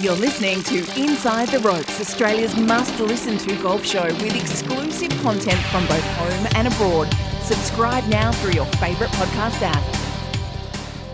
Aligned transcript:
You're 0.00 0.14
listening 0.14 0.62
to 0.64 0.78
Inside 1.00 1.48
the 1.48 1.60
Ropes, 1.60 2.00
Australia's 2.00 2.56
must 2.56 2.98
listen 2.98 3.38
to 3.38 3.62
golf 3.62 3.86
show 3.86 4.06
with 4.06 4.34
exclusive 4.34 5.10
content 5.22 5.58
from 5.66 5.86
both 5.86 6.02
home 6.16 6.48
and 6.56 6.66
abroad. 6.66 7.12
Subscribe 7.42 8.04
now 8.08 8.32
through 8.32 8.52
your 8.52 8.64
favourite 8.76 9.12
podcast 9.12 9.62
app. 9.62 9.82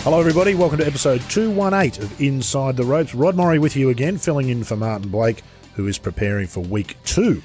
Hello, 0.02 0.18
everybody. 0.18 0.54
Welcome 0.54 0.78
to 0.78 0.86
episode 0.86 1.20
218 1.28 2.02
of 2.02 2.20
Inside 2.20 2.76
the 2.76 2.84
Ropes. 2.84 3.14
Rod 3.14 3.36
Murray 3.36 3.58
with 3.58 3.76
you 3.76 3.90
again, 3.90 4.16
filling 4.16 4.48
in 4.48 4.64
for 4.64 4.76
Martin 4.76 5.10
Blake, 5.10 5.42
who 5.74 5.86
is 5.86 5.98
preparing 5.98 6.46
for 6.46 6.60
week 6.60 6.96
two 7.04 7.42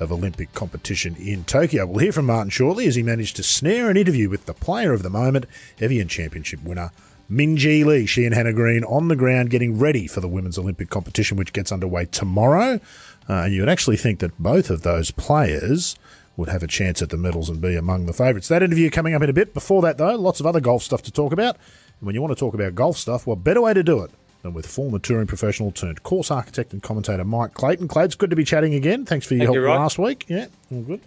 of 0.00 0.10
Olympic 0.10 0.54
competition 0.54 1.16
in 1.16 1.44
Tokyo. 1.44 1.84
We'll 1.84 1.98
hear 1.98 2.12
from 2.12 2.26
Martin 2.26 2.50
shortly 2.50 2.86
as 2.86 2.94
he 2.94 3.02
managed 3.02 3.36
to 3.36 3.42
snare 3.42 3.90
an 3.90 3.98
interview 3.98 4.30
with 4.30 4.46
the 4.46 4.54
player 4.54 4.94
of 4.94 5.02
the 5.02 5.10
moment, 5.10 5.44
Evian 5.80 6.08
Championship 6.08 6.62
winner 6.62 6.92
Minjee 7.32 7.84
Lee. 7.84 8.06
She 8.06 8.24
and 8.24 8.34
Hannah 8.34 8.52
Green 8.52 8.84
on 8.84 9.08
the 9.08 9.16
ground 9.16 9.50
getting 9.50 9.78
ready 9.78 10.06
for 10.06 10.20
the 10.20 10.28
women's 10.28 10.58
Olympic 10.58 10.90
competition, 10.90 11.36
which 11.36 11.52
gets 11.52 11.72
underway 11.72 12.04
tomorrow. 12.06 12.80
Uh, 13.28 13.44
and 13.44 13.54
you 13.54 13.62
would 13.62 13.68
actually 13.68 13.96
think 13.96 14.18
that 14.18 14.38
both 14.38 14.68
of 14.68 14.82
those 14.82 15.10
players 15.10 15.96
would 16.36 16.48
have 16.48 16.62
a 16.62 16.66
chance 16.66 17.00
at 17.02 17.10
the 17.10 17.16
medals 17.16 17.48
and 17.48 17.60
be 17.60 17.76
among 17.76 18.06
the 18.06 18.12
favourites. 18.12 18.48
That 18.48 18.62
interview 18.62 18.90
coming 18.90 19.14
up 19.14 19.22
in 19.22 19.30
a 19.30 19.32
bit. 19.32 19.54
Before 19.54 19.82
that, 19.82 19.98
though, 19.98 20.16
lots 20.16 20.40
of 20.40 20.46
other 20.46 20.60
golf 20.60 20.82
stuff 20.82 21.02
to 21.02 21.12
talk 21.12 21.32
about. 21.32 21.56
And 22.00 22.06
when 22.06 22.14
you 22.14 22.22
want 22.22 22.32
to 22.32 22.38
talk 22.38 22.54
about 22.54 22.74
golf 22.74 22.96
stuff, 22.96 23.26
what 23.26 23.44
better 23.44 23.62
way 23.62 23.74
to 23.74 23.82
do 23.82 24.02
it 24.02 24.10
than 24.42 24.54
with 24.54 24.66
former 24.66 24.98
touring 24.98 25.26
professional 25.26 25.70
turned 25.70 26.02
course 26.02 26.30
architect 26.30 26.72
and 26.72 26.82
commentator 26.82 27.24
Mike 27.24 27.54
Clayton. 27.54 27.88
Clayton, 27.88 28.16
good 28.18 28.30
to 28.30 28.36
be 28.36 28.44
chatting 28.44 28.74
again. 28.74 29.04
Thanks 29.04 29.26
for 29.26 29.34
your 29.34 29.46
Thank 29.46 29.64
help 29.64 29.78
last 29.78 29.98
week. 29.98 30.26
Yeah, 30.28 30.46
all 30.70 30.82
good. 30.82 31.00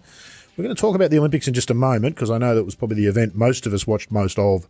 We're 0.56 0.64
going 0.64 0.74
to 0.74 0.80
talk 0.80 0.94
about 0.94 1.10
the 1.10 1.18
Olympics 1.18 1.46
in 1.46 1.52
just 1.52 1.70
a 1.70 1.74
moment 1.74 2.14
because 2.14 2.30
I 2.30 2.38
know 2.38 2.54
that 2.54 2.64
was 2.64 2.74
probably 2.74 2.96
the 2.96 3.06
event 3.06 3.34
most 3.36 3.66
of 3.66 3.74
us 3.74 3.86
watched 3.86 4.10
most 4.10 4.38
of 4.38 4.66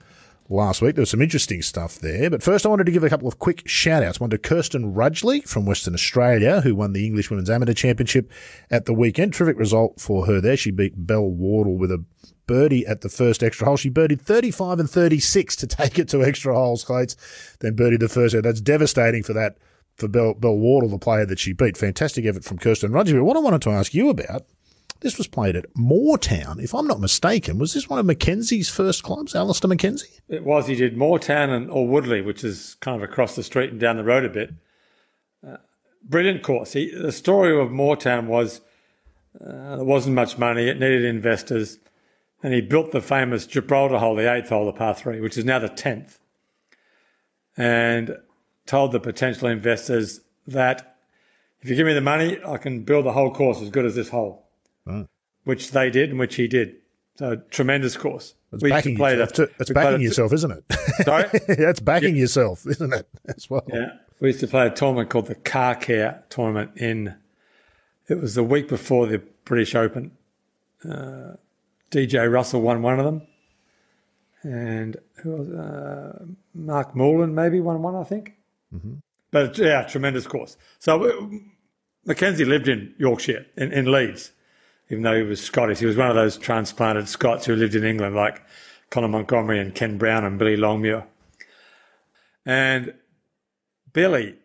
last 0.48 0.82
week. 0.82 0.94
There 0.94 1.02
was 1.02 1.10
some 1.10 1.22
interesting 1.22 1.62
stuff 1.62 1.98
there. 1.98 2.30
But 2.30 2.42
first, 2.42 2.66
I 2.66 2.68
wanted 2.68 2.86
to 2.86 2.92
give 2.92 3.04
a 3.04 3.08
couple 3.08 3.28
of 3.28 3.38
quick 3.38 3.62
shout 3.66 4.02
outs. 4.02 4.20
One 4.20 4.30
to 4.30 4.38
Kirsten 4.38 4.94
Rudgeley 4.94 5.46
from 5.46 5.66
Western 5.66 5.94
Australia, 5.94 6.60
who 6.60 6.74
won 6.74 6.92
the 6.92 7.06
English 7.06 7.30
Women's 7.30 7.50
Amateur 7.50 7.72
Championship 7.72 8.30
at 8.70 8.84
the 8.84 8.94
weekend. 8.94 9.34
Terrific 9.34 9.58
result 9.58 10.00
for 10.00 10.26
her 10.26 10.40
there. 10.40 10.56
She 10.56 10.70
beat 10.70 11.06
Belle 11.06 11.28
Wardle 11.28 11.76
with 11.76 11.90
a 11.90 12.04
birdie 12.46 12.86
at 12.86 13.00
the 13.00 13.08
first 13.08 13.42
extra 13.42 13.66
hole. 13.66 13.76
She 13.76 13.90
birdied 13.90 14.20
35 14.20 14.80
and 14.80 14.90
36 14.90 15.56
to 15.56 15.66
take 15.66 15.98
it 15.98 16.08
to 16.08 16.22
extra 16.22 16.54
holes, 16.54 16.84
Clates. 16.84 17.16
Then 17.60 17.76
birdied 17.76 18.00
the 18.00 18.08
first. 18.08 18.40
That's 18.42 18.60
devastating 18.60 19.22
for 19.22 19.32
that. 19.32 19.58
For 19.96 20.08
Belle, 20.08 20.34
Wardle, 20.42 20.90
the 20.90 20.98
player 20.98 21.24
that 21.24 21.38
she 21.38 21.54
beat. 21.54 21.78
Fantastic 21.78 22.26
effort 22.26 22.44
from 22.44 22.58
Kirsten 22.58 22.92
Rudgeley. 22.92 23.14
But 23.14 23.24
what 23.24 23.38
I 23.38 23.40
wanted 23.40 23.62
to 23.62 23.70
ask 23.70 23.94
you 23.94 24.10
about 24.10 24.42
this 25.00 25.18
was 25.18 25.26
played 25.26 25.56
at 25.56 25.72
Moortown, 25.74 26.62
if 26.62 26.74
I'm 26.74 26.86
not 26.86 27.00
mistaken. 27.00 27.58
Was 27.58 27.74
this 27.74 27.88
one 27.88 27.98
of 27.98 28.06
Mackenzie's 28.06 28.68
first 28.68 29.02
clubs, 29.02 29.34
Alistair 29.34 29.68
Mackenzie? 29.68 30.20
It 30.28 30.44
was. 30.44 30.66
He 30.66 30.74
did 30.74 30.96
Moortown 30.96 31.50
and 31.50 31.68
Alwoodley, 31.68 32.24
which 32.24 32.44
is 32.44 32.76
kind 32.80 32.96
of 32.96 33.08
across 33.08 33.36
the 33.36 33.42
street 33.42 33.70
and 33.70 33.80
down 33.80 33.96
the 33.96 34.04
road 34.04 34.24
a 34.24 34.28
bit. 34.28 34.54
Uh, 35.46 35.56
brilliant 36.02 36.42
course. 36.42 36.72
He, 36.72 36.90
the 36.90 37.12
story 37.12 37.58
of 37.58 37.68
Moortown 37.68 38.26
was 38.26 38.60
uh, 39.40 39.76
there 39.76 39.84
wasn't 39.84 40.14
much 40.14 40.38
money. 40.38 40.68
It 40.68 40.80
needed 40.80 41.04
investors, 41.04 41.78
and 42.42 42.54
he 42.54 42.60
built 42.60 42.92
the 42.92 43.00
famous 43.00 43.46
Gibraltar 43.46 43.98
hole, 43.98 44.16
the 44.16 44.32
eighth 44.32 44.48
hole, 44.48 44.66
the 44.66 44.72
par 44.72 44.94
three, 44.94 45.20
which 45.20 45.36
is 45.36 45.44
now 45.44 45.58
the 45.58 45.68
tenth, 45.68 46.18
and 47.56 48.16
told 48.64 48.92
the 48.92 49.00
potential 49.00 49.48
investors 49.48 50.20
that 50.46 50.96
if 51.60 51.70
you 51.70 51.76
give 51.76 51.86
me 51.86 51.94
the 51.94 52.00
money, 52.00 52.38
I 52.46 52.58
can 52.58 52.82
build 52.82 53.06
the 53.06 53.12
whole 53.12 53.32
course 53.32 53.60
as 53.60 53.70
good 53.70 53.84
as 53.84 53.94
this 53.94 54.10
hole, 54.10 54.45
Right. 54.86 55.06
which 55.44 55.72
they 55.72 55.90
did 55.90 56.10
and 56.10 56.18
which 56.18 56.36
he 56.36 56.46
did. 56.48 56.76
So 57.16 57.36
tremendous 57.50 57.96
course. 57.96 58.34
That's 58.50 58.62
We 58.62 58.70
used 58.70 58.78
backing 58.78 58.94
to 58.94 58.98
play 58.98 59.16
yourself. 59.16 59.32
the-. 59.34 59.50
That's 59.58 59.70
we 59.70 59.74
backing 59.74 60.00
yourself, 60.02 60.32
isn't 60.32 60.50
it? 60.52 60.64
Sorry? 61.04 61.28
That's 61.56 61.80
backing 61.80 62.16
yourself, 62.16 62.66
isn't 62.66 62.92
it? 62.92 63.08
As 63.26 63.48
well. 63.50 63.64
Yeah. 63.68 63.90
We 64.20 64.28
used 64.28 64.40
to 64.40 64.46
play 64.46 64.66
a 64.66 64.70
tournament 64.70 65.10
called 65.10 65.26
the 65.26 65.34
Car 65.34 65.74
Care 65.74 66.24
Tournament 66.30 66.70
in, 66.76 67.14
it 68.08 68.20
was 68.20 68.34
the 68.34 68.44
week 68.44 68.68
before 68.68 69.06
the 69.06 69.18
British 69.44 69.74
Open. 69.74 70.12
Uh, 70.84 71.34
DJ 71.90 72.30
Russell 72.30 72.60
won 72.62 72.82
one 72.82 72.98
of 72.98 73.04
them. 73.04 73.26
And 74.42 74.96
who 75.22 75.32
was, 75.32 75.48
uh, 75.50 76.24
Mark 76.54 76.94
Mouland 76.94 77.32
maybe 77.32 77.60
won 77.60 77.82
one, 77.82 77.94
I 77.96 78.04
think. 78.04 78.34
But 79.32 79.58
yeah, 79.58 79.82
tremendous 79.84 80.26
course. 80.26 80.56
So 80.78 81.04
uh, 81.04 81.26
Mackenzie 82.04 82.44
lived 82.44 82.68
in 82.68 82.94
Yorkshire, 82.98 83.46
in, 83.56 83.72
in 83.72 83.90
Leeds, 83.90 84.32
even 84.90 85.02
though 85.02 85.16
he 85.16 85.22
was 85.22 85.42
Scottish. 85.42 85.78
He 85.78 85.86
was 85.86 85.96
one 85.96 86.08
of 86.08 86.14
those 86.14 86.36
transplanted 86.36 87.08
Scots 87.08 87.46
who 87.46 87.56
lived 87.56 87.74
in 87.74 87.84
England, 87.84 88.14
like 88.14 88.42
Colin 88.90 89.10
Montgomerie 89.10 89.58
and 89.58 89.74
Ken 89.74 89.98
Brown 89.98 90.24
and 90.24 90.38
Billy 90.38 90.56
Longmuir. 90.56 91.06
And 92.44 92.94
Billy, 93.92 94.36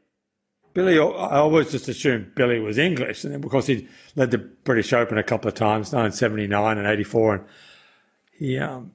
Billy, 0.73 0.97
I 0.97 1.37
always 1.37 1.71
just 1.71 1.87
assumed 1.87 2.33
Billy 2.35 2.59
was 2.59 2.77
English, 2.77 3.23
and 3.23 3.33
then 3.33 3.41
because 3.41 3.67
he 3.67 3.87
led 4.15 4.31
the 4.31 4.37
British 4.37 4.93
Open 4.93 5.17
a 5.17 5.23
couple 5.23 5.49
of 5.49 5.53
times, 5.53 5.93
1979 5.93 6.77
and 6.77 6.87
84, 6.87 7.35
and 7.35 7.45
he, 8.31 8.57
um, 8.57 8.91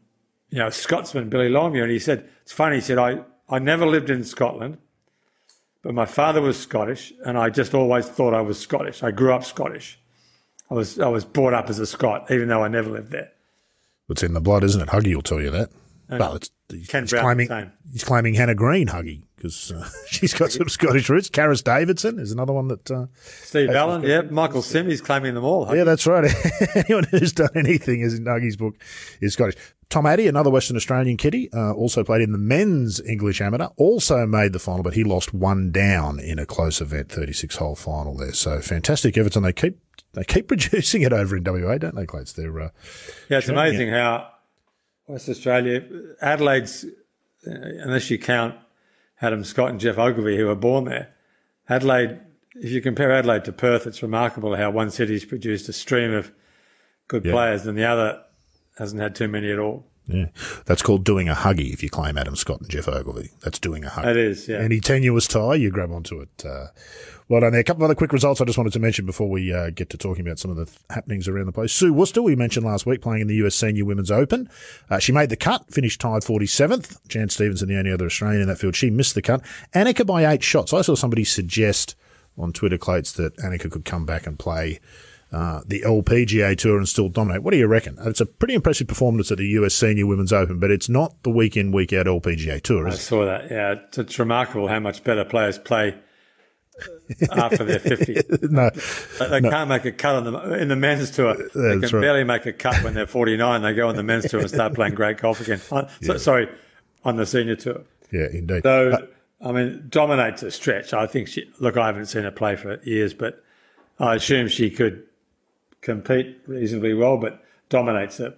you 0.50 0.58
know, 0.58 0.70
Scotsman 0.70 1.28
Billy 1.28 1.48
Longmuir, 1.48 1.84
and 1.84 1.92
he 1.92 1.98
said 1.98 2.28
it's 2.42 2.52
funny. 2.52 2.76
He 2.76 2.80
said 2.80 2.98
I 2.98 3.20
I 3.48 3.58
never 3.58 3.86
lived 3.86 4.10
in 4.10 4.24
Scotland, 4.24 4.78
but 5.82 5.94
my 5.94 6.06
father 6.06 6.40
was 6.40 6.58
Scottish, 6.58 7.12
and 7.24 7.38
I 7.38 7.50
just 7.50 7.74
always 7.74 8.08
thought 8.08 8.34
I 8.34 8.40
was 8.40 8.58
Scottish. 8.58 9.02
I 9.02 9.10
grew 9.12 9.32
up 9.32 9.44
Scottish. 9.44 10.00
I 10.71 10.75
was 10.75 10.99
I 10.99 11.09
was 11.09 11.25
brought 11.25 11.54
up 11.54 11.71
as 11.71 11.78
a 11.78 11.87
Scot, 11.87 12.31
even 12.31 12.49
though 12.49 12.65
I 12.65 12.69
never 12.69 12.91
lived 12.91 13.10
there. 13.12 13.31
It's 14.09 14.22
in 14.22 14.34
the 14.34 14.41
blood, 14.41 14.65
isn't 14.65 14.81
it? 14.81 14.88
Huggy 14.88 15.15
will 15.15 15.22
tell 15.22 15.41
you 15.41 15.50
that. 15.50 15.71
Well, 16.09 16.37
it's, 16.37 16.50
Ken 16.89 17.05
he's 17.05 17.11
Brown, 17.11 17.22
claiming 17.25 17.49
same. 17.49 17.72
he's 17.93 18.05
claiming 18.05 18.34
Hannah 18.34 18.55
Green, 18.55 18.89
Huggy, 18.89 19.22
because 19.37 19.72
uh, 19.72 19.89
she's 20.06 20.34
got 20.34 20.53
some 20.53 20.69
Scottish 20.69 21.09
roots. 21.09 21.28
Karis 21.28 21.62
Davidson 21.62 22.19
is 22.19 22.33
another 22.33 22.53
one 22.53 22.69
that. 22.69 22.91
Uh, 22.91 23.06
Steve 23.25 23.71
Allen, 23.71 24.03
yeah, 24.03 24.22
Michael 24.22 24.62
Sim, 24.62 24.89
he's 24.89 25.00
claiming 25.00 25.34
them 25.34 25.44
all. 25.44 25.75
yeah, 25.75 25.84
that's 25.84 26.06
right. 26.06 26.31
Anyone 26.75 27.05
who's 27.05 27.33
done 27.33 27.50
anything 27.55 28.00
is 28.00 28.15
in 28.15 28.25
Huggy's 28.25 28.56
book 28.56 28.77
is 29.21 29.34
Scottish. 29.34 29.56
Tom 29.89 30.05
Addy, 30.06 30.27
another 30.27 30.50
Western 30.50 30.77
Australian 30.77 31.17
kitty, 31.17 31.49
uh, 31.53 31.72
also 31.72 32.03
played 32.03 32.21
in 32.21 32.33
the 32.33 32.38
men's 32.38 33.00
English 33.00 33.41
amateur, 33.41 33.67
also 33.77 34.27
made 34.27 34.53
the 34.53 34.59
final, 34.59 34.83
but 34.83 34.94
he 34.94 35.05
lost 35.05 35.33
one 35.33 35.71
down 35.71 36.19
in 36.19 36.41
a 36.41 36.47
close 36.47 36.81
event, 36.81 37.09
36 37.11 37.56
hole 37.56 37.77
final 37.77 38.17
there. 38.17 38.33
So 38.33 38.61
fantastic 38.61 39.17
Everton. 39.17 39.44
They 39.44 39.53
keep 39.53 39.78
they 40.12 40.25
keep 40.25 40.49
producing 40.49 41.03
it 41.03 41.12
over 41.12 41.37
in 41.37 41.44
WA, 41.44 41.78
don't 41.78 41.94
they, 41.94 42.06
Clates? 42.06 42.33
They're 42.33 42.61
uh, 42.61 42.71
Yeah, 43.28 43.38
it's 43.38 43.49
amazing 43.49 43.91
how 43.91 44.28
West 45.06 45.28
Australia, 45.28 45.84
Adelaide's, 46.21 46.84
uh, 47.47 47.50
unless 47.50 48.11
you 48.11 48.19
count 48.19 48.56
Adam 49.21 49.44
Scott 49.44 49.71
and 49.71 49.81
Geoff 49.81 49.99
Ogilvy, 49.99 50.37
who 50.37 50.47
were 50.47 50.55
born 50.55 50.84
there, 50.84 51.15
Adelaide, 51.69 52.21
if 52.55 52.71
you 52.71 52.81
compare 52.81 53.12
Adelaide 53.12 53.44
to 53.44 53.53
Perth, 53.53 53.87
it's 53.87 54.03
remarkable 54.03 54.56
how 54.56 54.71
one 54.71 54.91
city's 54.91 55.25
produced 55.25 55.69
a 55.69 55.72
stream 55.72 56.12
of 56.12 56.33
good 57.09 57.22
players 57.25 57.67
and 57.67 57.77
the 57.77 57.84
other 57.84 58.22
hasn't 58.78 59.00
had 59.00 59.15
too 59.15 59.28
many 59.28 59.50
at 59.50 59.59
all. 59.59 59.87
Yeah, 60.09 60.27
that's 60.67 60.83
called 60.83 61.05
doing 61.05 61.28
a 61.28 61.34
huggy. 61.34 61.72
If 61.72 61.83
you 61.83 61.91
claim 61.91 62.17
Adam 62.17 62.37
Scott 62.37 62.61
and 62.61 62.71
Geoff 62.71 62.89
Ogilvy, 62.89 63.31
that's 63.43 63.59
doing 63.59 63.84
a 63.84 63.89
huggy. 63.89 64.06
It 64.11 64.17
is, 64.17 64.49
yeah. 64.49 64.59
Any 64.59 64.78
tenuous 64.78 65.27
tie, 65.27 65.56
you 65.56 65.71
grab 65.71 65.91
onto 65.91 66.21
it. 66.21 66.44
Uh, 66.44 66.67
well 67.28 67.41
done 67.41 67.50
there. 67.50 67.61
A 67.61 67.65
couple 67.65 67.83
of 67.83 67.87
other 67.87 67.97
quick 67.97 68.12
results 68.12 68.41
I 68.41 68.44
just 68.44 68.56
wanted 68.56 68.72
to 68.75 68.78
mention 68.78 69.05
before 69.05 69.28
we 69.28 69.53
uh, 69.53 69.71
get 69.71 69.91
to 69.91 69.99
talking 69.99 70.25
about 70.25 70.39
some 70.39 70.50
of 70.53 70.56
the 70.56 70.67
th- 70.67 70.78
happenings 70.91 71.27
around 71.27 71.47
the 71.47 71.53
place. 71.53 71.72
Sue 71.72 71.93
Worcester, 71.93 72.22
we 72.22 72.37
mentioned 72.37 72.65
last 72.65 72.87
week, 72.87 73.00
playing 73.00 73.22
in 73.22 73.27
the 73.27 73.34
US 73.47 73.56
Senior 73.56 73.84
Women's 73.84 74.12
Open. 74.12 74.49
Uh, 74.89 75.00
she 75.00 75.11
made 75.11 75.28
the 75.28 75.37
cut, 75.37 75.69
finished 75.72 76.00
tied 76.00 76.23
47th. 76.23 77.05
Jan 77.09 77.28
Stephenson, 77.28 77.69
the 77.69 77.77
only 77.77 77.91
other 77.91 78.06
Australian 78.06 78.43
in 78.43 78.49
that 78.49 78.59
field, 78.59 78.77
she 78.77 78.91
missed 78.91 79.17
the 79.17 79.23
cut. 79.23 79.43
Annika 79.75 80.06
by 80.06 80.25
eight 80.25 80.44
shots. 80.44 80.73
I 80.73 80.83
saw 80.83 80.94
somebody 80.94 81.25
suggest 81.25 81.97
on 82.38 82.53
Twitter, 82.53 82.78
Clates, 82.78 83.12
that 83.15 83.37
Annika 83.38 83.73
could 83.73 83.84
come 83.84 84.06
back 84.06 84.27
and 84.27 84.38
play 84.38 84.78
uh, 85.32 85.60
the 85.66 85.82
LPGA 85.82 86.56
Tour 86.56 86.78
and 86.78 86.88
still 86.88 87.09
dominate. 87.09 87.42
What 87.42 87.50
do 87.53 87.56
you 87.59 87.66
reckon? 87.66 87.97
It's 88.00 88.20
a 88.20 88.26
pretty 88.26 88.54
impressive 88.54 88.87
performance 88.88 89.31
at 89.32 89.38
the 89.38 89.47
US 89.48 89.75
Senior 89.75 90.06
Women's 90.06 90.32
Open, 90.32 90.59
but 90.60 90.70
it's 90.70 90.88
not 90.88 91.22
the 91.25 91.31
week 91.31 91.56
in, 91.56 91.72
week 91.72 91.92
out 91.92 92.06
LPGA 92.06 92.60
Tour, 92.62 92.87
I 92.88 92.92
saw 92.92 93.25
that. 93.26 93.50
Yeah, 93.50 93.72
it's, 93.72 93.98
it's 93.98 94.19
remarkable 94.19 94.69
how 94.69 94.78
much 94.81 95.03
better 95.04 95.25
players 95.25 95.59
play 95.59 95.97
after 97.32 97.64
they're 97.64 97.78
50. 97.96 98.14
no, 98.50 98.70
They 99.19 99.40
they 99.40 99.49
can't 99.49 99.69
make 99.69 99.84
a 99.84 99.93
cut 99.93 100.14
on 100.17 100.25
the, 100.32 100.61
in 100.61 100.69
the 100.69 100.76
men's 100.76 101.11
tour. 101.11 101.34
They 101.34 101.43
That's 101.44 101.90
can 101.90 101.99
right. 101.99 102.00
barely 102.02 102.25
make 102.25 102.46
a 102.46 102.52
cut 102.52 102.82
when 102.84 102.94
they're 102.94 103.06
49. 103.06 103.62
They 103.62 103.75
go 103.75 103.88
on 103.88 103.96
the 103.96 104.02
men's 104.02 104.31
tour 104.31 104.40
and 104.40 104.50
start 104.50 104.75
playing 104.75 104.94
great 104.96 105.19
golf 105.19 105.40
again. 105.40 105.61
Uh, 105.73 105.87
so, 106.02 106.19
sorry, 106.19 106.49
on 107.05 107.17
the 107.17 107.26
senior 107.26 107.56
tour. 107.56 107.82
yeah, 108.12 108.26
indeed. 108.32 108.62
So, 108.62 109.08
I 109.40 109.52
mean, 109.52 109.87
dominates 109.88 110.43
a 110.43 110.50
stretch. 110.50 110.93
I 110.93 111.06
think 111.06 111.28
she, 111.28 111.50
look, 111.61 111.76
I 111.76 111.87
haven't 111.87 112.06
seen 112.06 112.25
her 112.25 112.31
play 112.31 112.56
for 112.56 112.81
years, 112.82 113.14
but 113.14 113.43
I 113.99 114.14
assume 114.17 114.49
she 114.49 114.70
could 114.70 115.02
compete 115.87 116.38
reasonably 116.47 116.93
well, 116.93 117.17
but 117.17 117.43
dominates 117.69 118.19
it 118.21 118.37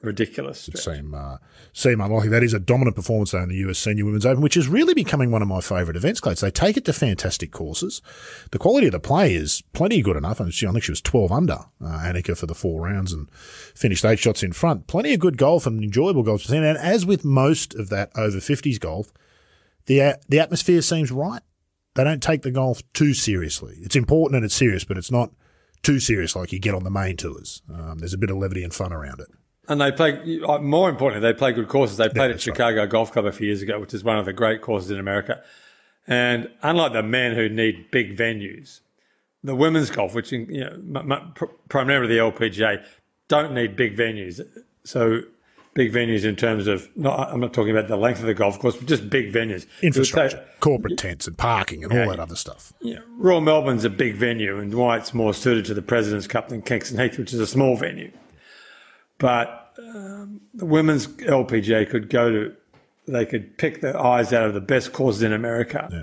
ridiculous 0.00 0.60
stretch. 0.60 0.84
seem 0.84 1.14
uh, 1.14 1.38
seem 1.72 2.00
unlikely. 2.00 2.28
That 2.28 2.42
is 2.44 2.52
a 2.54 2.60
dominant 2.60 2.94
performance 2.94 3.32
though 3.32 3.42
in 3.42 3.48
the 3.48 3.56
US 3.68 3.78
Senior 3.78 4.04
Women's 4.04 4.24
Open, 4.26 4.42
which 4.42 4.56
is 4.56 4.68
really 4.68 4.94
becoming 4.94 5.30
one 5.30 5.42
of 5.42 5.48
my 5.48 5.60
favourite 5.60 5.96
events. 5.96 6.20
Clates. 6.20 6.40
They 6.40 6.50
take 6.50 6.76
it 6.76 6.84
to 6.84 6.92
fantastic 6.92 7.50
courses. 7.50 8.00
The 8.52 8.58
quality 8.58 8.86
of 8.86 8.92
the 8.92 9.00
play 9.00 9.34
is 9.34 9.62
plenty 9.72 10.02
good 10.02 10.16
enough. 10.16 10.40
I 10.40 10.44
think 10.44 10.84
she 10.84 10.92
was 10.92 11.00
twelve 11.00 11.32
under 11.32 11.58
uh, 11.82 11.98
Annika 12.04 12.36
for 12.38 12.46
the 12.46 12.54
four 12.54 12.82
rounds 12.82 13.12
and 13.12 13.28
finished 13.74 14.04
eight 14.04 14.20
shots 14.20 14.42
in 14.42 14.52
front. 14.52 14.86
Plenty 14.86 15.14
of 15.14 15.20
good 15.20 15.36
golf 15.36 15.66
and 15.66 15.82
enjoyable 15.82 16.22
golf. 16.22 16.48
And 16.48 16.64
as 16.64 17.04
with 17.04 17.24
most 17.24 17.74
of 17.74 17.88
that 17.88 18.12
over 18.14 18.40
fifties 18.40 18.78
golf, 18.78 19.12
the 19.86 19.98
a- 19.98 20.18
the 20.28 20.38
atmosphere 20.38 20.82
seems 20.82 21.10
right. 21.10 21.42
they 21.94 22.04
don't 22.04 22.22
take 22.22 22.42
the 22.42 22.50
golf 22.50 22.82
too 22.92 23.14
seriously. 23.14 23.78
It's 23.80 23.96
important 23.96 24.36
and 24.36 24.44
it's 24.44 24.54
serious, 24.54 24.84
but 24.84 24.98
it's 24.98 25.10
not 25.10 25.30
too 25.84 26.00
serious 26.00 26.34
like 26.34 26.52
you 26.52 26.58
get 26.58 26.74
on 26.74 26.82
the 26.82 26.90
main 26.90 27.16
tours. 27.16 27.62
Um, 27.72 27.98
there's 27.98 28.14
a 28.14 28.18
bit 28.18 28.30
of 28.30 28.36
levity 28.36 28.64
and 28.64 28.74
fun 28.74 28.92
around 28.92 29.20
it. 29.20 29.28
And 29.68 29.80
they 29.80 29.92
play, 29.92 30.40
uh, 30.46 30.58
more 30.58 30.90
importantly, 30.90 31.26
they 31.30 31.36
play 31.36 31.52
good 31.52 31.68
courses. 31.68 31.96
They 31.96 32.08
played 32.08 32.28
Yeah, 32.28 32.34
at 32.34 32.40
Chicago 32.40 32.80
right. 32.80 32.90
Golf 32.90 33.12
Club 33.12 33.24
a 33.24 33.32
few 33.32 33.46
years 33.46 33.62
ago, 33.62 33.80
which 33.80 33.94
is 33.94 34.04
one 34.04 34.18
of 34.18 34.24
the 34.26 34.32
great 34.32 34.60
courses 34.60 34.90
in 34.90 34.98
America. 34.98 35.42
And 36.06 36.50
unlike 36.62 36.92
the 36.92 37.02
men 37.02 37.34
who 37.34 37.48
need 37.48 37.90
big 37.90 38.16
venues, 38.16 38.80
the 39.42 39.54
women's 39.54 39.90
golf, 39.90 40.14
which 40.14 40.32
you 40.32 40.46
know, 40.46 41.32
primarily 41.68 42.14
the 42.14 42.20
LPGA, 42.20 42.84
don't 43.28 43.54
need 43.54 43.74
big 43.76 43.96
venues. 43.96 44.40
So 44.84 45.20
big 45.74 45.92
venues 45.92 46.24
in 46.24 46.36
terms 46.36 46.66
of 46.66 46.88
not, 46.96 47.32
I'm 47.32 47.40
not 47.40 47.52
talking 47.52 47.72
about 47.76 47.88
the 47.88 47.96
length 47.96 48.20
of 48.20 48.26
the 48.26 48.34
golf 48.34 48.58
course, 48.58 48.76
but 48.76 48.86
just 48.86 49.10
big 49.10 49.32
venues. 49.32 49.66
Infrastructure, 49.82 50.38
say, 50.38 50.44
corporate 50.60 50.96
tents 50.96 51.26
and 51.26 51.36
parking 51.36 51.84
and 51.84 51.92
yeah, 51.92 52.04
all 52.04 52.10
that 52.10 52.20
other 52.20 52.36
stuff. 52.36 52.72
Yeah, 52.80 53.00
Royal 53.18 53.40
Melbourne's 53.40 53.84
a 53.84 53.90
big 53.90 54.14
venue 54.14 54.58
and 54.58 54.72
why 54.74 54.96
it's 54.96 55.12
more 55.12 55.34
suited 55.34 55.64
to 55.66 55.74
the 55.74 55.82
President's 55.82 56.26
Cup 56.26 56.48
than 56.48 56.62
Kingston 56.62 56.98
Heath, 56.98 57.18
which 57.18 57.34
is 57.34 57.40
a 57.40 57.46
small 57.46 57.76
venue. 57.76 58.12
But 59.18 59.74
um, 59.78 60.40
the 60.54 60.64
women's 60.64 61.08
LPGA 61.08 61.88
could 61.90 62.08
go 62.08 62.30
to, 62.30 62.56
they 63.06 63.26
could 63.26 63.58
pick 63.58 63.80
the 63.80 63.98
eyes 63.98 64.32
out 64.32 64.46
of 64.46 64.54
the 64.54 64.60
best 64.60 64.92
courses 64.92 65.22
in 65.22 65.32
America. 65.32 65.88
Yeah. 65.90 66.02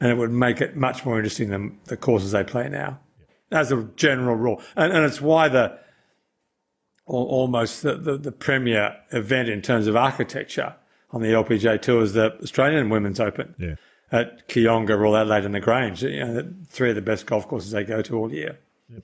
And 0.00 0.10
it 0.10 0.16
would 0.16 0.32
make 0.32 0.60
it 0.60 0.76
much 0.76 1.04
more 1.04 1.16
interesting 1.16 1.50
than 1.50 1.78
the 1.84 1.96
courses 1.96 2.32
they 2.32 2.42
play 2.42 2.68
now, 2.68 2.98
yeah. 3.50 3.60
as 3.60 3.70
a 3.70 3.84
general 3.96 4.34
rule. 4.34 4.60
And, 4.74 4.92
and 4.92 5.04
it's 5.04 5.20
why 5.20 5.48
the 5.48 5.78
almost 7.06 7.82
the, 7.82 7.96
the, 7.96 8.16
the, 8.16 8.32
premier 8.32 8.96
event 9.10 9.48
in 9.48 9.60
terms 9.60 9.86
of 9.86 9.96
architecture 9.96 10.74
on 11.10 11.20
the 11.20 11.28
LPGA 11.28 11.80
tour 11.80 12.02
is 12.02 12.12
the 12.12 12.32
Australian 12.42 12.90
Women's 12.90 13.20
Open 13.20 13.54
yeah. 13.58 13.74
at 14.10 14.48
Kooyonga 14.48 14.90
or 14.90 15.18
Adelaide 15.18 15.44
and 15.44 15.54
the 15.54 15.60
Grange. 15.60 16.02
You 16.02 16.24
know, 16.24 16.52
three 16.68 16.90
of 16.90 16.94
the 16.94 17.02
best 17.02 17.26
golf 17.26 17.48
courses 17.48 17.72
they 17.72 17.84
go 17.84 18.02
to 18.02 18.16
all 18.16 18.32
year. 18.32 18.58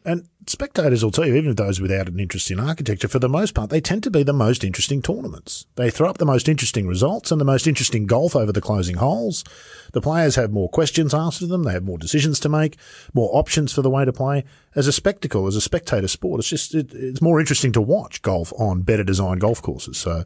And 0.04 0.28
spectators 0.46 1.02
will 1.02 1.10
tell 1.10 1.26
you, 1.26 1.34
even 1.34 1.54
those 1.54 1.80
without 1.80 2.08
an 2.08 2.20
interest 2.20 2.50
in 2.50 2.60
architecture, 2.60 3.08
for 3.08 3.18
the 3.18 3.28
most 3.28 3.54
part, 3.54 3.70
they 3.70 3.80
tend 3.80 4.02
to 4.02 4.10
be 4.10 4.22
the 4.22 4.32
most 4.32 4.62
interesting 4.62 5.00
tournaments. 5.00 5.66
They 5.76 5.90
throw 5.90 6.08
up 6.08 6.18
the 6.18 6.26
most 6.26 6.48
interesting 6.48 6.86
results 6.86 7.30
and 7.30 7.40
the 7.40 7.46
most 7.46 7.66
interesting 7.66 8.06
golf 8.06 8.36
over 8.36 8.52
the 8.52 8.60
closing 8.60 8.96
holes. 8.96 9.44
The 9.92 10.00
players 10.00 10.36
have 10.36 10.52
more 10.52 10.68
questions 10.68 11.14
asked 11.14 11.42
of 11.42 11.48
them. 11.48 11.64
They 11.64 11.72
have 11.72 11.84
more 11.84 11.98
decisions 11.98 12.40
to 12.40 12.48
make, 12.48 12.76
more 13.14 13.30
options 13.32 13.72
for 13.72 13.82
the 13.82 13.90
way 13.90 14.04
to 14.04 14.12
play. 14.12 14.44
As 14.74 14.86
a 14.86 14.92
spectacle, 14.92 15.46
as 15.46 15.56
a 15.56 15.60
spectator 15.60 16.08
sport, 16.08 16.40
it's 16.40 16.48
just 16.48 16.74
it, 16.74 16.92
it's 16.94 17.22
more 17.22 17.40
interesting 17.40 17.72
to 17.72 17.80
watch 17.80 18.22
golf 18.22 18.52
on 18.58 18.82
better 18.82 19.02
designed 19.02 19.40
golf 19.40 19.60
courses. 19.60 19.98
So 19.98 20.24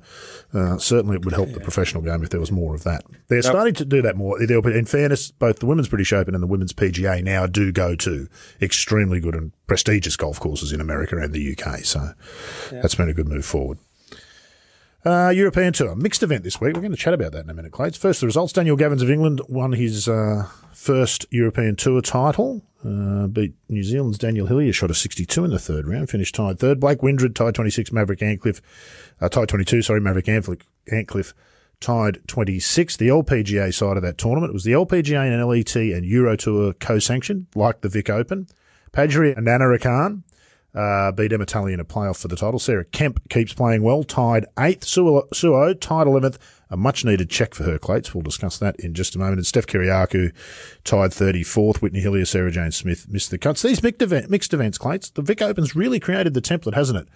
uh, 0.53 0.79
certainly, 0.79 1.17
it 1.17 1.25
would 1.25 1.35
help 1.35 1.49
yeah. 1.49 1.55
the 1.55 1.61
professional 1.61 2.03
game 2.03 2.23
if 2.23 2.31
there 2.31 2.41
was 2.41 2.53
more 2.53 2.75
of 2.75 2.85
that. 2.85 3.05
They're 3.29 3.39
yep. 3.39 3.45
starting 3.45 3.75
to 3.75 3.85
do 3.85 4.03
that 4.03 4.17
more. 4.17 4.43
In 4.43 4.85
fairness, 4.85 5.31
both 5.31 5.61
the 5.61 5.67
women's 5.67 5.89
British 5.89 6.13
Open 6.13 6.35
and 6.35 6.43
the 6.43 6.49
women's 6.49 6.73
PGA 6.73 7.23
now 7.23 7.47
do 7.47 7.73
go 7.73 7.95
to 7.97 8.29
extremely 8.61 9.21
good 9.21 9.35
and 9.35 9.53
prestigious 9.67 10.17
golf 10.17 10.39
courses 10.39 10.73
in 10.73 10.81
America 10.81 11.17
and 11.17 11.33
the 11.33 11.57
UK. 11.57 11.79
So 11.79 12.13
yep. 12.71 12.83
that's 12.83 12.95
been 12.95 13.09
a 13.09 13.15
good 13.15 13.29
move 13.29 13.45
forward. 13.45 13.79
Uh, 15.05 15.31
European 15.35 15.73
Tour, 15.73 15.97
mixed 15.97 16.23
event 16.23 16.45
this 16.45 16.61
week. 16.61 16.75
We're 16.75 16.81
going 16.81 16.93
to 16.93 16.97
chat 16.97 17.13
about 17.13 17.33
that 17.33 17.45
in 17.45 17.51
a 17.51 17.55
minute, 17.55 17.73
Clates. 17.73 17.99
First, 17.99 18.21
the 18.21 18.27
results. 18.27 18.53
Daniel 18.53 18.77
Gavins 18.77 19.03
of 19.03 19.11
England 19.11 19.41
won 19.49 19.73
his 19.73 20.09
uh, 20.09 20.49
first 20.73 21.27
European 21.31 21.75
Tour 21.75 22.01
title. 22.01 22.63
Uh, 22.85 23.27
beat 23.27 23.55
New 23.69 23.83
Zealand's 23.83 24.19
Daniel 24.19 24.47
Hillier, 24.47 24.73
shot 24.73 24.93
a 24.93 24.95
62 24.95 25.45
in 25.45 25.51
the 25.51 25.59
third 25.59 25.89
round, 25.89 26.09
finished 26.09 26.37
tied 26.37 26.61
third. 26.61 26.79
Blake 26.79 27.03
Windred 27.03 27.35
tied 27.35 27.55
26, 27.57 27.91
Maverick 27.91 28.23
Antcliffe, 28.23 28.63
uh, 29.21 29.29
tied 29.29 29.49
22, 29.49 29.83
sorry, 29.83 30.01
Maverick 30.01 30.29
Antcliffe 30.29 31.35
tied 31.81 32.21
26. 32.29 32.97
The 32.97 33.09
LPGA 33.09 33.75
side 33.75 33.97
of 33.97 34.05
that 34.05 34.19
tournament 34.19 34.53
was 34.53 34.63
the 34.63 34.73
LPGA 34.73 35.33
and 35.33 35.45
LET 35.45 35.75
and 35.75 36.07
Euro 36.07 36.37
Tour 36.37 36.75
co-sanctioned, 36.75 37.49
like 37.57 37.81
the 37.81 37.89
Vic 37.89 38.09
Open. 38.09 38.47
Pajaree 38.93 39.37
Anannarukarn 39.37 40.23
uh, 40.75 41.13
beat 41.13 41.33
Emma 41.33 41.45
in 41.67 41.81
a 41.81 41.85
playoff 41.85 42.21
for 42.21 42.29
the 42.29 42.37
title. 42.37 42.59
Sarah 42.59 42.85
Kemp 42.85 43.29
keeps 43.29 43.53
playing 43.53 43.83
well, 43.83 44.05
tied 44.05 44.47
eighth. 44.59 44.85
Suo 44.85 45.23
tied 45.31 46.07
11th. 46.07 46.39
A 46.71 46.77
much 46.77 47.05
needed 47.05 47.29
check 47.29 47.55
for 47.55 47.65
her, 47.65 47.79
Clates. 47.79 48.15
We'll 48.15 48.23
discuss 48.23 48.59
that 48.59 48.77
in 48.81 48.95
just 48.95 49.15
a 49.15 49.19
moment. 49.19 49.37
And 49.37 49.47
Steph 49.47 49.67
Kyriacou 49.67 50.33
tied 50.85 51.11
34th. 51.11 51.83
Whitney 51.83 52.01
Hillier, 52.01 52.25
Sarah 52.25 52.51
Jane 52.51 52.71
Smith 52.71 53.07
missed 53.11 53.31
the 53.31 53.37
cuts. 53.37 53.61
These 53.61 53.83
mixed, 53.83 54.01
event, 54.01 54.31
mixed 54.31 54.55
events, 54.55 54.79
Clates, 54.79 55.11
the 55.11 55.21
Vic 55.21 55.43
Open's 55.43 55.77
really 55.77 56.01
created 56.01 56.33
the 56.33 56.41
template, 56.41 56.75
hasn't 56.75 56.99
it? 56.99 57.09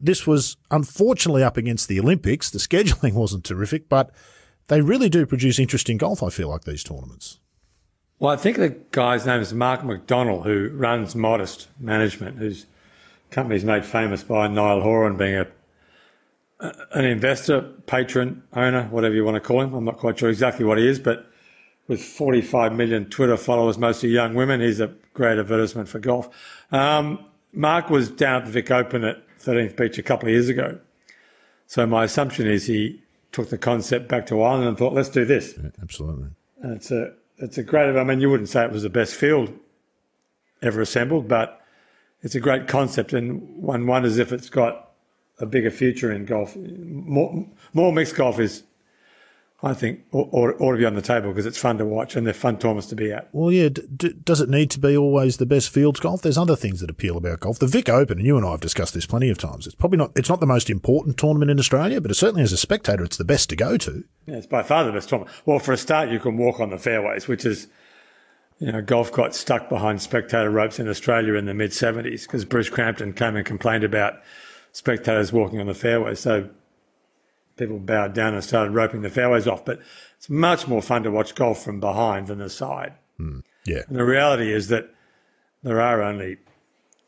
This 0.00 0.26
was 0.26 0.56
unfortunately 0.70 1.42
up 1.42 1.58
against 1.58 1.88
the 1.88 2.00
Olympics. 2.00 2.48
The 2.48 2.58
scheduling 2.58 3.12
wasn't 3.14 3.44
terrific, 3.44 3.90
but 3.90 4.10
they 4.68 4.80
really 4.80 5.10
do 5.10 5.26
produce 5.26 5.58
interesting 5.58 5.98
golf, 5.98 6.22
I 6.22 6.30
feel 6.30 6.48
like, 6.48 6.64
these 6.64 6.82
tournaments. 6.82 7.38
Well, 8.18 8.32
I 8.32 8.36
think 8.36 8.56
the 8.56 8.70
guy's 8.90 9.26
name 9.26 9.42
is 9.42 9.52
Mark 9.52 9.82
McDonnell, 9.82 10.44
who 10.44 10.70
runs 10.70 11.14
Modest 11.14 11.68
Management, 11.78 12.38
whose 12.38 12.64
company's 13.34 13.64
made 13.64 13.84
famous 13.84 14.22
by 14.22 14.46
Niall 14.46 14.80
Horan 14.80 15.16
being 15.16 15.34
a 15.36 15.46
an 16.92 17.04
investor, 17.04 17.62
patron, 17.86 18.42
owner, 18.54 18.84
whatever 18.84 19.14
you 19.14 19.24
want 19.24 19.34
to 19.34 19.40
call 19.40 19.60
him. 19.60 19.74
I'm 19.74 19.84
not 19.84 19.98
quite 19.98 20.18
sure 20.18 20.30
exactly 20.30 20.64
what 20.64 20.78
he 20.78 20.86
is, 20.86 20.98
but 20.98 21.26
with 21.88 22.02
45 22.02 22.72
million 22.72 23.10
Twitter 23.10 23.36
followers, 23.36 23.76
mostly 23.76 24.08
young 24.08 24.34
women, 24.34 24.60
he's 24.60 24.80
a 24.80 24.94
great 25.12 25.38
advertisement 25.38 25.88
for 25.88 25.98
golf. 25.98 26.28
Um, 26.72 27.26
Mark 27.52 27.90
was 27.90 28.08
down 28.08 28.42
at 28.42 28.44
the 28.46 28.52
Vic 28.52 28.70
Open 28.70 29.04
at 29.04 29.22
13th 29.40 29.76
Beach 29.76 29.98
a 29.98 30.02
couple 30.02 30.28
of 30.28 30.32
years 30.32 30.48
ago. 30.48 30.78
So 31.66 31.86
my 31.86 32.04
assumption 32.04 32.46
is 32.46 32.66
he 32.66 33.02
took 33.32 33.50
the 33.50 33.58
concept 33.58 34.08
back 34.08 34.26
to 34.26 34.40
Ireland 34.40 34.68
and 34.68 34.78
thought, 34.78 34.94
let's 34.94 35.08
do 35.08 35.24
this. 35.24 35.54
Yeah, 35.62 35.70
absolutely. 35.82 36.28
And 36.62 36.72
it's 36.76 36.90
a, 36.90 37.12
it's 37.38 37.58
a 37.58 37.62
great, 37.62 37.94
I 37.94 38.04
mean, 38.04 38.20
you 38.20 38.30
wouldn't 38.30 38.48
say 38.48 38.64
it 38.64 38.72
was 38.72 38.84
the 38.84 38.88
best 38.88 39.14
field 39.14 39.52
ever 40.62 40.80
assembled, 40.80 41.28
but 41.28 41.60
it's 42.24 42.34
a 42.34 42.40
great 42.40 42.66
concept. 42.66 43.12
And 43.12 43.62
one 43.62 43.86
wonders 43.86 44.18
if 44.18 44.32
it's 44.32 44.50
got 44.50 44.90
a 45.38 45.46
bigger 45.46 45.70
future 45.70 46.10
in 46.10 46.24
golf. 46.24 46.56
More, 46.56 47.46
more 47.72 47.92
mixed 47.92 48.16
golf 48.16 48.40
is, 48.40 48.62
I 49.62 49.74
think, 49.74 50.00
ought, 50.12 50.60
ought 50.60 50.72
to 50.72 50.78
be 50.78 50.84
on 50.84 50.94
the 50.94 51.02
table 51.02 51.30
because 51.30 51.44
it's 51.44 51.58
fun 51.58 51.78
to 51.78 51.84
watch 51.84 52.16
and 52.16 52.26
they're 52.26 52.32
fun 52.32 52.58
tournaments 52.58 52.88
to 52.88 52.96
be 52.96 53.12
at. 53.12 53.28
Well, 53.32 53.52
yeah. 53.52 53.68
D- 53.68 54.14
does 54.24 54.40
it 54.40 54.48
need 54.48 54.70
to 54.70 54.80
be 54.80 54.96
always 54.96 55.36
the 55.36 55.46
best 55.46 55.70
fields 55.70 56.00
golf? 56.00 56.22
There's 56.22 56.38
other 56.38 56.56
things 56.56 56.80
that 56.80 56.90
appeal 56.90 57.16
about 57.16 57.40
golf. 57.40 57.58
The 57.58 57.66
Vic 57.66 57.88
Open, 57.88 58.18
and 58.18 58.26
you 58.26 58.36
and 58.36 58.46
I 58.46 58.52
have 58.52 58.60
discussed 58.60 58.94
this 58.94 59.06
plenty 59.06 59.28
of 59.28 59.38
times. 59.38 59.66
It's 59.66 59.74
probably 59.74 59.98
not. 59.98 60.12
It's 60.16 60.30
not 60.30 60.40
the 60.40 60.46
most 60.46 60.70
important 60.70 61.18
tournament 61.18 61.50
in 61.50 61.58
Australia, 61.58 62.00
but 62.00 62.14
certainly 62.16 62.42
as 62.42 62.52
a 62.52 62.56
spectator, 62.56 63.04
it's 63.04 63.16
the 63.16 63.24
best 63.24 63.50
to 63.50 63.56
go 63.56 63.76
to. 63.76 64.04
Yeah, 64.26 64.36
it's 64.36 64.46
by 64.46 64.62
far 64.62 64.84
the 64.84 64.92
best 64.92 65.10
tournament. 65.10 65.36
Well, 65.44 65.58
for 65.58 65.72
a 65.72 65.76
start, 65.76 66.08
you 66.08 66.20
can 66.20 66.38
walk 66.38 66.60
on 66.60 66.70
the 66.70 66.78
fairways, 66.78 67.28
which 67.28 67.44
is 67.44 67.66
you 68.58 68.72
know, 68.72 68.82
golf 68.82 69.12
got 69.12 69.34
stuck 69.34 69.68
behind 69.68 70.00
spectator 70.00 70.50
ropes 70.50 70.78
in 70.78 70.88
Australia 70.88 71.34
in 71.34 71.46
the 71.46 71.54
mid 71.54 71.70
70s 71.70 72.22
because 72.22 72.44
Bruce 72.44 72.68
Crampton 72.68 73.12
came 73.12 73.36
and 73.36 73.44
complained 73.44 73.84
about 73.84 74.20
spectators 74.72 75.32
walking 75.32 75.60
on 75.60 75.66
the 75.66 75.74
fairways. 75.74 76.20
So 76.20 76.48
people 77.56 77.78
bowed 77.78 78.14
down 78.14 78.34
and 78.34 78.42
started 78.42 78.72
roping 78.72 79.02
the 79.02 79.10
fairways 79.10 79.46
off. 79.46 79.64
But 79.64 79.80
it's 80.16 80.30
much 80.30 80.68
more 80.68 80.82
fun 80.82 81.02
to 81.02 81.10
watch 81.10 81.34
golf 81.34 81.62
from 81.62 81.80
behind 81.80 82.28
than 82.28 82.38
the 82.38 82.50
side. 82.50 82.94
Mm, 83.18 83.42
yeah. 83.64 83.82
And 83.88 83.96
the 83.96 84.04
reality 84.04 84.52
is 84.52 84.68
that 84.68 84.90
there 85.62 85.80
are 85.80 86.02
only 86.02 86.38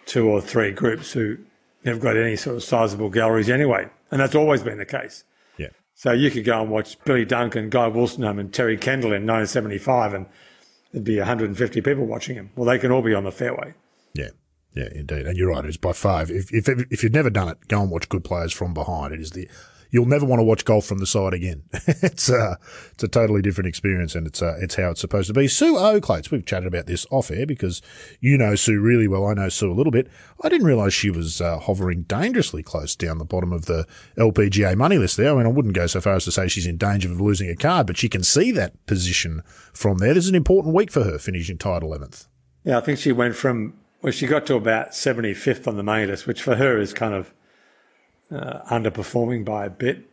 two 0.06 0.28
or 0.28 0.40
three 0.40 0.72
groups 0.72 1.12
who 1.12 1.38
have 1.84 2.00
got 2.00 2.16
any 2.16 2.36
sort 2.36 2.56
of 2.56 2.64
sizable 2.64 3.10
galleries 3.10 3.50
anyway. 3.50 3.88
And 4.10 4.20
that's 4.20 4.34
always 4.34 4.62
been 4.62 4.78
the 4.78 4.86
case. 4.86 5.24
Yeah. 5.58 5.68
So 5.94 6.12
you 6.12 6.30
could 6.30 6.44
go 6.44 6.60
and 6.62 6.70
watch 6.70 7.02
Billy 7.04 7.24
Dunk, 7.24 7.54
Guy 7.54 7.90
Wolstenholme, 7.90 8.40
and 8.40 8.52
Terry 8.52 8.76
Kendall 8.76 9.12
in 9.12 9.26
1975 9.26 10.14
and 10.14 10.26
there'd 10.92 11.04
be 11.04 11.18
150 11.18 11.80
people 11.80 12.06
watching 12.06 12.36
him. 12.36 12.50
Well, 12.56 12.66
they 12.66 12.78
can 12.78 12.90
all 12.90 13.02
be 13.02 13.14
on 13.14 13.24
the 13.24 13.32
fairway. 13.32 13.74
Yeah. 14.14 14.30
Yeah, 14.74 14.88
indeed. 14.94 15.26
And 15.26 15.38
you're 15.38 15.50
right. 15.50 15.64
It's 15.64 15.78
by 15.78 15.92
far. 15.92 16.22
If, 16.22 16.52
if, 16.52 16.68
if 16.68 17.02
you've 17.02 17.12
never 17.12 17.30
done 17.30 17.48
it, 17.48 17.66
go 17.68 17.80
and 17.80 17.90
watch 17.90 18.10
good 18.10 18.24
players 18.24 18.52
from 18.52 18.74
behind. 18.74 19.14
It 19.14 19.20
is 19.20 19.30
the, 19.30 19.48
you'll 19.90 20.06
never 20.06 20.26
want 20.26 20.40
to 20.40 20.44
watch 20.44 20.64
golf 20.64 20.86
from 20.86 20.98
the 20.98 21.06
side 21.06 21.34
again. 21.34 21.62
it's 21.72 22.30
uh, 22.30 22.56
it's 22.92 23.04
a 23.04 23.08
totally 23.08 23.42
different 23.42 23.68
experience, 23.68 24.14
and 24.14 24.26
it's 24.26 24.42
uh, 24.42 24.56
it's 24.60 24.74
how 24.74 24.90
it's 24.90 25.00
supposed 25.00 25.28
to 25.28 25.34
be. 25.34 25.48
Sue 25.48 25.74
Oaklates, 25.74 26.30
we've 26.30 26.44
chatted 26.44 26.66
about 26.66 26.86
this 26.86 27.06
off 27.10 27.30
air 27.30 27.46
because 27.46 27.82
you 28.20 28.36
know 28.36 28.54
Su 28.54 28.80
really 28.80 29.08
well. 29.08 29.26
I 29.26 29.34
know 29.34 29.48
Su 29.48 29.70
a 29.70 29.74
little 29.74 29.90
bit. 29.90 30.08
I 30.42 30.48
didn't 30.48 30.66
realise 30.66 30.92
she 30.92 31.10
was 31.10 31.40
uh, 31.40 31.58
hovering 31.58 32.02
dangerously 32.02 32.62
close 32.62 32.96
down 32.96 33.18
the 33.18 33.24
bottom 33.24 33.52
of 33.52 33.66
the 33.66 33.86
LPGA 34.18 34.76
money 34.76 34.98
list 34.98 35.16
there. 35.16 35.32
I 35.32 35.36
mean, 35.36 35.46
I 35.46 35.50
wouldn't 35.50 35.74
go 35.74 35.86
so 35.86 36.00
far 36.00 36.14
as 36.14 36.24
to 36.24 36.32
say 36.32 36.48
she's 36.48 36.66
in 36.66 36.76
danger 36.76 37.10
of 37.10 37.20
losing 37.20 37.48
a 37.48 37.56
card, 37.56 37.86
but 37.86 37.96
she 37.96 38.08
can 38.08 38.22
see 38.22 38.50
that 38.52 38.86
position 38.86 39.42
from 39.72 39.98
there. 39.98 40.14
This 40.14 40.24
is 40.24 40.30
an 40.30 40.36
important 40.36 40.74
week 40.74 40.90
for 40.90 41.04
her, 41.04 41.18
finishing 41.18 41.58
tied 41.58 41.82
11th. 41.82 42.26
Yeah, 42.64 42.78
I 42.78 42.80
think 42.80 42.98
she 42.98 43.12
went 43.12 43.36
from 43.36 43.74
well, 44.02 44.12
she 44.12 44.26
got 44.26 44.46
to 44.46 44.54
about 44.54 44.90
75th 44.90 45.66
on 45.66 45.76
the 45.76 45.82
main 45.82 46.08
list, 46.08 46.26
which 46.26 46.42
for 46.42 46.54
her 46.56 46.78
is 46.78 46.92
kind 46.92 47.14
of 47.14 47.32
uh, 48.30 48.60
underperforming 48.70 49.44
by 49.44 49.66
a 49.66 49.70
bit. 49.70 50.08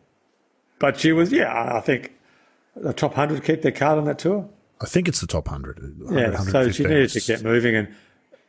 But 0.80 1.00
she 1.00 1.12
was, 1.12 1.32
yeah, 1.32 1.76
I 1.76 1.80
think 1.80 2.12
the 2.76 2.94
top 2.94 3.12
100 3.12 3.44
keep 3.44 3.62
their 3.62 3.72
card 3.72 3.98
on 4.00 4.06
that 4.06 4.20
tour. 4.20 4.50
I 4.82 4.86
think 4.86 5.08
it's 5.08 5.22
the 5.22 5.28
top 5.28 5.46
100. 5.48 6.00
100 6.02 6.32
yeah, 6.34 6.38
so 6.40 6.70
she 6.72 6.84
needed 6.84 7.10
to 7.12 7.22
get 7.22 7.44
moving. 7.44 7.76
And 7.76 7.94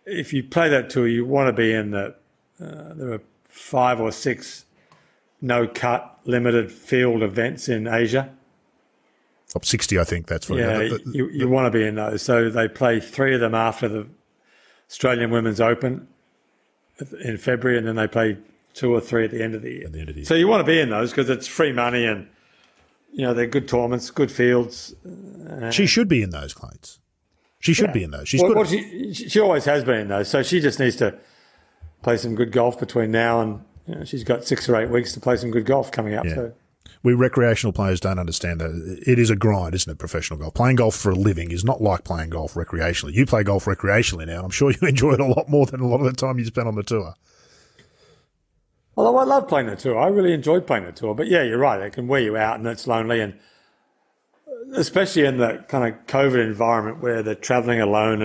if 0.04 0.32
you 0.32 0.42
play 0.42 0.68
that 0.68 0.90
tour, 0.90 1.06
you 1.06 1.24
want 1.24 1.48
to 1.48 1.52
be 1.52 1.72
in 1.72 1.92
the, 1.92 2.14
uh, 2.60 2.94
there 2.94 3.12
are 3.12 3.22
five 3.44 4.00
or 4.00 4.10
six 4.10 4.64
no 5.40 5.68
cut 5.68 6.18
limited 6.24 6.72
field 6.72 7.22
events 7.22 7.68
in 7.68 7.86
Asia. 7.86 8.30
top 9.48 9.64
60, 9.64 9.98
I 10.00 10.04
think 10.04 10.26
that's 10.26 10.46
for 10.46 10.58
yeah, 10.58 10.78
the- 10.78 10.98
the- 11.04 11.10
you, 11.12 11.28
you 11.28 11.48
want 11.48 11.70
to 11.72 11.78
be 11.78 11.86
in 11.86 11.94
those. 11.94 12.22
So 12.22 12.48
they 12.50 12.66
play 12.66 12.98
three 12.98 13.34
of 13.34 13.40
them 13.40 13.54
after 13.54 13.88
the 13.88 14.06
Australian 14.90 15.30
Women's 15.30 15.60
Open 15.60 16.08
in 17.22 17.36
February, 17.36 17.78
and 17.78 17.86
then 17.86 17.94
they 17.96 18.06
play 18.08 18.38
two 18.74 18.92
or 18.92 19.00
three 19.00 19.24
at 19.24 19.30
the 19.30 19.42
end 19.42 19.54
of 19.54 19.62
the 19.62 19.70
year. 19.70 19.86
At 19.86 19.92
the 19.92 20.00
end 20.00 20.08
of 20.10 20.14
the 20.14 20.20
year. 20.20 20.26
So 20.26 20.34
you 20.34 20.46
want 20.46 20.60
to 20.60 20.64
be 20.64 20.78
in 20.78 20.90
those 20.90 21.10
because 21.10 21.30
it's 21.30 21.46
free 21.46 21.72
money 21.72 22.04
and 22.04 22.28
you 23.12 23.22
know 23.22 23.32
they're 23.32 23.46
good 23.46 23.68
tournaments, 23.68 24.10
good 24.10 24.30
fields. 24.30 24.94
Uh, 25.48 25.70
she 25.70 25.86
should 25.86 26.08
be 26.08 26.22
in 26.22 26.30
those, 26.30 26.52
Clates. 26.52 26.98
She 27.60 27.72
should 27.72 27.94
be 27.94 28.02
in 28.02 28.10
those. 28.10 28.28
She's 28.28 28.42
Well, 28.42 28.50
good. 28.50 28.56
well, 28.58 28.66
she, 28.66 29.14
she 29.14 29.40
always 29.40 29.64
has 29.64 29.84
been 29.84 30.00
in 30.00 30.08
those, 30.08 30.28
so 30.28 30.42
she 30.42 30.60
just 30.60 30.78
needs 30.78 30.96
to 30.96 31.16
play 32.02 32.18
some 32.18 32.34
good 32.34 32.52
golf 32.52 32.78
between 32.78 33.10
now 33.10 33.40
and 33.40 33.64
you 33.86 33.94
know, 33.94 34.04
she's 34.04 34.24
got 34.24 34.44
six 34.44 34.68
or 34.68 34.76
eight 34.76 34.90
weeks 34.90 35.12
to 35.14 35.20
play 35.20 35.36
some 35.36 35.50
good 35.50 35.64
golf 35.64 35.90
coming 35.90 36.14
up. 36.14 36.26
Yeah. 36.26 36.34
So 36.34 36.52
we 37.02 37.14
recreational 37.14 37.72
players 37.72 38.00
don't 38.00 38.18
understand 38.18 38.60
that. 38.60 39.02
It 39.06 39.18
is 39.18 39.30
a 39.30 39.36
grind, 39.36 39.74
isn't 39.74 39.90
it? 39.90 39.98
Professional 39.98 40.38
golf. 40.38 40.54
Playing 40.54 40.76
golf 40.76 40.94
for 40.94 41.10
a 41.10 41.14
living 41.14 41.50
is 41.50 41.64
not 41.64 41.80
like 41.80 42.04
playing 42.04 42.30
golf 42.30 42.54
recreationally. 42.54 43.12
You 43.12 43.26
play 43.26 43.42
golf 43.42 43.66
recreationally 43.66 44.26
now, 44.26 44.36
and 44.36 44.44
I'm 44.44 44.50
sure 44.50 44.70
you 44.80 44.88
enjoy 44.88 45.12
it 45.12 45.20
a 45.20 45.26
lot 45.26 45.48
more 45.48 45.66
than 45.66 45.80
a 45.80 45.86
lot 45.86 46.00
of 46.00 46.06
the 46.06 46.12
time 46.12 46.38
you 46.38 46.44
spend 46.44 46.68
on 46.68 46.74
the 46.74 46.82
tour. 46.82 47.14
Although 48.96 49.18
I 49.18 49.24
love 49.24 49.48
playing 49.48 49.66
the 49.66 49.76
tour, 49.76 49.98
I 49.98 50.06
really 50.08 50.32
enjoyed 50.32 50.66
playing 50.66 50.84
the 50.84 50.92
tour. 50.92 51.14
But 51.14 51.26
yeah, 51.26 51.42
you're 51.42 51.58
right; 51.58 51.80
it 51.80 51.92
can 51.92 52.06
wear 52.06 52.20
you 52.20 52.36
out, 52.36 52.58
and 52.58 52.66
it's 52.66 52.86
lonely, 52.86 53.20
and 53.20 53.38
especially 54.74 55.24
in 55.24 55.38
the 55.38 55.64
kind 55.68 55.92
of 55.92 56.06
COVID 56.06 56.42
environment 56.44 57.00
where 57.00 57.22
they're 57.22 57.34
traveling 57.34 57.80
alone, 57.80 58.22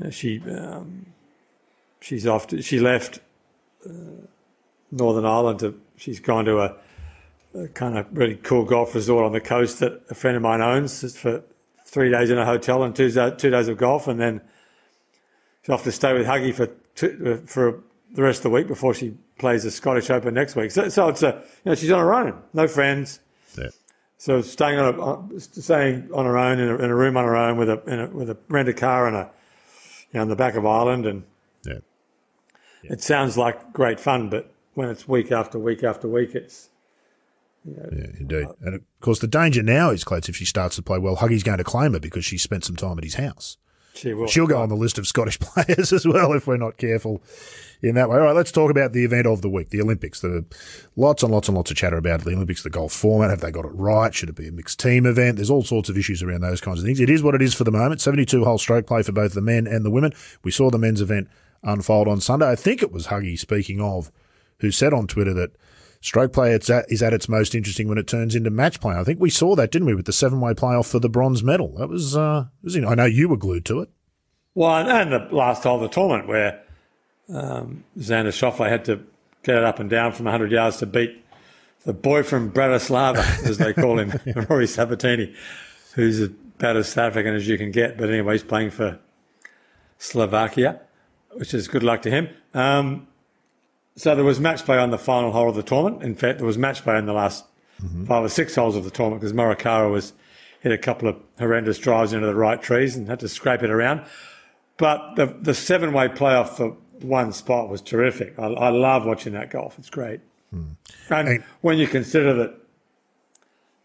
and 0.00 0.14
she 0.14 0.40
um, 0.50 1.06
she's 2.00 2.26
off. 2.26 2.46
To, 2.48 2.62
she 2.62 2.80
left 2.80 3.20
uh, 3.86 3.92
Northern 4.90 5.26
Ireland 5.26 5.60
to. 5.60 5.78
She's 5.96 6.20
gone 6.20 6.46
to 6.46 6.60
a, 6.60 6.76
a 7.54 7.68
kind 7.68 7.98
of 7.98 8.06
really 8.16 8.36
cool 8.36 8.64
golf 8.64 8.94
resort 8.94 9.26
on 9.26 9.32
the 9.32 9.40
coast 9.40 9.80
that 9.80 10.00
a 10.08 10.14
friend 10.14 10.34
of 10.34 10.42
mine 10.42 10.62
owns 10.62 11.14
for 11.18 11.42
three 11.84 12.10
days 12.10 12.30
in 12.30 12.38
a 12.38 12.46
hotel 12.46 12.82
and 12.84 12.96
two, 12.96 13.10
two 13.10 13.50
days 13.50 13.68
of 13.68 13.76
golf, 13.76 14.08
and 14.08 14.18
then 14.18 14.40
she's 15.60 15.70
off 15.70 15.84
to 15.84 15.92
stay 15.92 16.14
with 16.14 16.26
Huggy 16.26 16.54
for 16.54 16.68
two, 16.94 17.42
for 17.46 17.82
the 18.12 18.22
rest 18.22 18.38
of 18.38 18.42
the 18.44 18.50
week 18.50 18.66
before 18.66 18.94
she 18.94 19.14
plays 19.40 19.64
the 19.64 19.70
Scottish 19.72 20.08
Open 20.10 20.34
next 20.34 20.54
week. 20.54 20.70
So, 20.70 20.88
so 20.88 21.08
it's 21.08 21.22
a 21.24 21.42
you 21.64 21.70
know 21.70 21.74
she's 21.74 21.90
on 21.90 21.98
her 21.98 22.14
own, 22.14 22.40
no 22.54 22.68
friends. 22.68 23.18
Yeah. 23.58 23.70
So 24.18 24.42
staying 24.42 24.78
on 24.78 24.94
a 24.94 25.02
uh, 25.02 25.22
staying 25.38 26.10
on 26.14 26.26
her 26.26 26.38
own 26.38 26.60
in 26.60 26.68
a, 26.68 26.76
in 26.76 26.90
a 26.90 26.94
room 26.94 27.16
on 27.16 27.24
her 27.24 27.36
own 27.36 27.56
with 27.56 27.68
a, 27.70 27.82
in 27.86 28.00
a 28.00 28.06
with 28.08 28.30
a 28.30 28.36
rented 28.48 28.76
car 28.76 29.06
and 29.08 29.16
a 29.16 29.30
you 30.12 30.18
know 30.18 30.20
on 30.22 30.28
the 30.28 30.36
back 30.36 30.54
of 30.54 30.64
Ireland, 30.66 31.06
and 31.06 31.24
Yeah. 31.64 31.78
it 32.84 33.02
sounds 33.02 33.36
like 33.36 33.72
great 33.72 33.98
fun, 33.98 34.28
but 34.28 34.52
when 34.74 34.88
it's 34.88 35.08
week 35.08 35.32
after 35.32 35.58
week 35.58 35.82
after 35.82 36.06
week, 36.06 36.34
it's 36.34 36.68
Yeah, 37.64 38.06
indeed. 38.18 38.46
And 38.60 38.74
of 38.74 38.82
course, 39.00 39.18
the 39.18 39.26
danger 39.26 39.62
now 39.62 39.90
is, 39.90 40.04
Clates, 40.04 40.28
if 40.28 40.36
she 40.36 40.44
starts 40.44 40.76
to 40.76 40.82
play 40.82 40.98
well, 40.98 41.16
Huggy's 41.16 41.42
going 41.42 41.58
to 41.58 41.64
claim 41.64 41.92
her 41.94 42.00
because 42.00 42.24
she 42.24 42.38
spent 42.38 42.64
some 42.64 42.76
time 42.76 42.98
at 42.98 43.04
his 43.04 43.14
house. 43.14 43.56
She 44.00 44.14
will. 44.14 44.26
She'll 44.26 44.46
go 44.46 44.60
on 44.60 44.68
the 44.68 44.76
list 44.76 44.98
of 44.98 45.06
Scottish 45.06 45.38
players 45.40 45.92
as 45.92 46.06
well 46.06 46.32
if 46.32 46.46
we're 46.46 46.56
not 46.56 46.76
careful 46.78 47.22
in 47.82 47.94
that 47.94 48.08
way. 48.08 48.16
All 48.16 48.24
right, 48.24 48.34
let's 48.34 48.52
talk 48.52 48.70
about 48.70 48.92
the 48.92 49.04
event 49.04 49.26
of 49.26 49.42
the 49.42 49.48
week, 49.48 49.70
the 49.70 49.80
Olympics. 49.80 50.24
Are 50.24 50.44
lots 50.96 51.22
and 51.22 51.32
lots 51.32 51.48
and 51.48 51.56
lots 51.56 51.70
of 51.70 51.76
chatter 51.76 51.96
about 51.96 52.22
the 52.22 52.32
Olympics, 52.32 52.62
the 52.62 52.70
golf 52.70 52.92
format. 52.92 53.30
Have 53.30 53.40
they 53.40 53.50
got 53.50 53.64
it 53.64 53.72
right? 53.74 54.14
Should 54.14 54.30
it 54.30 54.36
be 54.36 54.48
a 54.48 54.52
mixed 54.52 54.80
team 54.80 55.06
event? 55.06 55.36
There's 55.36 55.50
all 55.50 55.62
sorts 55.62 55.88
of 55.88 55.98
issues 55.98 56.22
around 56.22 56.40
those 56.40 56.60
kinds 56.60 56.80
of 56.80 56.86
things. 56.86 57.00
It 57.00 57.10
is 57.10 57.22
what 57.22 57.34
it 57.34 57.42
is 57.42 57.54
for 57.54 57.64
the 57.64 57.70
moment. 57.70 58.00
72 58.00 58.44
hole 58.44 58.58
stroke 58.58 58.86
play 58.86 59.02
for 59.02 59.12
both 59.12 59.34
the 59.34 59.42
men 59.42 59.66
and 59.66 59.84
the 59.84 59.90
women. 59.90 60.12
We 60.42 60.50
saw 60.50 60.70
the 60.70 60.78
men's 60.78 61.00
event 61.00 61.28
unfold 61.62 62.08
on 62.08 62.20
Sunday. 62.20 62.50
I 62.50 62.56
think 62.56 62.82
it 62.82 62.92
was 62.92 63.08
Huggy, 63.08 63.38
speaking 63.38 63.80
of, 63.80 64.10
who 64.60 64.70
said 64.70 64.94
on 64.94 65.06
Twitter 65.06 65.34
that 65.34 65.50
stroke 66.00 66.32
play 66.32 66.52
it's 66.52 66.70
at, 66.70 66.90
is 66.90 67.02
at 67.02 67.12
its 67.12 67.28
most 67.28 67.54
interesting 67.54 67.88
when 67.88 67.98
it 67.98 68.06
turns 68.06 68.34
into 68.34 68.50
match 68.50 68.80
play. 68.80 68.94
I 68.94 69.04
think 69.04 69.20
we 69.20 69.30
saw 69.30 69.54
that, 69.56 69.70
didn't 69.70 69.86
we, 69.86 69.94
with 69.94 70.06
the 70.06 70.12
seven 70.12 70.40
way 70.40 70.52
playoff 70.52 70.90
for 70.90 70.98
the 70.98 71.08
bronze 71.08 71.42
medal? 71.42 71.74
That 71.76 71.88
was, 71.88 72.16
uh, 72.16 72.46
was 72.62 72.76
I 72.76 72.94
know 72.94 73.04
you 73.04 73.28
were 73.28 73.36
glued 73.36 73.64
to 73.66 73.80
it. 73.80 73.90
Well, 74.54 74.88
and, 74.88 75.12
the 75.12 75.28
last 75.34 75.62
hole 75.62 75.76
of 75.76 75.82
the 75.82 75.88
tournament 75.88 76.26
where 76.26 76.62
um, 77.32 77.84
Xander 77.98 78.28
Schauffele 78.28 78.68
had 78.68 78.84
to 78.86 79.00
get 79.42 79.56
it 79.56 79.64
up 79.64 79.78
and 79.78 79.88
down 79.88 80.12
from 80.12 80.24
100 80.24 80.50
yards 80.50 80.78
to 80.78 80.86
beat 80.86 81.24
the 81.84 81.92
boy 81.92 82.22
from 82.22 82.50
Bratislava, 82.50 83.24
as 83.46 83.58
they 83.58 83.72
call 83.72 83.98
him, 83.98 84.12
Rory 84.48 84.66
Sabatini, 84.66 85.34
who's 85.94 86.20
about 86.20 86.76
as 86.76 86.88
South 86.88 87.12
African 87.12 87.34
as 87.34 87.48
you 87.48 87.56
can 87.56 87.70
get. 87.70 87.96
But 87.96 88.10
anyway, 88.10 88.34
he's 88.34 88.42
playing 88.42 88.70
for 88.70 88.98
Slovakia, 89.98 90.80
which 91.32 91.54
is 91.54 91.68
good 91.68 91.82
luck 91.82 92.02
to 92.02 92.10
him. 92.10 92.28
Um, 92.52 93.06
so 94.00 94.14
there 94.14 94.24
was 94.24 94.40
match 94.40 94.64
play 94.64 94.78
on 94.78 94.90
the 94.90 94.96
final 94.96 95.30
hole 95.30 95.50
of 95.50 95.56
the 95.56 95.62
tournament. 95.62 96.02
In 96.02 96.14
fact, 96.14 96.38
there 96.38 96.46
was 96.46 96.56
match 96.56 96.82
play 96.82 96.96
in 96.96 97.04
the 97.04 97.12
last 97.12 97.44
mm-hmm. 97.82 98.06
five 98.06 98.24
or 98.24 98.30
six 98.30 98.54
holes 98.54 98.74
of 98.74 98.84
the 98.84 98.90
tournament 98.90 99.20
because 99.20 99.34
Morikawa 99.34 99.92
was 99.92 100.14
hit 100.60 100.72
a 100.72 100.78
couple 100.78 101.06
of 101.06 101.16
horrendous 101.38 101.76
drives 101.76 102.14
into 102.14 102.26
the 102.26 102.34
right 102.34 102.62
trees 102.62 102.96
and 102.96 103.08
had 103.08 103.20
to 103.20 103.28
scrape 103.28 103.62
it 103.62 103.68
around. 103.68 104.02
But 104.78 105.16
the 105.16 105.26
the 105.26 105.52
seven 105.52 105.92
way 105.92 106.08
playoff 106.08 106.56
for 106.56 106.78
one 107.02 107.34
spot 107.34 107.68
was 107.68 107.82
terrific. 107.82 108.38
I, 108.38 108.46
I 108.46 108.68
love 108.70 109.04
watching 109.04 109.34
that 109.34 109.50
golf. 109.50 109.78
It's 109.78 109.90
great. 109.90 110.20
Hmm. 110.50 110.62
And 111.10 111.28
And- 111.28 111.44
when 111.60 111.76
you 111.76 111.86
consider 111.86 112.32
that 112.32 112.54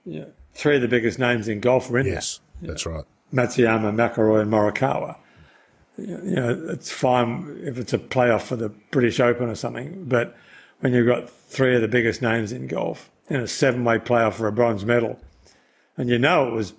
you 0.06 0.22
know, 0.22 0.32
three 0.54 0.78
of 0.78 0.82
the 0.82 0.88
biggest 0.88 1.20
names 1.20 1.50
in 1.50 1.60
golf 1.60 1.92
are 1.92 1.98
in 1.98 2.06
Yes, 2.06 2.40
that's 2.62 2.86
right. 2.86 3.04
Matsuyama, 3.34 3.94
McIlroy, 3.94 4.44
and 4.44 4.52
Morikawa. 4.52 5.18
You 5.98 6.18
know, 6.18 6.68
it's 6.70 6.92
fine 6.92 7.62
if 7.64 7.78
it's 7.78 7.94
a 7.94 7.98
playoff 7.98 8.42
for 8.42 8.56
the 8.56 8.70
British 8.92 9.20
Open 9.20 9.50
or 9.50 9.56
something, 9.56 10.06
but 10.06 10.36
when 10.80 10.94
you've 10.94 11.08
got 11.08 11.30
three 11.30 11.76
of 11.76 11.82
the 11.82 11.88
biggest 11.88 12.22
names 12.22 12.52
in 12.52 12.68
golf 12.68 13.10
in 13.30 13.40
a 13.40 13.48
seven 13.48 13.84
way 13.84 13.98
playoff 13.98 14.34
for 14.34 14.48
a 14.48 14.52
bronze 14.52 14.84
medal, 14.86 15.20
and 15.98 16.10
you 16.10 16.18
know 16.18 16.48
it 16.48 16.54
was 16.54 16.74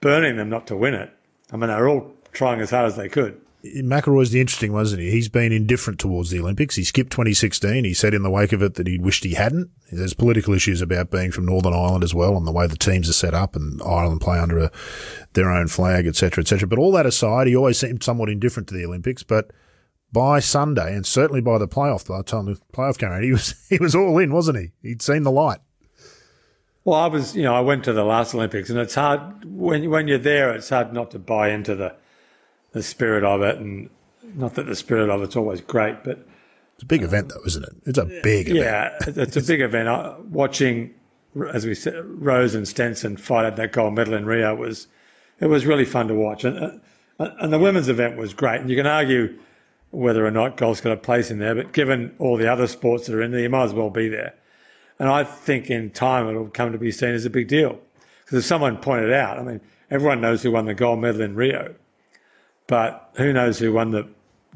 burning 0.00 0.36
them 0.36 0.48
not 0.48 0.66
to 0.68 0.76
win 0.76 0.94
it. 0.94 1.10
I 1.52 1.56
mean, 1.56 1.68
they 1.68 1.74
were 1.74 1.88
all 1.88 2.12
trying 2.32 2.60
as 2.60 2.70
hard 2.70 2.86
as 2.86 2.96
they 2.96 3.08
could. 3.08 3.40
McIlroy's 3.76 4.30
the 4.30 4.40
interesting, 4.40 4.72
wasn't 4.72 5.02
he? 5.02 5.10
He's 5.10 5.28
been 5.28 5.52
indifferent 5.52 5.98
towards 5.98 6.30
the 6.30 6.40
Olympics. 6.40 6.76
He 6.76 6.84
skipped 6.84 7.10
2016. 7.10 7.84
He 7.84 7.94
said 7.94 8.14
in 8.14 8.22
the 8.22 8.30
wake 8.30 8.52
of 8.52 8.62
it 8.62 8.74
that 8.74 8.86
he 8.86 8.98
wished 8.98 9.24
he 9.24 9.34
hadn't. 9.34 9.70
There's 9.90 10.14
political 10.14 10.54
issues 10.54 10.80
about 10.80 11.10
being 11.10 11.30
from 11.30 11.46
Northern 11.46 11.72
Ireland 11.72 12.04
as 12.04 12.14
well 12.14 12.36
and 12.36 12.46
the 12.46 12.52
way 12.52 12.66
the 12.66 12.76
teams 12.76 13.08
are 13.08 13.14
set 13.14 13.34
up 13.34 13.56
and 13.56 13.80
Ireland 13.82 14.20
play 14.20 14.38
under 14.38 14.58
a, 14.58 14.72
their 15.34 15.50
own 15.50 15.68
flag, 15.68 16.06
etc., 16.06 16.42
etc. 16.42 16.68
But 16.68 16.78
all 16.78 16.92
that 16.92 17.06
aside, 17.06 17.46
he 17.46 17.56
always 17.56 17.78
seemed 17.78 18.02
somewhat 18.02 18.28
indifferent 18.28 18.68
to 18.68 18.74
the 18.74 18.84
Olympics. 18.84 19.22
But 19.22 19.50
by 20.12 20.40
Sunday, 20.40 20.94
and 20.94 21.06
certainly 21.06 21.40
by 21.40 21.58
the 21.58 21.68
playoff, 21.68 22.08
by 22.08 22.18
the 22.18 22.24
time 22.24 22.46
the 22.46 22.58
playoff 22.72 22.98
came 22.98 23.10
around, 23.10 23.24
he 23.24 23.32
was, 23.32 23.54
he 23.68 23.78
was 23.78 23.94
all 23.94 24.18
in, 24.18 24.32
wasn't 24.32 24.58
he? 24.58 24.72
He'd 24.82 25.02
seen 25.02 25.22
the 25.22 25.30
light. 25.30 25.58
Well, 26.86 27.00
I 27.00 27.08
was, 27.08 27.34
you 27.34 27.42
know, 27.42 27.52
I 27.52 27.60
went 27.60 27.82
to 27.84 27.92
the 27.92 28.04
last 28.04 28.32
Olympics, 28.32 28.70
and 28.70 28.78
it's 28.78 28.94
hard 28.94 29.44
when 29.44 29.90
when 29.90 30.06
you're 30.06 30.18
there. 30.18 30.52
It's 30.52 30.68
hard 30.68 30.92
not 30.92 31.10
to 31.10 31.18
buy 31.18 31.50
into 31.50 31.74
the 31.74 31.96
the 32.76 32.82
spirit 32.82 33.24
of 33.24 33.42
it, 33.42 33.56
and 33.58 33.90
not 34.34 34.54
that 34.54 34.66
the 34.66 34.76
spirit 34.76 35.08
of 35.10 35.22
it's 35.22 35.36
always 35.36 35.60
great, 35.60 36.04
but 36.04 36.26
It's 36.74 36.82
a 36.82 36.86
big 36.86 37.02
event, 37.02 37.30
though, 37.30 37.42
isn't 37.46 37.64
it? 37.64 37.72
It's 37.86 37.98
a 37.98 38.04
big 38.04 38.48
event. 38.50 38.64
yeah, 38.64 38.98
it's 39.24 39.36
a 39.36 39.42
big 39.42 39.60
event. 39.60 39.88
I- 39.88 40.14
Watching, 40.30 40.94
as 41.52 41.64
we 41.66 41.74
said, 41.74 41.94
Rose 42.04 42.54
and 42.54 42.66
Stenson 42.68 43.16
fight 43.16 43.44
at 43.46 43.56
that 43.56 43.72
gold 43.72 43.94
medal 43.94 44.14
in 44.14 44.26
Rio 44.26 44.54
was 44.54 44.86
it 45.40 45.46
was 45.46 45.66
really 45.66 45.84
fun 45.84 46.08
to 46.08 46.14
watch, 46.14 46.44
and 46.44 46.80
uh, 47.18 47.28
and 47.40 47.52
the 47.52 47.58
women's 47.58 47.88
event 47.88 48.16
was 48.18 48.34
great. 48.34 48.60
And 48.60 48.68
you 48.70 48.76
can 48.76 48.86
argue 48.86 49.38
whether 49.90 50.26
or 50.26 50.30
not 50.30 50.56
golf's 50.58 50.80
got 50.82 50.92
a 50.92 50.96
place 50.96 51.30
in 51.30 51.38
there, 51.38 51.54
but 51.54 51.72
given 51.72 52.14
all 52.18 52.36
the 52.36 52.50
other 52.52 52.66
sports 52.66 53.06
that 53.06 53.14
are 53.14 53.22
in 53.22 53.30
there, 53.30 53.40
you 53.40 53.48
might 53.48 53.64
as 53.64 53.72
well 53.72 53.88
be 53.88 54.08
there. 54.08 54.34
And 54.98 55.08
I 55.08 55.24
think 55.24 55.70
in 55.70 55.90
time 55.90 56.28
it'll 56.28 56.48
come 56.48 56.72
to 56.72 56.78
be 56.78 56.90
seen 56.92 57.14
as 57.14 57.24
a 57.24 57.30
big 57.30 57.48
deal. 57.48 57.78
Because 58.24 58.38
as 58.38 58.46
someone 58.46 58.76
pointed 58.78 59.12
out, 59.12 59.38
I 59.38 59.42
mean, 59.42 59.60
everyone 59.90 60.20
knows 60.20 60.42
who 60.42 60.50
won 60.50 60.66
the 60.66 60.74
gold 60.74 60.98
medal 61.00 61.20
in 61.22 61.34
Rio, 61.36 61.74
but 62.66 63.10
who 63.14 63.32
knows 63.32 63.58
who 63.58 63.72
won 63.72 63.90
the 63.90 64.06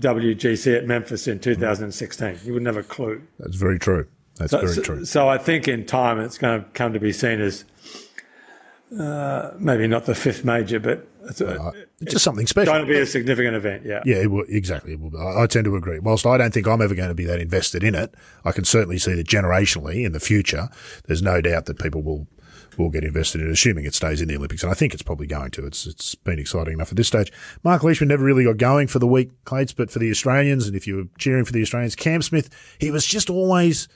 WGC 0.00 0.76
at 0.76 0.86
Memphis 0.86 1.26
in 1.28 1.38
2016? 1.38 2.38
You 2.44 2.52
wouldn't 2.54 2.66
have 2.66 2.76
a 2.76 2.82
clue. 2.86 3.22
That's 3.38 3.56
very 3.56 3.78
true. 3.78 4.06
That's 4.36 4.50
So, 4.52 4.60
very 4.60 4.72
so- 4.74 4.82
true. 4.82 5.04
so 5.04 5.28
I 5.28 5.38
think 5.38 5.68
in 5.68 5.84
time 5.86 6.18
it's 6.20 6.38
going 6.38 6.62
to 6.62 6.68
come 6.70 6.92
to 6.92 7.00
be 7.00 7.12
seen 7.12 7.40
as 7.40 7.64
uh, 8.98 9.52
maybe 9.58 9.86
not 9.86 10.06
the 10.06 10.14
fifth 10.14 10.44
major, 10.44 10.80
but 10.80 11.06
it's, 11.28 11.40
a, 11.40 11.72
It's 12.00 12.12
just 12.12 12.24
something 12.24 12.46
special. 12.46 12.72
going 12.72 12.84
to 12.86 12.92
be 12.92 12.98
a 12.98 13.06
significant 13.06 13.54
event. 13.54 13.84
Yeah. 13.84 14.00
Yeah, 14.04 14.16
it 14.16 14.30
will, 14.30 14.44
exactly. 14.48 14.92
It 14.94 15.00
will. 15.00 15.16
I, 15.16 15.42
I 15.42 15.46
tend 15.46 15.64
to 15.66 15.76
agree. 15.76 16.00
Whilst 16.00 16.26
I 16.26 16.36
don't 16.38 16.52
think 16.52 16.66
I'm 16.66 16.82
ever 16.82 16.94
going 16.94 17.08
to 17.10 17.14
be 17.14 17.24
that 17.26 17.40
invested 17.40 17.84
in 17.84 17.94
it, 17.94 18.14
I 18.44 18.50
can 18.52 18.64
certainly 18.64 18.98
see 18.98 19.14
that 19.14 19.28
generationally 19.28 20.04
in 20.04 20.12
the 20.12 20.18
future, 20.20 20.68
there's 21.06 21.22
no 21.22 21.40
doubt 21.40 21.66
that 21.66 21.78
people 21.78 22.02
will 22.02 22.26
will 22.78 22.90
get 22.90 23.04
invested 23.04 23.40
in 23.40 23.50
assuming 23.50 23.84
it 23.84 23.94
stays 23.94 24.20
in 24.20 24.28
the 24.28 24.36
Olympics. 24.36 24.62
And 24.62 24.70
I 24.70 24.74
think 24.74 24.94
it's 24.94 25.02
probably 25.02 25.26
going 25.26 25.50
to. 25.52 25.66
It's 25.66 25.86
it's 25.86 26.14
been 26.14 26.38
exciting 26.38 26.74
enough 26.74 26.90
at 26.90 26.96
this 26.96 27.08
stage. 27.08 27.32
Mark 27.62 27.82
Leishman 27.82 28.08
never 28.08 28.24
really 28.24 28.44
got 28.44 28.56
going 28.56 28.86
for 28.86 28.98
the 28.98 29.06
week, 29.06 29.30
Clates, 29.44 29.72
but 29.72 29.90
for 29.90 29.98
the 29.98 30.10
Australians, 30.10 30.66
and 30.66 30.76
if 30.76 30.86
you 30.86 30.96
were 30.96 31.04
cheering 31.18 31.44
for 31.44 31.52
the 31.52 31.62
Australians, 31.62 31.96
Cam 31.96 32.22
Smith, 32.22 32.50
he 32.78 32.90
was 32.90 33.06
just 33.06 33.30
always 33.30 33.88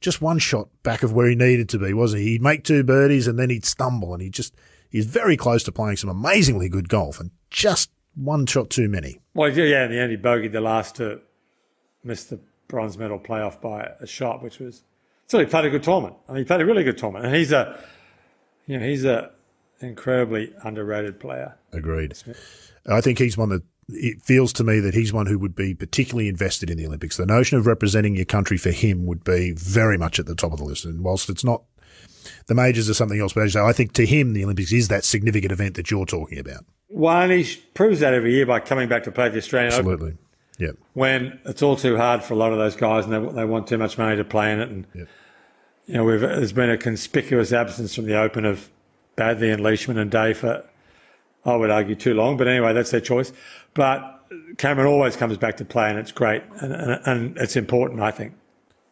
just 0.00 0.22
one 0.22 0.38
shot 0.38 0.68
back 0.82 1.02
of 1.02 1.12
where 1.12 1.28
he 1.28 1.36
needed 1.36 1.68
to 1.68 1.78
be, 1.78 1.92
wasn't 1.92 2.22
he? 2.22 2.30
He'd 2.30 2.42
make 2.42 2.64
two 2.64 2.82
birdies 2.82 3.26
and 3.26 3.38
then 3.38 3.50
he'd 3.50 3.64
stumble, 3.64 4.12
and 4.12 4.22
he 4.22 4.30
just 4.30 4.54
he's 4.88 5.06
very 5.06 5.36
close 5.36 5.62
to 5.64 5.72
playing 5.72 5.96
some 5.96 6.10
amazingly 6.10 6.68
good 6.68 6.88
golf, 6.88 7.20
and 7.20 7.30
just 7.50 7.90
one 8.14 8.46
shot 8.46 8.70
too 8.70 8.88
many. 8.88 9.20
Well, 9.34 9.50
yeah, 9.50 9.82
end, 9.82 10.10
he 10.10 10.16
bogeyed 10.16 10.52
the 10.52 10.60
last 10.60 10.96
to 10.96 11.20
miss 12.02 12.24
the 12.24 12.40
bronze 12.68 12.96
medal 12.96 13.18
playoff 13.18 13.60
by 13.60 13.90
a 14.00 14.06
shot, 14.06 14.42
which 14.42 14.58
was 14.58 14.82
so 15.26 15.38
he 15.38 15.44
played 15.44 15.66
a 15.66 15.70
good 15.70 15.82
tournament. 15.82 16.16
I 16.28 16.32
mean, 16.32 16.38
he 16.42 16.44
played 16.44 16.60
a 16.60 16.66
really 16.66 16.82
good 16.82 16.98
tournament, 16.98 17.26
and 17.26 17.34
he's 17.34 17.52
a, 17.52 17.78
you 18.70 18.78
know, 18.78 18.86
he's 18.86 19.04
a 19.04 19.32
incredibly 19.80 20.54
underrated 20.62 21.18
player. 21.18 21.56
Agreed. 21.72 22.14
I 22.86 23.00
think 23.00 23.18
he's 23.18 23.36
one 23.36 23.48
that 23.48 23.62
it 23.88 24.22
feels 24.22 24.52
to 24.54 24.64
me 24.64 24.78
that 24.78 24.94
he's 24.94 25.12
one 25.12 25.26
who 25.26 25.40
would 25.40 25.56
be 25.56 25.74
particularly 25.74 26.28
invested 26.28 26.70
in 26.70 26.78
the 26.78 26.86
Olympics. 26.86 27.16
The 27.16 27.26
notion 27.26 27.58
of 27.58 27.66
representing 27.66 28.14
your 28.14 28.26
country 28.26 28.56
for 28.56 28.70
him 28.70 29.06
would 29.06 29.24
be 29.24 29.52
very 29.56 29.98
much 29.98 30.20
at 30.20 30.26
the 30.26 30.36
top 30.36 30.52
of 30.52 30.58
the 30.58 30.64
list. 30.64 30.84
And 30.84 31.02
whilst 31.02 31.28
it's 31.28 31.42
not 31.42 31.64
the 32.46 32.54
majors 32.54 32.88
are 32.88 32.94
something 32.94 33.18
else, 33.18 33.32
but 33.32 33.40
as 33.40 33.54
you 33.54 33.60
say, 33.60 33.66
I 33.66 33.72
think 33.72 33.92
to 33.94 34.06
him 34.06 34.34
the 34.34 34.44
Olympics 34.44 34.72
is 34.72 34.86
that 34.86 35.04
significant 35.04 35.50
event 35.50 35.74
that 35.74 35.90
you're 35.90 36.06
talking 36.06 36.38
about. 36.38 36.64
One, 36.86 37.30
he 37.30 37.56
proves 37.74 37.98
that 38.00 38.14
every 38.14 38.34
year 38.34 38.46
by 38.46 38.60
coming 38.60 38.88
back 38.88 39.02
to 39.04 39.10
play 39.10 39.30
the 39.30 39.38
Australian 39.38 39.72
Open 39.72 39.92
Absolutely. 39.92 40.18
Yeah. 40.60 40.72
when 40.92 41.40
it's 41.44 41.62
all 41.62 41.74
too 41.74 41.96
hard 41.96 42.22
for 42.22 42.34
a 42.34 42.36
lot 42.36 42.52
of 42.52 42.58
those 42.58 42.76
guys 42.76 43.04
and 43.06 43.12
they, 43.12 43.32
they 43.32 43.44
want 43.44 43.66
too 43.66 43.78
much 43.78 43.98
money 43.98 44.14
to 44.14 44.24
play 44.24 44.52
in 44.52 44.60
it. 44.60 44.68
And, 44.68 44.86
Yep. 44.94 45.08
You 45.90 45.96
know, 45.96 46.04
we've, 46.04 46.20
there's 46.20 46.52
been 46.52 46.70
a 46.70 46.78
conspicuous 46.78 47.52
absence 47.52 47.96
from 47.96 48.06
the 48.06 48.16
Open 48.16 48.44
of 48.44 48.70
Baddeley 49.16 49.52
and 49.52 49.60
Leishman 49.60 49.98
and 49.98 50.08
Day 50.08 50.34
for, 50.34 50.64
I 51.44 51.56
would 51.56 51.68
argue, 51.70 51.96
too 51.96 52.14
long. 52.14 52.36
But 52.36 52.46
anyway, 52.46 52.72
that's 52.72 52.92
their 52.92 53.00
choice. 53.00 53.32
But 53.74 54.22
Cameron 54.56 54.86
always 54.86 55.16
comes 55.16 55.36
back 55.36 55.56
to 55.56 55.64
play 55.64 55.90
and 55.90 55.98
it's 55.98 56.12
great. 56.12 56.44
And, 56.60 56.72
and, 56.72 57.00
and 57.06 57.38
it's 57.38 57.56
important, 57.56 58.00
I 58.00 58.12
think. 58.12 58.34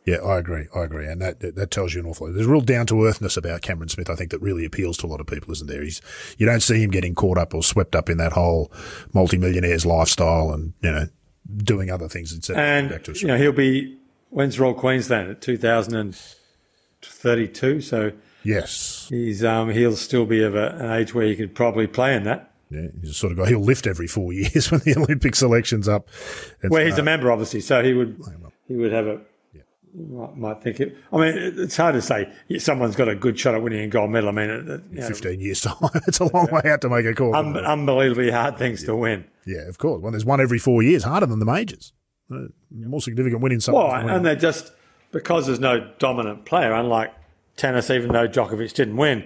Yeah, 0.07 0.17
I 0.17 0.38
agree. 0.38 0.67
I 0.75 0.85
agree, 0.85 1.07
and 1.07 1.21
that 1.21 1.40
that, 1.40 1.71
tells 1.71 1.93
you 1.93 2.00
an 2.00 2.07
awful 2.07 2.28
lot. 2.28 2.33
There's 2.33 2.47
a 2.47 2.50
real 2.50 2.62
down 2.62 2.87
to 2.87 3.05
earthness 3.05 3.37
about 3.37 3.61
Cameron 3.61 3.90
Smith. 3.90 4.09
I 4.09 4.14
think 4.14 4.31
that 4.31 4.40
really 4.40 4.64
appeals 4.64 4.97
to 4.99 5.07
a 5.07 5.09
lot 5.09 5.21
of 5.21 5.26
people, 5.26 5.52
isn't 5.52 5.67
there? 5.67 5.83
He's 5.83 6.00
you 6.38 6.47
don't 6.47 6.62
see 6.62 6.83
him 6.83 6.88
getting 6.88 7.14
caught 7.14 7.37
up 7.37 7.52
or 7.52 7.62
swept 7.62 7.95
up 7.95 8.09
in 8.09 8.17
that 8.17 8.33
whole 8.33 8.73
multimillionaire's 9.12 9.85
lifestyle, 9.85 10.50
and 10.50 10.73
you 10.81 10.90
know 10.90 11.09
doing 11.59 11.90
other 11.90 12.09
things 12.09 12.33
instead. 12.33 12.57
And, 12.57 12.88
back 12.88 13.05
to 13.05 13.12
you 13.12 13.26
know, 13.26 13.37
he'll 13.37 13.52
be, 13.52 13.99
when's 14.31 14.59
Royal 14.59 14.73
Queensland? 14.73 15.31
At 15.31 15.43
2032. 17.02 17.81
So 17.81 18.12
yes, 18.45 19.07
he's, 19.09 19.45
um, 19.45 19.71
he'll 19.71 19.97
still 19.97 20.26
be 20.26 20.43
of 20.43 20.55
a, 20.55 20.71
an 20.78 20.90
age 20.93 21.14
where 21.14 21.26
he 21.26 21.37
could 21.37 21.55
probably 21.55 21.87
play 21.87 22.14
in 22.14 22.25
that. 22.25 22.52
yeah, 22.71 22.88
he's 23.00 23.11
the 23.11 23.14
sort 23.14 23.33
of 23.33 23.38
guy. 23.38 23.49
He'll 23.49 23.61
lift 23.61 23.87
every 23.87 24.07
four 24.07 24.33
years 24.33 24.71
when 24.71 24.81
the 24.85 24.95
Olympic 24.97 25.35
selection's 25.35 25.88
up. 25.88 26.09
It's, 26.62 26.71
Well, 26.71 26.85
he's 26.85 26.99
uh, 26.99 27.02
a 27.02 27.05
member, 27.05 27.31
obviously, 27.33 27.61
so 27.61 27.83
he 27.83 27.95
would 27.95 28.21
he 28.67 28.76
would 28.76 28.93
have 28.93 29.07
a. 29.07 29.21
Might, 29.95 30.37
might 30.37 30.62
think 30.62 30.81
it. 30.81 30.97
I 31.11 31.17
mean, 31.17 31.33
it's 31.35 31.76
hard 31.76 31.95
to 31.95 32.02
say 32.02 32.31
someone's 32.59 32.95
got 32.95 33.09
a 33.09 33.14
good 33.14 33.38
shot 33.40 33.55
at 33.55 33.62
winning 33.62 33.81
a 33.81 33.88
gold 33.88 34.11
medal. 34.11 34.28
I 34.28 34.33
mean, 34.33 34.50
it, 34.50 34.69
it, 34.69 34.83
you 34.93 35.00
know, 35.00 35.09
15 35.09 35.40
years 35.40 35.61
time. 35.62 35.76
it's 36.07 36.21
a 36.21 36.25
long 36.37 36.47
way 36.52 36.61
out 36.71 36.83
to 36.83 36.90
make 36.90 37.07
a 37.07 37.14
call. 37.14 37.35
un- 37.35 37.57
unbelievably 37.57 38.31
hard 38.31 38.59
things 38.59 38.85
to 38.85 38.95
win. 38.95 39.25
yeah, 39.47 39.62
of 39.67 39.78
course. 39.78 40.02
Well, 40.02 40.12
there's 40.12 40.26
one 40.26 40.43
every 40.43 40.59
four 40.59 40.83
years, 40.83 41.05
harder 41.05 41.25
than 41.26 41.38
the 41.38 41.47
majors. 41.47 41.95
Uh, 42.31 42.49
more 42.71 43.00
significant 43.00 43.40
win 43.40 43.52
in 43.52 43.61
some. 43.62 43.75
Well, 43.75 43.90
and 43.90 44.25
they're 44.26 44.37
just 44.37 44.73
because 45.12 45.46
there's 45.46 45.60
no 45.60 45.90
dominant 45.98 46.44
player, 46.44 46.72
unlike 46.72 47.12
tennis. 47.56 47.90
Even 47.90 48.12
though 48.12 48.28
Djokovic 48.28 48.72
didn't 48.74 48.96
win, 48.96 49.24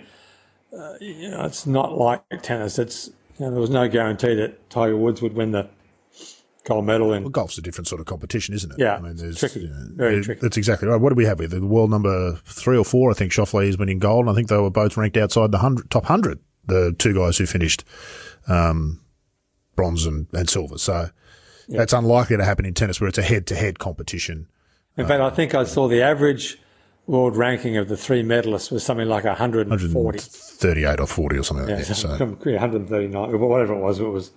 uh, 0.76 0.94
you 1.00 1.30
know, 1.30 1.44
it's 1.44 1.66
not 1.66 1.96
like 1.98 2.22
tennis. 2.42 2.78
It's 2.78 3.08
you 3.38 3.46
know, 3.46 3.52
there 3.52 3.60
was 3.60 3.70
no 3.70 3.88
guarantee 3.88 4.34
that 4.36 4.68
Tiger 4.70 4.96
Woods 4.96 5.22
would 5.22 5.34
win 5.34 5.52
the 5.52 5.68
gold 6.64 6.84
medal 6.84 7.12
in. 7.12 7.22
Well, 7.24 7.30
golf's 7.30 7.58
a 7.58 7.62
different 7.62 7.88
sort 7.88 8.00
of 8.00 8.06
competition, 8.06 8.54
isn't 8.54 8.70
it? 8.72 8.78
Yeah, 8.78 8.96
I 8.96 9.00
mean, 9.00 9.16
there's 9.16 9.38
tricky. 9.38 9.60
you 9.60 9.68
know, 9.68 9.86
Very 9.94 10.16
it- 10.18 10.24
tricky. 10.24 10.40
That's 10.40 10.56
exactly 10.56 10.88
right. 10.88 11.00
What 11.00 11.08
do 11.08 11.14
we 11.16 11.24
have? 11.24 11.38
here? 11.40 11.48
The 11.48 11.64
world 11.66 11.90
number 11.90 12.36
three 12.44 12.76
or 12.76 12.84
four, 12.84 13.10
I 13.10 13.14
think 13.14 13.32
Schauffele 13.32 13.66
is 13.68 13.78
winning 13.78 13.98
gold. 13.98 14.26
And 14.26 14.30
I 14.30 14.34
think 14.34 14.48
they 14.48 14.56
were 14.58 14.70
both 14.70 14.96
ranked 14.96 15.16
outside 15.16 15.50
the 15.50 15.58
hundred, 15.58 15.90
top 15.90 16.04
hundred. 16.04 16.38
The 16.64 16.94
two 16.96 17.12
guys 17.14 17.38
who 17.38 17.46
finished 17.46 17.84
um, 18.46 19.00
bronze 19.74 20.06
and, 20.06 20.28
and 20.32 20.48
silver. 20.48 20.78
So 20.78 21.08
that's 21.68 21.92
unlikely 21.92 22.36
to 22.36 22.44
happen 22.44 22.64
in 22.64 22.74
tennis, 22.74 23.00
where 23.00 23.08
it's 23.08 23.18
a 23.18 23.22
head-to-head 23.22 23.80
competition. 23.80 24.46
In 24.96 25.06
fact, 25.06 25.20
I 25.22 25.30
think 25.30 25.54
I 25.54 25.64
saw 25.64 25.88
the 25.88 26.02
average 26.02 26.58
world 27.06 27.36
ranking 27.36 27.76
of 27.76 27.88
the 27.88 27.96
three 27.96 28.22
medalists 28.22 28.70
was 28.70 28.84
something 28.84 29.08
like 29.08 29.24
140. 29.24 30.18
38 30.18 31.00
or 31.00 31.06
40 31.06 31.38
or 31.38 31.42
something 31.42 31.66
like 31.66 31.78
Yeah, 31.78 31.84
that. 31.84 31.94
So, 31.94 32.08
yeah, 32.46 32.60
139, 32.60 33.14
or 33.34 33.36
whatever 33.38 33.74
it 33.74 33.80
was. 33.80 33.98
It 34.00 34.04
was. 34.04 34.32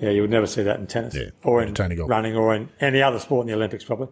Yeah, 0.00 0.10
you 0.10 0.22
would 0.22 0.30
never 0.30 0.46
see 0.46 0.62
that 0.64 0.80
in 0.80 0.86
tennis, 0.88 1.14
Yeah, 1.14 1.30
or 1.44 1.62
in 1.62 1.72
running, 1.74 2.36
or 2.36 2.54
in 2.54 2.68
any 2.80 3.00
other 3.00 3.18
sport 3.20 3.44
in 3.44 3.48
the 3.48 3.54
Olympics, 3.54 3.84
probably. 3.84 4.08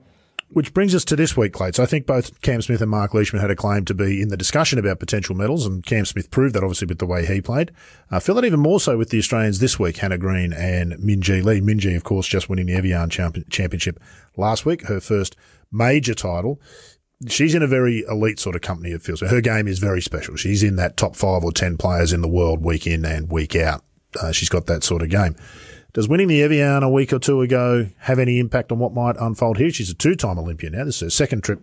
Which 0.50 0.74
brings 0.74 0.94
us 0.94 1.04
to 1.06 1.16
this 1.16 1.34
week, 1.36 1.54
Clates. 1.54 1.78
I 1.80 1.86
think 1.86 2.06
both 2.06 2.40
Cam 2.42 2.60
Smith 2.62 2.82
and 2.82 2.90
Mark 2.90 3.14
Leishman 3.14 3.40
had 3.40 3.50
a 3.50 3.56
claim 3.56 3.84
to 3.86 3.94
be 3.94 4.20
in 4.20 4.28
the 4.28 4.36
discussion 4.36 4.78
about 4.78 5.00
potential 5.00 5.34
medals, 5.34 5.64
and 5.66 5.84
Cam 5.84 6.04
Smith 6.04 6.30
proved 6.30 6.54
that 6.54 6.62
obviously 6.62 6.86
with 6.86 6.98
the 6.98 7.06
way 7.06 7.24
he 7.26 7.40
played. 7.40 7.72
I 8.10 8.20
feel 8.20 8.34
that 8.34 8.44
even 8.44 8.60
more 8.60 8.78
so 8.78 8.96
with 8.98 9.08
the 9.08 9.18
Australians 9.18 9.60
this 9.60 9.78
week, 9.78 9.96
Hannah 9.96 10.18
Green 10.18 10.52
and 10.52 10.92
Minjee 10.98 11.42
Lee. 11.42 11.60
Minjee, 11.62 11.96
of 11.96 12.04
course, 12.04 12.28
just 12.28 12.50
winning 12.50 12.66
the 12.66 12.74
Evian 12.74 13.08
champ- 13.08 13.38
Championship 13.50 13.98
last 14.36 14.66
week, 14.66 14.82
her 14.88 15.00
first 15.00 15.36
major 15.72 16.14
title. 16.14 16.60
She's 17.28 17.54
in 17.54 17.62
a 17.62 17.68
very 17.68 18.04
elite 18.08 18.40
sort 18.40 18.56
of 18.56 18.62
company, 18.62 18.90
it 18.90 19.02
feels. 19.02 19.20
Her 19.20 19.40
game 19.40 19.68
is 19.68 19.78
very 19.78 20.02
special. 20.02 20.36
She's 20.36 20.62
in 20.62 20.76
that 20.76 20.96
top 20.96 21.16
five 21.16 21.44
or 21.44 21.52
ten 21.52 21.76
players 21.76 22.12
in 22.12 22.20
the 22.20 22.28
world 22.28 22.64
week 22.64 22.86
in 22.86 23.04
and 23.04 23.30
week 23.30 23.56
out. 23.56 23.82
Uh, 24.20 24.32
she's 24.32 24.48
got 24.48 24.66
that 24.66 24.84
sort 24.84 25.02
of 25.02 25.08
game. 25.08 25.36
Does 25.92 26.08
winning 26.08 26.28
the 26.28 26.42
Evian 26.42 26.82
a 26.82 26.88
week 26.88 27.12
or 27.12 27.18
two 27.18 27.42
ago 27.42 27.86
have 27.98 28.18
any 28.18 28.38
impact 28.38 28.72
on 28.72 28.78
what 28.78 28.94
might 28.94 29.16
unfold 29.18 29.58
here? 29.58 29.70
She's 29.70 29.90
a 29.90 29.94
two-time 29.94 30.38
Olympian 30.38 30.72
now. 30.72 30.84
This 30.84 30.96
is 30.96 31.00
her 31.02 31.10
second 31.10 31.44
trip 31.44 31.60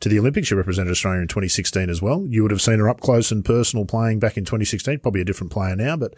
to 0.00 0.08
the 0.08 0.18
Olympics. 0.18 0.48
She 0.48 0.56
represented 0.56 0.90
Australia 0.90 1.20
in 1.20 1.28
2016 1.28 1.88
as 1.88 2.02
well. 2.02 2.26
You 2.26 2.42
would 2.42 2.50
have 2.50 2.60
seen 2.60 2.80
her 2.80 2.88
up 2.88 3.00
close 3.00 3.30
and 3.30 3.44
personal 3.44 3.84
playing 3.84 4.18
back 4.18 4.36
in 4.36 4.44
2016. 4.44 4.98
Probably 4.98 5.20
a 5.20 5.24
different 5.24 5.52
player 5.52 5.76
now, 5.76 5.96
but 5.96 6.14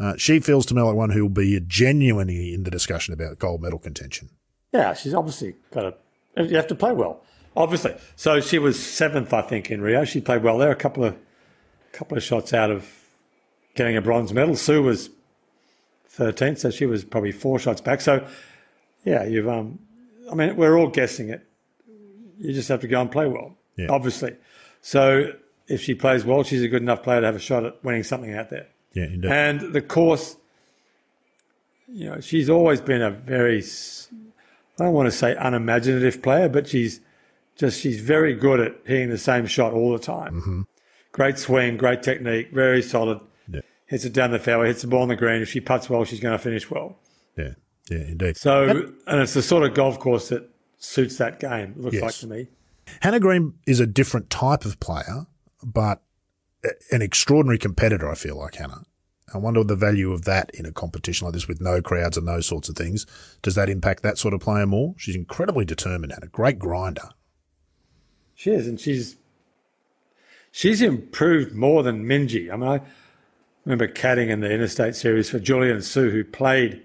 uh, 0.00 0.14
she 0.16 0.40
feels 0.40 0.66
to 0.66 0.74
me 0.74 0.82
like 0.82 0.96
one 0.96 1.10
who 1.10 1.22
will 1.22 1.28
be 1.28 1.60
genuinely 1.60 2.52
in 2.52 2.64
the 2.64 2.72
discussion 2.72 3.14
about 3.14 3.38
gold 3.38 3.62
medal 3.62 3.78
contention. 3.78 4.30
Yeah, 4.72 4.92
she's 4.94 5.14
obviously 5.14 5.54
got 5.70 5.84
a. 5.84 5.94
You 6.36 6.56
have 6.56 6.66
to 6.68 6.74
play 6.74 6.92
well, 6.92 7.22
obviously. 7.56 7.94
So 8.16 8.40
she 8.40 8.58
was 8.58 8.78
seventh, 8.82 9.32
I 9.32 9.42
think, 9.42 9.70
in 9.70 9.80
Rio. 9.80 10.04
She 10.04 10.20
played 10.20 10.42
well 10.42 10.58
there. 10.58 10.70
A 10.70 10.76
couple 10.76 11.04
of, 11.04 11.16
couple 11.92 12.16
of 12.16 12.22
shots 12.22 12.52
out 12.52 12.70
of 12.70 12.86
getting 13.74 13.96
a 13.96 14.02
bronze 14.02 14.32
medal. 14.32 14.54
Su 14.56 14.82
was 14.82 15.10
thirteenth, 16.08 16.58
so 16.58 16.70
she 16.70 16.86
was 16.86 17.04
probably 17.04 17.32
four 17.32 17.58
shots 17.58 17.80
back. 17.80 18.00
So, 18.00 18.26
yeah, 19.04 19.24
you've. 19.24 19.48
Um, 19.48 19.78
I 20.30 20.34
mean, 20.34 20.56
we're 20.56 20.76
all 20.78 20.88
guessing 20.88 21.28
it. 21.30 21.46
You 22.38 22.52
just 22.52 22.68
have 22.68 22.80
to 22.80 22.88
go 22.88 23.00
and 23.00 23.10
play 23.10 23.26
well, 23.28 23.56
Yeah. 23.76 23.86
obviously. 23.90 24.36
So 24.82 25.32
if 25.68 25.80
she 25.82 25.94
plays 25.94 26.24
well, 26.24 26.42
she's 26.42 26.62
a 26.62 26.68
good 26.68 26.82
enough 26.82 27.02
player 27.02 27.20
to 27.20 27.26
have 27.26 27.36
a 27.36 27.40
shot 27.40 27.64
at 27.64 27.82
winning 27.84 28.02
something 28.02 28.34
out 28.34 28.50
there. 28.50 28.66
Yeah, 28.92 29.04
indeed. 29.04 29.30
And 29.30 29.72
the 29.72 29.80
course, 29.80 30.36
you 31.88 32.10
know, 32.10 32.20
she's 32.20 32.50
always 32.50 32.80
been 32.80 33.02
a 33.02 33.10
very, 33.10 33.62
I 34.78 34.84
don't 34.84 34.92
want 34.94 35.06
to 35.06 35.16
say 35.16 35.34
unimaginative 35.38 36.22
player, 36.22 36.48
but 36.48 36.68
she's 36.68 37.00
just, 37.56 37.80
she's 37.80 38.00
very 38.00 38.34
good 38.34 38.60
at 38.60 38.76
hitting 38.84 39.08
the 39.10 39.18
same 39.18 39.46
shot 39.46 39.72
all 39.72 39.92
the 39.92 39.98
time. 39.98 40.40
Mm-hmm. 40.40 40.60
Great 41.12 41.38
swing, 41.38 41.76
great 41.78 42.02
technique, 42.02 42.50
very 42.52 42.82
solid. 42.82 43.20
Yeah. 43.48 43.60
Hits 43.86 44.04
it 44.04 44.12
down 44.12 44.32
the 44.32 44.38
fairway, 44.38 44.68
hits 44.68 44.82
the 44.82 44.88
ball 44.88 45.02
on 45.02 45.08
the 45.08 45.16
green. 45.16 45.40
If 45.40 45.48
she 45.48 45.60
puts 45.60 45.88
well, 45.88 46.04
she's 46.04 46.20
going 46.20 46.36
to 46.36 46.42
finish 46.42 46.70
well. 46.70 46.98
yeah, 47.36 47.54
yeah, 47.88 47.98
indeed. 47.98 48.36
So, 48.36 48.92
and 49.06 49.20
it's 49.20 49.32
the 49.34 49.42
sort 49.42 49.62
of 49.62 49.72
golf 49.74 49.98
course 49.98 50.28
that 50.28 50.48
suits 50.78 51.16
that 51.18 51.40
game, 51.40 51.70
it 51.76 51.80
looks 51.80 51.94
Yes. 51.94 52.02
like 52.02 52.14
to 52.16 52.26
me. 52.26 52.48
Hannah 53.00 53.18
Green 53.20 53.54
is 53.66 53.80
a 53.80 53.86
different 53.86 54.28
type 54.28 54.64
of 54.66 54.78
player, 54.78 55.26
but 55.62 56.02
an 56.92 57.00
extraordinary 57.00 57.58
competitor, 57.58 58.10
I 58.10 58.14
feel 58.14 58.36
like, 58.36 58.56
Hannah. 58.56 58.82
I 59.34 59.38
wonder 59.38 59.64
the 59.64 59.74
value 59.74 60.12
of 60.12 60.24
that 60.24 60.50
in 60.54 60.66
a 60.66 60.72
competition 60.72 61.24
like 61.24 61.34
this 61.34 61.48
with 61.48 61.60
no 61.60 61.82
crowds 61.82 62.16
and 62.16 62.28
those 62.28 62.46
sorts 62.46 62.68
of 62.68 62.76
things. 62.76 63.06
Does 63.42 63.56
that 63.56 63.68
impact 63.68 64.02
that 64.02 64.18
sort 64.18 64.34
of 64.34 64.40
player 64.40 64.66
more? 64.66 64.94
She's 64.96 65.16
incredibly 65.16 65.64
determined 65.64 66.12
and 66.12 66.22
a 66.22 66.28
great 66.28 66.58
grinder. 66.58 67.10
She 68.34 68.50
is, 68.50 68.68
and 68.68 68.78
she's 68.78 69.16
she's 70.52 70.80
improved 70.80 71.54
more 71.54 71.82
than 71.82 72.04
Minjee. 72.04 72.52
I 72.52 72.56
mean, 72.56 72.68
I 72.68 72.80
remember 73.64 73.88
caddying 73.88 74.28
in 74.28 74.40
the 74.40 74.50
Interstate 74.50 74.94
Series 74.94 75.28
for 75.28 75.40
Julian 75.40 75.82
Sue, 75.82 76.10
who 76.10 76.22
played 76.22 76.82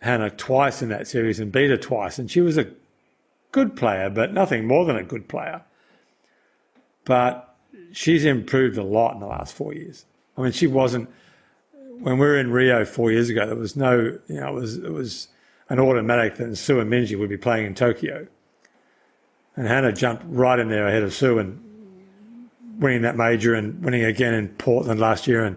Hannah 0.00 0.30
twice 0.30 0.82
in 0.82 0.88
that 0.88 1.06
series 1.06 1.38
and 1.38 1.52
beat 1.52 1.70
her 1.70 1.76
twice, 1.76 2.18
and 2.18 2.30
she 2.30 2.40
was 2.40 2.58
a 2.58 2.70
good 3.52 3.76
player, 3.76 4.10
but 4.10 4.32
nothing 4.32 4.66
more 4.66 4.84
than 4.84 4.96
a 4.96 5.04
good 5.04 5.28
player. 5.28 5.62
But 7.04 7.54
she's 7.92 8.24
improved 8.24 8.78
a 8.78 8.82
lot 8.82 9.14
in 9.14 9.20
the 9.20 9.26
last 9.26 9.54
four 9.54 9.72
years. 9.72 10.04
I 10.36 10.42
mean, 10.42 10.52
she 10.52 10.66
wasn't 10.66 11.08
when 12.00 12.18
we 12.18 12.26
were 12.26 12.38
in 12.38 12.50
Rio 12.50 12.84
four 12.84 13.10
years 13.10 13.28
ago. 13.30 13.46
There 13.46 13.56
was 13.56 13.76
no, 13.76 14.18
you 14.28 14.40
know, 14.40 14.48
it 14.48 14.54
was 14.54 14.76
it 14.78 14.92
was 14.92 15.28
an 15.68 15.80
automatic 15.80 16.36
that 16.36 16.56
Su 16.56 16.80
and 16.80 16.90
Minjee 16.90 17.18
would 17.18 17.28
be 17.28 17.36
playing 17.36 17.66
in 17.66 17.74
Tokyo. 17.74 18.26
And 19.56 19.66
Hannah 19.66 19.92
jumped 19.92 20.24
right 20.28 20.58
in 20.58 20.68
there 20.68 20.86
ahead 20.86 21.02
of 21.02 21.14
Su 21.14 21.38
and 21.38 21.62
winning 22.78 23.02
that 23.02 23.16
major 23.16 23.54
and 23.54 23.82
winning 23.82 24.04
again 24.04 24.34
in 24.34 24.48
Portland 24.48 25.00
last 25.00 25.26
year. 25.26 25.44
And, 25.44 25.56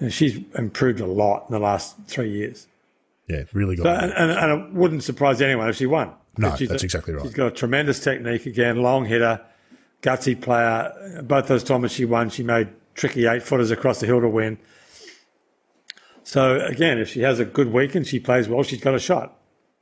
and 0.00 0.12
she's 0.12 0.40
improved 0.56 1.00
a 1.00 1.06
lot 1.06 1.44
in 1.48 1.52
the 1.52 1.58
last 1.58 1.96
three 2.06 2.30
years. 2.30 2.66
Yeah, 3.28 3.42
really 3.52 3.76
got 3.76 3.82
So, 3.82 3.90
and, 3.90 4.12
and, 4.12 4.30
and 4.30 4.62
it 4.62 4.72
wouldn't 4.72 5.04
surprise 5.04 5.42
anyone 5.42 5.68
if 5.68 5.76
she 5.76 5.86
won. 5.86 6.12
No, 6.38 6.54
She's 6.56 6.68
that's 6.68 6.82
a- 6.82 6.86
exactly 6.86 7.14
right. 7.14 7.22
She's 7.24 7.34
got 7.34 7.48
a 7.48 7.50
tremendous 7.50 8.00
technique 8.00 8.46
again, 8.46 8.80
long 8.80 9.04
hitter, 9.04 9.40
gutsy 10.02 10.40
player. 10.40 11.22
Both 11.24 11.48
those 11.48 11.64
times 11.64 11.92
she 11.92 12.04
won, 12.04 12.30
she 12.30 12.42
made 12.42 12.68
tricky 12.94 13.26
eight 13.26 13.42
footers 13.42 13.70
across 13.70 14.00
the 14.00 14.06
hill 14.06 14.20
to 14.20 14.28
win. 14.28 14.56
So 16.28 16.60
again, 16.60 16.98
if 16.98 17.08
she 17.08 17.20
has 17.20 17.40
a 17.40 17.46
good 17.46 17.72
week 17.72 17.94
and 17.94 18.06
she 18.06 18.20
plays 18.20 18.48
well, 18.48 18.62
she's 18.62 18.82
got 18.82 18.94
a 18.94 18.98
shot. 18.98 19.34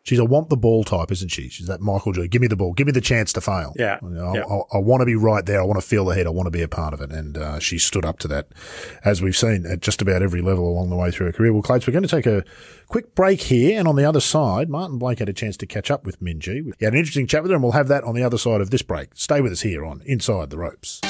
she's 0.04 0.20
a 0.20 0.24
want 0.24 0.48
the 0.48 0.56
ball 0.56 0.84
type, 0.84 1.10
isn't 1.10 1.30
she? 1.32 1.48
She's 1.48 1.66
that 1.66 1.80
Michael 1.80 2.12
Jordan. 2.12 2.30
Give 2.30 2.40
me 2.40 2.46
the 2.46 2.54
ball. 2.54 2.72
Give 2.72 2.86
me 2.86 2.92
the 2.92 3.00
chance 3.00 3.32
to 3.32 3.40
fail. 3.40 3.72
Yeah. 3.76 3.98
You 4.00 4.10
know, 4.10 4.32
Yeah. 4.36 4.42
I, 4.42 4.54
I, 4.54 4.60
I 4.74 4.78
want 4.78 5.00
to 5.00 5.06
be 5.06 5.16
right 5.16 5.44
there. 5.44 5.60
I 5.60 5.64
want 5.64 5.80
to 5.80 5.84
feel 5.84 6.04
the 6.04 6.14
head. 6.14 6.28
I 6.28 6.30
want 6.30 6.46
to 6.46 6.52
be 6.52 6.62
a 6.62 6.68
part 6.68 6.94
of 6.94 7.00
it. 7.00 7.10
And 7.10 7.36
uh, 7.36 7.58
she 7.58 7.78
stood 7.78 8.04
up 8.04 8.20
to 8.20 8.28
that, 8.28 8.46
as 9.04 9.20
we've 9.20 9.36
seen 9.36 9.66
at 9.66 9.80
just 9.80 10.00
about 10.00 10.22
every 10.22 10.40
level 10.40 10.68
along 10.68 10.90
the 10.90 10.94
way 10.94 11.10
through 11.10 11.26
her 11.26 11.32
career. 11.32 11.52
Well, 11.52 11.62
Clates, 11.62 11.84
we're 11.88 11.92
going 11.92 12.04
to 12.04 12.08
take 12.08 12.26
a 12.26 12.44
quick 12.86 13.16
break 13.16 13.40
here. 13.40 13.76
And 13.76 13.88
on 13.88 13.96
the 13.96 14.04
other 14.04 14.20
side, 14.20 14.68
Martin 14.70 14.98
Blake 14.98 15.18
had 15.18 15.28
a 15.28 15.32
chance 15.32 15.56
to 15.56 15.66
catch 15.66 15.90
up 15.90 16.04
with 16.04 16.20
Minjee. 16.20 16.72
He 16.78 16.84
had 16.84 16.94
an 16.94 17.00
interesting 17.00 17.26
chat 17.26 17.42
with 17.42 17.50
her, 17.50 17.56
and 17.56 17.62
we'll 17.64 17.72
have 17.72 17.88
that 17.88 18.04
on 18.04 18.14
the 18.14 18.22
other 18.22 18.38
side 18.38 18.60
of 18.60 18.70
this 18.70 18.82
break. 18.82 19.08
Stay 19.14 19.40
with 19.40 19.50
us 19.50 19.62
here 19.62 19.84
on 19.84 20.00
Inside 20.06 20.50
the 20.50 20.58
Ropes. 20.58 21.00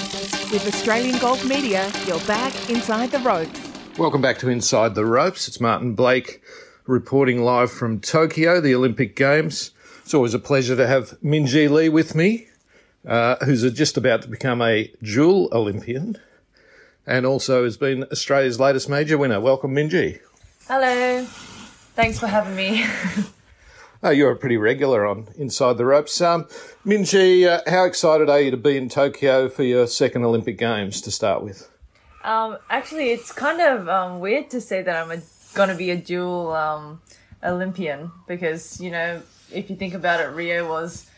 With 0.50 0.66
Australian 0.66 1.18
Golf 1.18 1.44
Media, 1.44 1.92
you're 2.06 2.20
back 2.20 2.70
inside 2.70 3.10
the 3.10 3.18
ropes. 3.18 3.75
Welcome 3.98 4.20
back 4.20 4.36
to 4.38 4.50
Inside 4.50 4.94
the 4.94 5.06
Ropes. 5.06 5.48
It's 5.48 5.58
Martin 5.58 5.94
Blake 5.94 6.42
reporting 6.86 7.42
live 7.42 7.72
from 7.72 7.98
Tokyo, 7.98 8.60
the 8.60 8.74
Olympic 8.74 9.16
Games. 9.16 9.70
It's 10.04 10.12
always 10.12 10.34
a 10.34 10.38
pleasure 10.38 10.76
to 10.76 10.86
have 10.86 11.18
Minjee 11.24 11.70
Lee 11.70 11.88
with 11.88 12.14
me, 12.14 12.48
uh, 13.08 13.36
who's 13.44 13.72
just 13.72 13.96
about 13.96 14.20
to 14.22 14.28
become 14.28 14.60
a 14.60 14.92
dual 15.02 15.48
Olympian 15.50 16.18
and 17.06 17.24
also 17.24 17.64
has 17.64 17.78
been 17.78 18.04
Australia's 18.12 18.60
latest 18.60 18.90
major 18.90 19.16
winner. 19.16 19.40
Welcome, 19.40 19.74
Minjee. 19.74 20.20
Hello. 20.68 21.24
Thanks 21.94 22.18
for 22.18 22.26
having 22.26 22.54
me. 22.54 22.84
Oh, 24.02 24.10
you're 24.10 24.30
a 24.30 24.36
pretty 24.36 24.58
regular 24.58 25.06
on 25.06 25.28
Inside 25.38 25.78
the 25.78 25.86
Ropes. 25.86 26.20
Um, 26.20 26.44
Minjee, 26.84 27.48
uh, 27.48 27.62
how 27.68 27.86
excited 27.86 28.28
are 28.28 28.40
you 28.40 28.50
to 28.50 28.56
be 28.56 28.76
in 28.76 28.90
Tokyo 28.90 29.48
for 29.48 29.62
your 29.62 29.86
second 29.86 30.22
Olympic 30.22 30.58
Games 30.58 31.00
to 31.00 31.10
start 31.10 31.42
with? 31.42 31.68
Um, 32.26 32.58
actually, 32.68 33.12
it's 33.12 33.30
kind 33.32 33.60
of 33.60 33.88
um, 33.88 34.20
weird 34.20 34.50
to 34.50 34.60
say 34.60 34.82
that 34.82 34.96
I'm 34.96 35.10
a, 35.12 35.22
gonna 35.54 35.76
be 35.76 35.90
a 35.90 35.96
dual 35.96 36.52
um, 36.52 37.00
Olympian 37.42 38.10
because 38.26 38.80
you 38.80 38.90
know 38.90 39.22
if 39.52 39.70
you 39.70 39.76
think 39.76 39.94
about 39.94 40.20
it, 40.20 40.26
Rio 40.34 40.68
was 40.68 41.08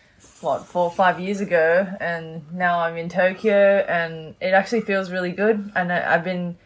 what 0.41 0.67
four 0.67 0.85
or 0.85 0.91
five 0.91 1.19
years 1.19 1.41
ago, 1.41 1.87
and 1.99 2.43
now 2.53 2.81
I'm 2.81 2.97
in 2.97 3.09
Tokyo, 3.09 3.79
and 3.89 4.35
it 4.41 4.53
actually 4.53 4.83
feels 4.83 5.11
really 5.11 5.33
good. 5.33 5.73
And 5.75 5.93
I, 5.93 6.15
I've 6.15 6.25
been, 6.25 6.57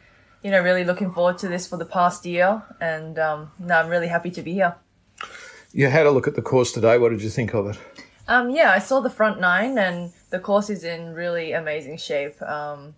you 0.42 0.50
know, 0.50 0.60
really 0.60 0.84
looking 0.84 1.12
forward 1.12 1.38
to 1.38 1.48
this 1.48 1.66
for 1.66 1.76
the 1.76 1.84
past 1.84 2.26
year, 2.26 2.62
and 2.80 3.18
um, 3.18 3.50
now 3.60 3.80
I'm 3.80 3.88
really 3.88 4.08
happy 4.08 4.30
to 4.32 4.42
be 4.42 4.54
here. 4.54 4.74
You 5.72 5.86
had 5.86 6.06
a 6.06 6.10
look 6.10 6.26
at 6.26 6.34
the 6.34 6.42
course 6.42 6.72
today. 6.72 6.98
What 6.98 7.10
did 7.10 7.22
you 7.22 7.30
think 7.30 7.54
of 7.54 7.68
it? 7.68 7.78
Um, 8.28 8.50
yeah, 8.50 8.72
I 8.72 8.78
saw 8.78 9.00
the 9.00 9.10
front 9.10 9.40
nine, 9.40 9.78
and 9.78 10.12
the 10.30 10.38
course 10.38 10.68
is 10.68 10.84
in 10.84 11.14
really 11.14 11.52
amazing 11.52 11.96
shape. 11.96 12.40
Um, 12.42 12.94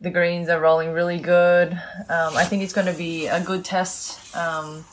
the 0.00 0.10
greens 0.10 0.48
are 0.48 0.60
rolling 0.60 0.92
really 0.92 1.18
good. 1.18 1.72
Um, 1.72 2.36
I 2.36 2.44
think 2.44 2.62
it's 2.62 2.72
going 2.72 2.86
to 2.86 2.98
be 2.98 3.26
a 3.26 3.40
good 3.40 3.64
test. 3.64 4.36
Um, 4.36 4.84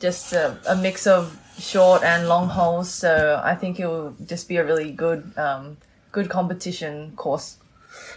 just 0.00 0.32
a, 0.32 0.58
a 0.68 0.76
mix 0.76 1.06
of 1.06 1.38
short 1.58 2.02
and 2.02 2.28
long 2.28 2.48
holes, 2.48 2.92
so 2.92 3.40
I 3.42 3.54
think 3.54 3.80
it 3.80 3.86
will 3.86 4.14
just 4.26 4.48
be 4.48 4.56
a 4.56 4.64
really 4.64 4.90
good, 4.90 5.32
um, 5.38 5.78
good 6.12 6.28
competition 6.28 7.12
course. 7.16 7.58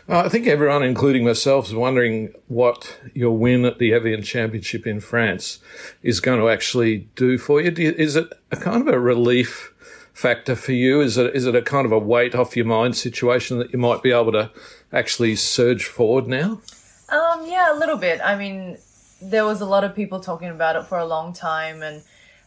Uh, 0.09 0.19
I 0.19 0.29
think 0.29 0.47
everyone, 0.47 0.83
including 0.83 1.23
myself, 1.23 1.67
is 1.67 1.75
wondering 1.75 2.33
what 2.47 2.97
your 3.13 3.37
win 3.37 3.63
at 3.65 3.77
the 3.77 3.93
Evian 3.93 4.23
Championship 4.23 4.87
in 4.87 4.99
France 4.99 5.59
is 6.01 6.19
going 6.19 6.39
to 6.39 6.49
actually 6.49 7.09
do 7.15 7.37
for 7.37 7.61
you 7.61 7.71
is 7.75 8.15
it 8.15 8.31
a 8.51 8.57
kind 8.57 8.81
of 8.81 8.93
a 8.93 8.99
relief 8.99 9.73
factor 10.13 10.55
for 10.55 10.71
you? 10.71 11.01
Is 11.01 11.17
it 11.17 11.35
is 11.35 11.45
it 11.45 11.55
a 11.55 11.61
kind 11.61 11.85
of 11.85 11.91
a 11.91 11.99
weight 11.99 12.33
off 12.33 12.57
your 12.57 12.65
mind 12.65 12.95
situation 12.95 13.59
that 13.59 13.71
you 13.71 13.77
might 13.77 14.01
be 14.01 14.11
able 14.11 14.31
to 14.31 14.51
actually 14.91 15.35
surge 15.35 15.85
forward 15.85 16.27
now? 16.27 16.61
Um, 17.09 17.45
yeah, 17.45 17.73
a 17.73 17.77
little 17.77 17.97
bit. 17.97 18.19
I 18.23 18.35
mean, 18.35 18.77
there 19.21 19.45
was 19.45 19.61
a 19.61 19.65
lot 19.65 19.83
of 19.83 19.95
people 19.95 20.19
talking 20.19 20.49
about 20.49 20.75
it 20.75 20.85
for 20.85 20.97
a 20.97 21.05
long 21.05 21.33
time, 21.33 21.81
and 21.81 22.03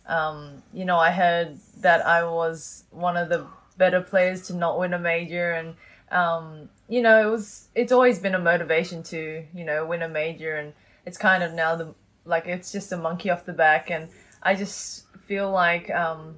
um, 0.06 0.62
you 0.72 0.84
know, 0.84 0.98
I 0.98 1.10
heard 1.10 1.58
that 1.78 2.06
I 2.06 2.24
was 2.24 2.84
one 2.90 3.16
of 3.16 3.28
the 3.28 3.46
better 3.78 4.00
players 4.00 4.42
to 4.48 4.54
not 4.54 4.78
win 4.78 4.92
a 4.92 4.98
major, 4.98 5.52
and 5.52 5.74
um, 6.10 6.68
you 6.88 7.02
know, 7.02 7.26
it 7.26 7.30
was. 7.30 7.68
It's 7.74 7.92
always 7.92 8.18
been 8.18 8.34
a 8.34 8.38
motivation 8.38 9.02
to 9.04 9.44
you 9.54 9.64
know 9.64 9.86
win 9.86 10.02
a 10.02 10.08
major, 10.08 10.56
and 10.56 10.72
it's 11.06 11.16
kind 11.18 11.42
of 11.42 11.52
now 11.52 11.76
the 11.76 11.94
like 12.24 12.46
it's 12.46 12.70
just 12.70 12.92
a 12.92 12.96
monkey 12.96 13.30
off 13.30 13.46
the 13.46 13.52
back, 13.52 13.90
and 13.90 14.08
I 14.42 14.54
just 14.54 15.06
feel 15.26 15.50
like 15.50 15.90
um, 15.90 16.34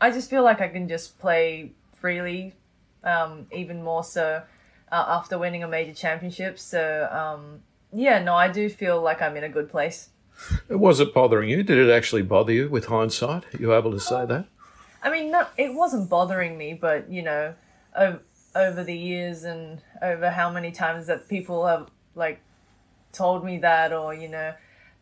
I 0.00 0.10
just 0.10 0.28
feel 0.28 0.42
like 0.42 0.60
I 0.60 0.68
can 0.68 0.88
just 0.88 1.18
play 1.18 1.72
freely, 1.94 2.54
um, 3.04 3.46
even 3.52 3.82
more 3.84 4.02
so 4.02 4.42
uh, 4.92 5.04
after 5.08 5.38
winning 5.38 5.64
a 5.64 5.68
major 5.68 5.94
championship. 5.94 6.58
So 6.58 7.08
um, 7.10 7.62
yeah, 7.92 8.22
no, 8.22 8.34
I 8.34 8.48
do 8.48 8.68
feel 8.68 9.00
like 9.00 9.20
I'm 9.20 9.36
in 9.36 9.42
a 9.42 9.48
good 9.48 9.70
place. 9.70 10.10
Was 10.68 11.00
it 11.00 11.14
bothering 11.14 11.48
you? 11.48 11.62
Did 11.62 11.78
it 11.78 11.90
actually 11.90 12.22
bother 12.22 12.52
you 12.52 12.68
with 12.68 12.86
hindsight? 12.86 13.44
Are 13.54 13.58
you 13.58 13.74
able 13.74 13.90
to 13.92 14.00
say 14.00 14.26
that? 14.26 14.46
I 15.02 15.10
mean, 15.10 15.30
no, 15.30 15.46
it 15.56 15.74
wasn't 15.74 16.08
bothering 16.08 16.56
me, 16.56 16.74
but 16.74 17.10
you 17.10 17.22
know, 17.22 17.54
over, 17.96 18.20
over 18.54 18.84
the 18.84 18.96
years 18.96 19.44
and 19.44 19.80
over 20.00 20.30
how 20.30 20.50
many 20.50 20.70
times 20.70 21.06
that 21.06 21.28
people 21.28 21.66
have 21.66 21.88
like 22.14 22.40
told 23.12 23.44
me 23.44 23.58
that, 23.58 23.92
or 23.92 24.14
you 24.14 24.28
know, 24.28 24.54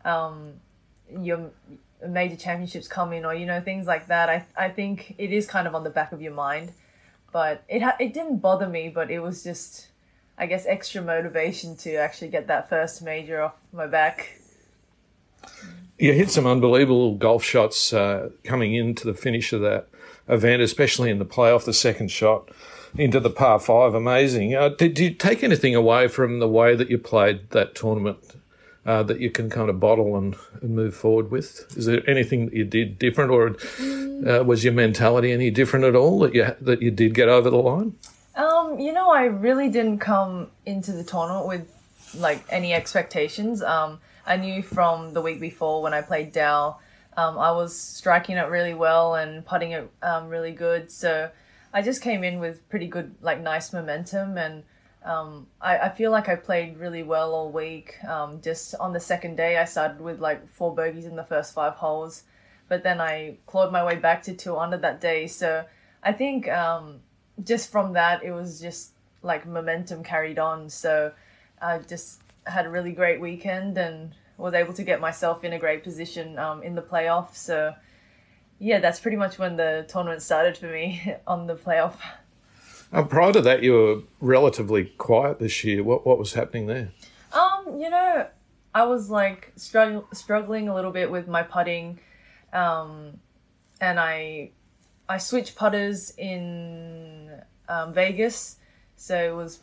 um, 0.05 0.55
your 1.21 1.51
major 2.07 2.37
championships 2.37 2.89
coming, 2.89 3.25
or 3.25 3.35
you 3.35 3.47
know, 3.47 3.61
things 3.61 3.87
like 3.87 4.09
that. 4.09 4.29
I 4.29 4.47
I 4.57 4.69
think 4.69 5.15
it 5.19 5.33
is 5.33 5.47
kind 5.47 5.67
of 5.67 5.75
on 5.75 5.85
the 5.85 5.91
back 5.91 6.13
of 6.13 6.23
your 6.23 6.33
mind, 6.33 6.73
but 7.33 7.65
it 7.69 7.83
ha- 7.83 7.97
it 8.01 8.13
didn't 8.13 8.39
bother 8.39 8.69
me, 8.69 8.89
but 8.89 9.11
it 9.11 9.21
was 9.21 9.43
just, 9.43 9.89
I 10.39 10.47
guess, 10.47 10.67
extra 10.67 11.03
motivation 11.03 11.77
to 11.79 11.95
actually 11.95 12.29
get 12.29 12.47
that 12.49 12.69
first 12.69 13.03
major 13.03 13.41
off 13.41 13.55
my 13.73 13.87
back. 13.87 14.41
You 15.99 16.13
hit 16.13 16.31
some 16.31 16.47
unbelievable 16.47 17.15
golf 17.15 17.45
shots 17.45 17.93
uh, 17.93 18.31
coming 18.45 18.75
into 18.75 19.07
the 19.07 19.15
finish 19.15 19.53
of 19.53 19.61
that 19.61 19.89
event, 20.29 20.63
especially 20.63 21.11
in 21.11 21.19
the 21.19 21.25
playoff, 21.27 21.65
the 21.65 21.73
second 21.73 22.11
shot 22.11 22.51
into 22.97 23.21
the 23.21 23.31
par 23.31 23.61
five. 23.61 23.95
Amazing. 23.95 24.55
Uh, 24.55 24.71
did, 24.71 24.95
did 24.95 24.99
you 24.99 25.15
take 25.15 25.43
anything 25.45 25.75
away 25.75 26.09
from 26.09 26.39
the 26.39 26.49
way 26.49 26.75
that 26.75 26.91
you 26.91 26.99
played 26.99 27.51
that 27.51 27.75
tournament 27.75 28.40
uh, 28.87 29.03
that 29.03 29.21
you 29.21 29.31
can 29.31 29.51
kind 29.51 29.69
of 29.69 29.79
bottle 29.79 30.17
and, 30.17 30.37
and 30.63 30.75
move 30.75 30.95
forward 30.95 31.31
with? 31.31 31.77
Is 31.77 31.87
there 31.87 32.09
anything 32.09 32.47
that 32.47 32.55
you 32.55 32.65
did 32.65 32.99
different, 32.99 33.31
or 33.31 33.57
uh, 34.29 34.43
was 34.45 34.65
your 34.65 34.73
mentality 34.73 35.33
any 35.33 35.51
different 35.51 35.85
at 35.85 35.95
all 35.95 36.19
that 36.21 36.35
you 36.35 36.55
that 36.61 36.83
you 36.83 36.91
did 36.91 37.15
get 37.15 37.29
over 37.29 37.51
the 37.51 37.57
line? 37.57 37.95
Um, 38.37 38.79
you 38.79 38.93
know, 38.93 39.11
I 39.11 39.25
really 39.25 39.69
didn't 39.69 39.99
come 39.99 40.49
into 40.65 40.93
the 40.93 41.05
tournament 41.05 41.47
with 41.47 41.71
like 42.15 42.45
any 42.51 42.73
expectations. 42.73 43.63
Um, 43.63 43.99
I 44.27 44.37
knew 44.37 44.63
from 44.63 45.13
the 45.13 45.21
week 45.21 45.41
before 45.41 45.83
when 45.83 45.93
I 45.93 46.03
played 46.03 46.33
Dow, 46.33 46.79
um, 47.17 47.39
I 47.39 47.51
was 47.53 47.77
striking 47.77 48.37
it 48.37 48.49
really 48.49 48.75
well 48.75 49.15
and 49.15 49.45
putting 49.45 49.73
it 49.73 49.91
um, 50.03 50.29
really 50.29 50.53
good. 50.53 50.91
So 50.91 51.31
I 51.73 51.83
just 51.83 52.03
came 52.03 52.25
in 52.25 52.39
with 52.39 52.67
pretty 52.69 52.87
good, 52.87 53.15
like 53.21 53.41
nice 53.41 53.73
momentum, 53.73 54.39
and 54.39 54.63
um, 55.05 55.47
I, 55.61 55.79
I 55.79 55.89
feel 55.89 56.11
like 56.11 56.29
I 56.29 56.37
played 56.37 56.79
really 56.79 57.03
well 57.03 57.35
all 57.35 57.51
week. 57.51 57.97
Um, 58.05 58.41
just 58.43 58.75
on 58.75 58.93
the 58.93 59.01
second 59.01 59.37
day, 59.37 59.57
I 59.57 59.65
started 59.65 60.01
with 60.01 60.21
like 60.21 60.49
four 60.49 60.75
bogeys 60.75 61.07
in 61.07 61.17
the 61.17 61.25
first 61.25 61.55
five 61.55 61.75
holes, 61.75 62.25
but 62.69 62.83
then 62.83 63.01
I 63.01 63.39
clawed 63.47 63.73
my 63.73 63.85
way 63.85 63.97
back 63.97 64.23
to 64.25 64.35
two 64.35 64.57
under 64.57 64.77
that 64.79 65.01
day. 65.01 65.27
So 65.27 65.65
I 66.03 66.13
think 66.13 66.49
um, 66.49 67.01
just 67.43 67.71
from 67.71 67.95
that, 67.95 68.23
it 68.23 68.33
was 68.33 68.61
just 68.61 68.93
like 69.23 69.47
momentum 69.47 70.03
carried 70.03 70.39
on. 70.39 70.69
So 70.69 71.13
I 71.61 71.79
just 71.79 72.21
had 72.47 72.67
a 72.67 72.71
really 72.71 72.93
great 72.93 73.21
weekend 73.21 73.79
and 73.79 74.15
was 74.37 74.55
able 74.55 74.73
to 74.75 74.83
get 74.83 75.01
myself 75.01 75.45
in 75.45 75.53
a 75.53 75.59
great 75.59 75.83
position 75.83 76.39
um, 76.39 76.63
in 76.63 76.75
the 76.75 76.83
playoff. 76.83 77.35
So 77.35 77.75
yeah, 78.59 78.81
that's 78.81 79.01
pretty 79.01 79.17
much 79.17 79.39
when 79.39 79.57
the 79.57 79.87
tournament 79.89 80.23
started 80.23 80.59
for 80.59 80.67
me 80.67 81.15
on 81.27 81.47
the 81.47 81.55
playoff. 81.57 81.97
Uh, 82.93 83.05
prior 83.05 83.33
to 83.33 83.41
that, 83.41 83.63
you 83.63 83.73
were 83.73 84.03
relatively 84.21 84.85
quiet 84.85 85.39
this 85.39 85.63
year. 85.65 85.83
What 85.83 86.07
what 86.07 86.19
was 86.19 86.33
happening 86.35 86.67
there? 86.67 86.91
Um, 87.33 87.79
you 87.79 87.89
know, 87.89 88.27
I 88.75 88.85
was 88.85 89.11
like 89.11 89.53
strugg- 89.57 90.15
struggling 90.15 90.69
a 90.69 90.75
little 90.75 90.91
bit 90.91 91.11
with 91.11 91.29
my 91.29 91.43
putting, 91.43 92.01
um, 92.53 93.21
and 93.81 94.01
I 94.01 94.51
I 95.09 95.19
switched 95.19 95.55
putters 95.55 96.13
in 96.19 97.41
um, 97.69 97.93
Vegas, 97.95 98.57
so 98.97 99.17
it 99.17 99.37
was 99.37 99.61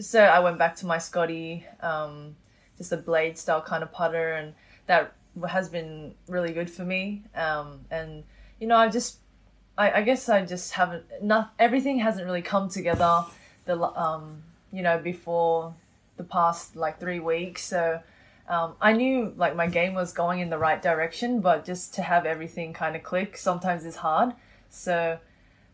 so 0.00 0.20
I 0.20 0.40
went 0.40 0.58
back 0.58 0.74
to 0.76 0.86
my 0.86 0.98
Scotty, 0.98 1.66
um, 1.80 2.34
just 2.76 2.90
a 2.90 2.96
blade 2.96 3.38
style 3.38 3.62
kind 3.62 3.82
of 3.84 3.92
putter, 3.92 4.32
and 4.32 4.54
that 4.86 5.14
has 5.48 5.68
been 5.68 6.14
really 6.26 6.52
good 6.52 6.68
for 6.68 6.84
me. 6.84 7.22
Um, 7.34 7.82
and 7.92 8.24
you 8.58 8.66
know, 8.66 8.76
I've 8.76 8.92
just 8.92 9.18
I, 9.80 10.00
I 10.00 10.02
guess 10.02 10.28
I 10.28 10.44
just 10.44 10.72
haven't 10.72 11.04
not 11.22 11.54
everything 11.58 11.98
hasn't 12.00 12.26
really 12.26 12.42
come 12.42 12.68
together 12.68 13.24
the 13.64 13.80
um 13.82 14.42
you 14.70 14.82
know 14.82 14.98
before 14.98 15.74
the 16.18 16.24
past 16.24 16.76
like 16.76 17.00
three 17.00 17.18
weeks. 17.18 17.64
So 17.64 18.00
um, 18.46 18.74
I 18.80 18.92
knew 18.92 19.32
like 19.36 19.56
my 19.56 19.68
game 19.68 19.94
was 19.94 20.12
going 20.12 20.40
in 20.40 20.50
the 20.50 20.58
right 20.58 20.82
direction 20.82 21.40
but 21.40 21.64
just 21.64 21.94
to 21.94 22.02
have 22.02 22.26
everything 22.26 22.74
kind 22.74 22.94
of 22.94 23.02
click 23.02 23.38
sometimes 23.38 23.86
is 23.86 23.96
hard. 23.96 24.34
So 24.68 25.18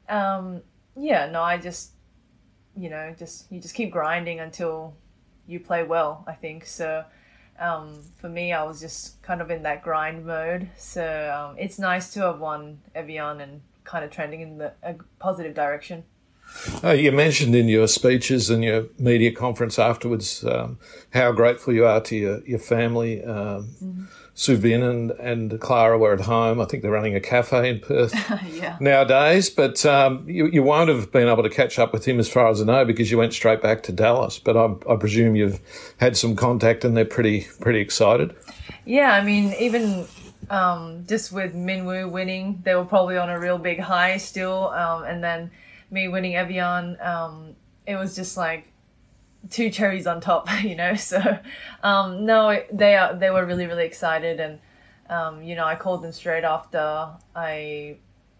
um 0.09 0.63
yeah 0.97 1.29
no 1.29 1.43
I 1.43 1.59
just 1.59 1.91
you 2.77 2.89
know 2.89 3.13
just 3.19 3.51
you 3.51 3.61
just 3.61 3.75
keep 3.75 3.91
grinding 3.91 4.39
until 4.39 4.95
you 5.49 5.59
play 5.59 5.83
well 5.83 6.23
I 6.29 6.35
think. 6.35 6.65
So 6.67 7.05
um, 7.59 8.03
for 8.21 8.29
me, 8.29 8.53
I 8.53 8.63
was 8.65 8.81
just 8.81 9.23
kind 9.23 9.41
of 9.41 9.51
in 9.51 9.63
that 9.63 9.83
grind 9.83 10.27
mode. 10.27 10.69
So 10.77 11.03
um, 11.35 11.57
it's 11.59 11.79
nice 11.79 12.13
to 12.13 12.21
have 12.21 12.39
won 12.39 12.81
Evian 12.95 13.41
and 13.41 13.63
kind 13.87 14.05
of 14.05 14.11
trending 14.11 14.41
in 14.41 14.59
the 14.59 14.73
a 14.83 14.97
positive 15.19 15.55
direction. 15.55 16.05
Uh, 16.83 16.91
you 16.91 17.11
mentioned 17.11 17.55
in 17.55 17.69
your 17.69 17.89
speeches 17.89 18.51
and 18.51 18.63
your 18.63 18.87
media 18.99 19.33
conference 19.33 19.79
afterwards 19.79 20.45
um, 20.45 20.79
how 21.13 21.33
grateful 21.33 21.73
you 21.73 21.85
are 21.85 22.01
to 22.01 22.17
your, 22.17 22.47
your 22.47 22.59
family. 22.59 23.25
Um, 23.25 23.71
mm-hmm. 23.83 24.05
Subin 24.37 24.89
and, 24.89 25.11
and 25.13 25.59
Clara 25.61 25.99
were 25.99 26.13
at 26.13 26.21
home. 26.21 26.61
I 26.61 26.67
think 26.67 26.83
they're 26.83 26.93
running 26.93 27.17
a 27.17 27.21
cafe 27.21 27.71
in 27.71 27.81
Perth 27.81 28.15
yeah. 28.53 28.77
nowadays. 28.81 29.49
But 29.49 29.85
um, 29.87 30.29
you, 30.29 30.47
you 30.49 30.63
won't 30.63 30.91
have 30.91 31.11
been 31.11 31.27
able 31.27 31.43
to 31.43 31.49
catch 31.49 31.79
up 31.79 31.93
with 31.93 32.07
him 32.07 32.21
as 32.21 32.29
far 32.29 32.49
as 32.49 32.61
I 32.61 32.67
know 32.67 32.85
because 32.85 33.11
you 33.11 33.17
went 33.17 33.33
straight 33.33 33.63
back 33.63 33.83
to 33.85 33.93
Dallas. 33.93 34.39
But 34.39 34.57
I, 34.59 34.75
I 34.93 34.97
presume 34.97 35.37
you've 35.37 35.61
had 35.99 36.19
some 36.19 36.37
contact 36.37 36.85
and 36.85 36.95
they're 36.95 37.07
pretty 37.07 37.47
pretty 37.61 37.81
excited. 37.81 38.37
Yeah, 38.85 39.13
I 39.15 39.23
mean, 39.25 39.55
even 39.59 40.07
um, 40.51 41.05
just 41.07 41.33
with 41.33 41.55
Minwoo 41.55 42.11
winning, 42.11 42.61
they 42.65 42.75
were 42.75 42.85
probably 42.85 43.17
on 43.17 43.31
a 43.31 43.39
real 43.39 43.59
big 43.59 43.81
high 43.81 44.17
still. 44.17 44.69
Um, 44.71 45.05
and 45.05 45.23
then 45.23 45.51
me 45.91 46.09
winning 46.09 46.37
Evian, 46.37 46.97
um, 47.01 47.57
it 47.87 47.97
was 47.97 48.15
just 48.15 48.37
like 48.37 48.73
two 49.51 49.71
cherries 49.71 50.07
on 50.07 50.21
top, 50.21 50.49
you 50.63 50.77
know. 50.77 50.95
So 50.95 51.21
um, 51.83 52.27
no, 52.27 52.63
they 52.73 52.97
are 52.97 53.15
they 53.15 53.31
were 53.31 53.45
really 53.45 53.67
really 53.67 53.85
excited, 53.85 54.41
and 54.41 54.59
um, 55.09 55.43
you 55.43 55.55
know 55.55 55.65
I 55.65 55.75
called 55.75 56.03
them 56.03 56.13
straight 56.13 56.45
after 56.45 57.11
I 57.35 57.97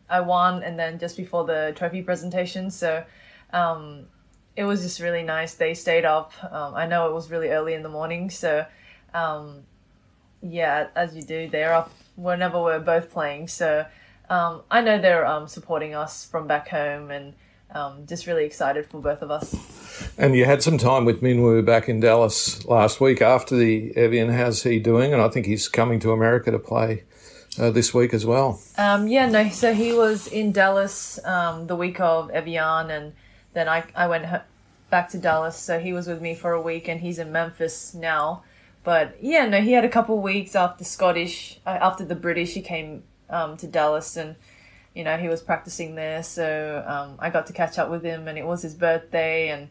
I 0.09 0.21
won, 0.21 0.63
and 0.63 0.79
then 0.79 0.99
just 0.99 1.17
before 1.17 1.45
the 1.45 1.73
trophy 1.77 2.03
presentation. 2.03 2.71
So 2.71 3.05
um, 3.53 4.07
it 4.55 4.65
was 4.65 4.83
just 4.83 5.01
really 5.01 5.23
nice. 5.23 5.55
They 5.55 5.75
stayed 5.75 6.05
up. 6.05 6.33
I 6.43 6.87
know 6.87 7.09
it 7.09 7.15
was 7.15 7.31
really 7.31 7.49
early 7.49 7.75
in 7.75 7.83
the 7.83 7.89
morning, 7.89 8.31
so 8.31 8.67
um, 9.15 9.65
yeah, 10.43 10.89
as 10.95 11.17
you 11.17 11.23
do, 11.23 11.49
they're 11.49 11.75
up 11.75 11.93
whenever 12.17 12.63
we're 12.63 12.81
both 12.81 13.11
playing. 13.11 13.49
So 13.49 13.87
um, 14.29 14.63
I 14.71 14.81
know 14.81 15.01
they're 15.01 15.47
supporting 15.49 15.95
us 15.95 16.25
from 16.25 16.47
back 16.47 16.69
home 16.69 17.11
and 17.11 17.35
um, 17.71 18.07
just 18.07 18.27
really 18.27 18.45
excited 18.45 18.87
for 18.87 19.01
both 19.01 19.23
of 19.23 19.31
us. 19.31 19.55
And 20.19 20.35
you 20.37 20.45
had 20.45 20.63
some 20.63 20.79
time 20.79 21.05
with 21.05 21.21
Minwoo 21.21 21.65
back 21.65 21.89
in 21.89 22.01
Dallas 22.01 22.65
last 22.67 23.01
week 23.01 23.21
after 23.21 23.57
the 23.57 23.97
Evian. 23.97 24.31
How's 24.31 24.63
he 24.63 24.79
doing? 24.79 25.13
And 25.13 25.21
I 25.23 25.29
think 25.29 25.47
he's 25.47 25.69
coming 25.69 26.01
to 26.01 26.13
America 26.13 26.51
to 26.51 26.59
play 26.59 27.05
uh, 27.59 27.71
this 27.71 27.93
week 27.93 28.15
as 28.15 28.25
well. 28.25 28.61
Um, 28.79 29.09
yeah, 29.09 29.29
no. 29.29 29.49
So 29.49 29.75
he 29.75 29.93
was 29.93 30.27
in 30.27 30.53
Dallas 30.53 31.19
um, 31.25 31.67
the 31.67 31.77
week 31.77 32.01
of 32.01 32.31
Evian, 32.31 32.91
and 32.91 33.13
then 33.55 33.69
I 33.69 33.85
I 33.95 34.07
went 34.07 34.27
back 34.91 35.11
to 35.11 35.19
Dallas. 35.19 35.57
So 35.57 35.79
he 35.79 35.93
was 35.93 36.07
with 36.07 36.21
me 36.21 36.35
for 36.35 36.53
a 36.53 36.61
week, 36.61 36.89
and 36.89 37.01
he's 37.01 37.19
in 37.19 37.33
Memphis 37.33 37.95
now. 37.95 38.43
But 38.87 39.17
yeah, 39.21 39.47
no, 39.47 39.61
he 39.61 39.73
had 39.73 39.85
a 39.85 39.89
couple 39.89 40.23
weeks 40.23 40.55
after 40.55 40.85
Scottish, 40.85 41.59
uh, 41.67 41.71
after 41.71 42.05
the 42.05 42.15
British. 42.15 42.55
He 42.55 42.63
came 42.63 43.03
um, 43.29 43.57
to 43.57 43.67
Dallas 43.67 44.17
and 44.17 44.37
you 44.95 45.05
know, 45.05 45.19
he 45.19 45.29
was 45.29 45.43
practicing 45.43 45.97
there. 45.97 46.23
So 46.23 46.83
um, 46.87 47.17
I 47.19 47.29
got 47.29 47.47
to 47.49 47.53
catch 47.53 47.79
up 47.79 47.91
with 47.91 48.03
him, 48.03 48.29
and 48.29 48.39
it 48.39 48.47
was 48.47 48.63
his 48.63 48.75
birthday, 48.75 49.49
and 49.49 49.69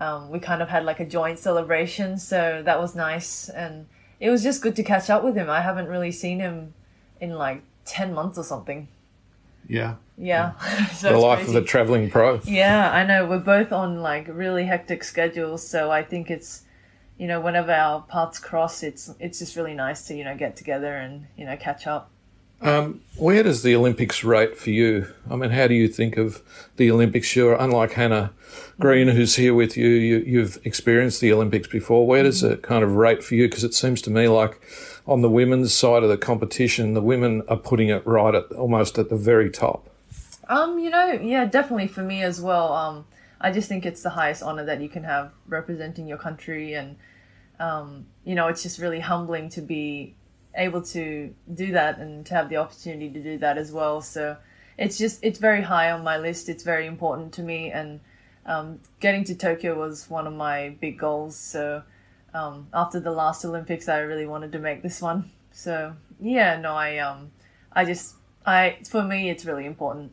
um, 0.00 0.30
we 0.30 0.38
kind 0.38 0.62
of 0.62 0.70
had 0.70 0.84
like 0.84 0.98
a 0.98 1.04
joint 1.04 1.38
celebration. 1.38 2.18
So 2.18 2.62
that 2.64 2.80
was 2.80 2.94
nice, 2.94 3.50
and 3.50 3.86
it 4.18 4.30
was 4.30 4.42
just 4.42 4.62
good 4.62 4.74
to 4.76 4.82
catch 4.82 5.10
up 5.10 5.22
with 5.22 5.36
him. 5.36 5.50
I 5.50 5.60
haven't 5.60 5.88
really 5.88 6.10
seen 6.10 6.40
him 6.40 6.72
in 7.20 7.34
like 7.34 7.62
ten 7.84 8.14
months 8.14 8.38
or 8.38 8.44
something. 8.44 8.88
Yeah. 9.68 9.96
Yeah. 10.16 10.52
so 10.94 11.10
the 11.10 11.18
life 11.18 11.40
crazy. 11.40 11.50
of 11.50 11.62
the 11.62 11.68
traveling 11.68 12.08
pro. 12.08 12.40
Yeah, 12.44 12.90
I 12.92 13.04
know. 13.04 13.26
We're 13.26 13.40
both 13.40 13.72
on 13.72 14.00
like 14.00 14.26
really 14.28 14.64
hectic 14.64 15.04
schedules, 15.04 15.66
so 15.68 15.90
I 15.90 16.02
think 16.02 16.30
it's 16.30 16.62
you 17.22 17.28
know 17.28 17.38
whenever 17.38 17.70
our 17.70 18.02
paths 18.02 18.40
cross, 18.40 18.82
it's 18.82 19.14
it's 19.20 19.38
just 19.38 19.54
really 19.54 19.74
nice 19.74 20.08
to 20.08 20.16
you 20.16 20.24
know 20.24 20.36
get 20.36 20.56
together 20.56 20.96
and 20.96 21.28
you 21.36 21.44
know 21.44 21.56
catch 21.56 21.86
up. 21.86 22.10
Um, 22.60 23.02
where 23.16 23.44
does 23.44 23.62
the 23.62 23.76
Olympics 23.76 24.24
rate 24.24 24.58
for 24.58 24.70
you? 24.70 25.06
I 25.30 25.36
mean, 25.36 25.50
how 25.50 25.68
do 25.68 25.74
you 25.74 25.86
think 25.86 26.16
of 26.16 26.42
the 26.78 26.90
Olympics? 26.90 27.36
You're 27.36 27.54
unlike 27.54 27.92
Hannah 27.92 28.32
Green, 28.80 29.06
who's 29.06 29.36
here 29.36 29.54
with 29.54 29.76
you. 29.76 29.88
you 29.88 30.40
have 30.40 30.58
experienced 30.64 31.20
the 31.20 31.32
Olympics 31.32 31.68
before. 31.68 32.08
Where 32.08 32.24
does 32.24 32.42
it 32.42 32.62
kind 32.62 32.82
of 32.82 32.96
rate 32.96 33.22
for 33.22 33.36
you? 33.36 33.48
Because 33.48 33.62
it 33.62 33.74
seems 33.74 34.02
to 34.02 34.10
me 34.10 34.26
like 34.26 34.60
on 35.06 35.22
the 35.22 35.30
women's 35.30 35.72
side 35.72 36.02
of 36.02 36.08
the 36.08 36.18
competition, 36.18 36.94
the 36.94 37.00
women 37.00 37.42
are 37.46 37.56
putting 37.56 37.88
it 37.88 38.04
right 38.04 38.34
at 38.34 38.50
almost 38.50 38.98
at 38.98 39.10
the 39.10 39.16
very 39.16 39.48
top. 39.48 39.88
Um, 40.48 40.80
you 40.80 40.90
know, 40.90 41.12
yeah, 41.12 41.44
definitely 41.44 41.86
for 41.86 42.02
me 42.02 42.24
as 42.24 42.40
well. 42.40 42.72
Um, 42.72 43.06
I 43.40 43.52
just 43.52 43.68
think 43.68 43.86
it's 43.86 44.02
the 44.02 44.10
highest 44.10 44.42
honor 44.42 44.64
that 44.64 44.80
you 44.80 44.88
can 44.88 45.04
have 45.04 45.30
representing 45.46 46.08
your 46.08 46.18
country, 46.18 46.74
and 46.74 46.96
um, 47.62 48.06
you 48.24 48.34
know, 48.34 48.48
it's 48.48 48.62
just 48.62 48.80
really 48.80 48.98
humbling 48.98 49.48
to 49.50 49.62
be 49.62 50.16
able 50.54 50.82
to 50.82 51.32
do 51.54 51.72
that 51.72 51.98
and 51.98 52.26
to 52.26 52.34
have 52.34 52.48
the 52.48 52.56
opportunity 52.56 53.08
to 53.08 53.22
do 53.22 53.38
that 53.38 53.56
as 53.56 53.70
well. 53.70 54.02
So 54.02 54.36
it's 54.76 54.98
just 54.98 55.20
it's 55.22 55.38
very 55.38 55.62
high 55.62 55.92
on 55.92 56.02
my 56.02 56.18
list. 56.18 56.48
It's 56.48 56.64
very 56.64 56.86
important 56.86 57.32
to 57.34 57.42
me, 57.42 57.70
and 57.70 58.00
um, 58.46 58.80
getting 58.98 59.22
to 59.24 59.36
Tokyo 59.36 59.78
was 59.78 60.10
one 60.10 60.26
of 60.26 60.32
my 60.32 60.76
big 60.80 60.98
goals. 60.98 61.36
So 61.36 61.84
um, 62.34 62.66
after 62.74 62.98
the 62.98 63.12
last 63.12 63.44
Olympics, 63.44 63.88
I 63.88 63.98
really 63.98 64.26
wanted 64.26 64.50
to 64.52 64.58
make 64.58 64.82
this 64.82 65.00
one. 65.00 65.30
So 65.52 65.94
yeah, 66.20 66.58
no, 66.58 66.74
I 66.74 66.98
um, 66.98 67.30
I 67.72 67.84
just 67.84 68.16
I 68.44 68.78
for 68.90 69.04
me 69.04 69.30
it's 69.30 69.44
really 69.44 69.66
important. 69.66 70.10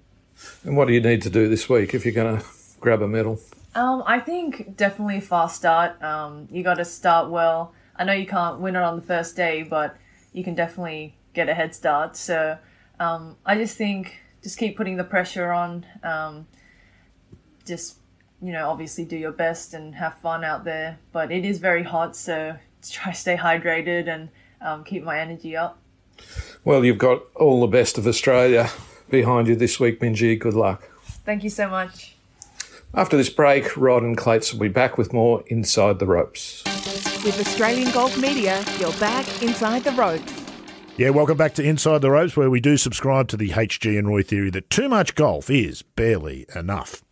And 0.63 0.77
what 0.77 0.87
do 0.87 0.93
you 0.93 1.01
need 1.01 1.23
to 1.23 1.31
do 1.31 1.49
this 1.49 1.67
week 1.67 1.95
if 1.95 2.05
you're 2.05 2.13
going 2.13 2.37
to 2.37 2.45
grab 2.79 3.01
a 3.01 3.07
medal? 3.07 3.41
Um, 3.75 4.03
I 4.05 4.19
think 4.19 4.75
definitely 4.75 5.19
fast 5.19 5.57
start. 5.57 6.01
Um, 6.01 6.47
you 6.51 6.63
got 6.63 6.75
to 6.75 6.85
start 6.85 7.29
well. 7.29 7.73
I 7.95 8.03
know 8.03 8.13
you 8.13 8.25
can't 8.25 8.59
win 8.59 8.75
it 8.75 8.81
on 8.81 8.95
the 8.95 9.01
first 9.01 9.35
day, 9.35 9.63
but 9.63 9.97
you 10.33 10.43
can 10.43 10.55
definitely 10.55 11.15
get 11.33 11.49
a 11.49 11.53
head 11.53 11.75
start. 11.75 12.15
So 12.15 12.57
um, 12.99 13.35
I 13.45 13.55
just 13.55 13.77
think 13.77 14.17
just 14.41 14.57
keep 14.57 14.77
putting 14.77 14.97
the 14.97 15.03
pressure 15.03 15.51
on. 15.51 15.85
Um, 16.03 16.47
just 17.65 17.97
you 18.41 18.51
know, 18.53 18.69
obviously 18.69 19.03
do 19.05 19.17
your 19.17 19.33
best 19.33 19.73
and 19.73 19.95
have 19.95 20.17
fun 20.17 20.43
out 20.43 20.63
there. 20.63 20.99
But 21.11 21.31
it 21.31 21.45
is 21.45 21.59
very 21.59 21.83
hot, 21.83 22.15
so 22.15 22.55
try 22.89 23.11
to 23.11 23.17
stay 23.17 23.37
hydrated 23.37 24.07
and 24.07 24.29
um, 24.61 24.83
keep 24.83 25.03
my 25.03 25.19
energy 25.19 25.55
up. 25.55 25.79
Well, 26.63 26.83
you've 26.83 26.97
got 26.97 27.23
all 27.35 27.61
the 27.61 27.67
best 27.67 27.97
of 27.97 28.07
Australia 28.07 28.69
behind 29.09 29.47
you 29.47 29.55
this 29.55 29.79
week, 29.79 29.99
Minjee. 29.99 30.37
Good 30.37 30.53
luck. 30.53 30.89
Thank 31.25 31.43
you 31.43 31.49
so 31.49 31.69
much. 31.69 32.15
After 32.95 33.15
this 33.15 33.29
break, 33.29 33.77
Rod 33.77 34.01
and 34.01 34.17
Clates 34.17 34.51
will 34.51 34.61
be 34.61 34.67
back 34.67 34.97
with 34.97 35.13
more 35.13 35.43
Inside 35.45 35.99
the 35.99 36.07
Ropes. 36.07 36.63
With 37.23 37.39
Australian 37.39 37.91
Golf 37.91 38.17
Media, 38.17 38.65
you're 38.79 38.93
back 38.93 39.43
inside 39.43 39.83
the 39.83 39.91
ropes. 39.91 40.45
Yeah, 40.97 41.11
welcome 41.11 41.37
back 41.37 41.53
to 41.55 41.63
Inside 41.63 42.01
the 42.01 42.09
Ropes, 42.09 42.35
where 42.35 42.49
we 42.49 42.59
do 42.59 42.77
subscribe 42.77 43.27
to 43.27 43.37
the 43.37 43.49
HG 43.49 43.97
and 43.97 44.07
Roy 44.07 44.23
theory 44.23 44.49
that 44.49 44.71
too 44.71 44.89
much 44.89 45.13
golf 45.13 45.51
is 45.51 45.83
barely 45.83 46.47
enough. 46.55 47.03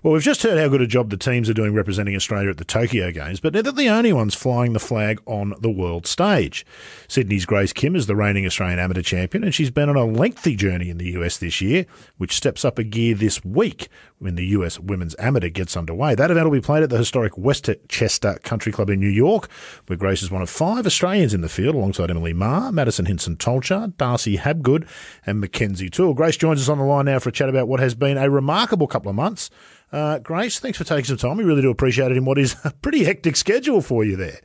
Well, 0.00 0.12
we've 0.12 0.22
just 0.22 0.44
heard 0.44 0.58
how 0.58 0.68
good 0.68 0.80
a 0.80 0.86
job 0.86 1.10
the 1.10 1.16
teams 1.16 1.50
are 1.50 1.54
doing 1.54 1.74
representing 1.74 2.14
Australia 2.14 2.50
at 2.50 2.58
the 2.58 2.64
Tokyo 2.64 3.10
Games, 3.10 3.40
but 3.40 3.52
they're 3.52 3.64
the 3.64 3.88
only 3.88 4.12
ones 4.12 4.32
flying 4.32 4.72
the 4.72 4.78
flag 4.78 5.20
on 5.26 5.54
the 5.60 5.70
world 5.70 6.06
stage. 6.06 6.64
Sydney's 7.08 7.44
Grace 7.44 7.72
Kim 7.72 7.96
is 7.96 8.06
the 8.06 8.14
reigning 8.14 8.46
Australian 8.46 8.78
amateur 8.78 9.02
champion, 9.02 9.42
and 9.42 9.52
she's 9.52 9.72
been 9.72 9.88
on 9.88 9.96
a 9.96 10.04
lengthy 10.04 10.54
journey 10.54 10.88
in 10.88 10.98
the 10.98 11.10
US 11.16 11.38
this 11.38 11.60
year, 11.60 11.84
which 12.16 12.36
steps 12.36 12.64
up 12.64 12.78
a 12.78 12.84
gear 12.84 13.16
this 13.16 13.44
week 13.44 13.88
when 14.18 14.36
the 14.36 14.46
US 14.46 14.78
Women's 14.78 15.16
Amateur 15.18 15.48
gets 15.48 15.76
underway. 15.76 16.14
That 16.14 16.30
event 16.30 16.46
will 16.46 16.56
be 16.56 16.60
played 16.60 16.84
at 16.84 16.90
the 16.90 16.98
historic 16.98 17.36
Westchester 17.36 18.38
Country 18.44 18.70
Club 18.70 18.90
in 18.90 19.00
New 19.00 19.08
York, 19.08 19.48
where 19.86 19.96
Grace 19.96 20.22
is 20.22 20.30
one 20.30 20.42
of 20.42 20.50
five 20.50 20.86
Australians 20.86 21.34
in 21.34 21.40
the 21.40 21.48
field 21.48 21.74
alongside 21.74 22.10
Emily 22.10 22.32
Ma, 22.32 22.70
Madison 22.70 23.06
Hinson 23.06 23.36
Tolchard, 23.36 23.96
Darcy 23.96 24.36
Habgood, 24.36 24.86
and 25.26 25.40
Mackenzie 25.40 25.90
Toole. 25.90 26.14
Grace 26.14 26.36
joins 26.36 26.60
us 26.60 26.68
on 26.68 26.78
the 26.78 26.84
line 26.84 27.06
now 27.06 27.18
for 27.18 27.30
a 27.30 27.32
chat 27.32 27.48
about 27.48 27.66
what 27.66 27.80
has 27.80 27.96
been 27.96 28.16
a 28.16 28.30
remarkable 28.30 28.86
couple 28.86 29.10
of 29.10 29.16
months 29.16 29.50
uh, 29.92 30.18
Grace, 30.18 30.58
thanks 30.58 30.78
for 30.78 30.84
taking 30.84 31.04
some 31.04 31.16
time. 31.16 31.36
We 31.36 31.44
really 31.44 31.62
do 31.62 31.70
appreciate 31.70 32.10
it 32.10 32.16
in 32.16 32.24
what 32.24 32.38
is 32.38 32.56
a 32.64 32.70
pretty 32.70 33.04
hectic 33.04 33.36
schedule 33.36 33.80
for 33.80 34.04
you 34.04 34.16
there. 34.16 34.40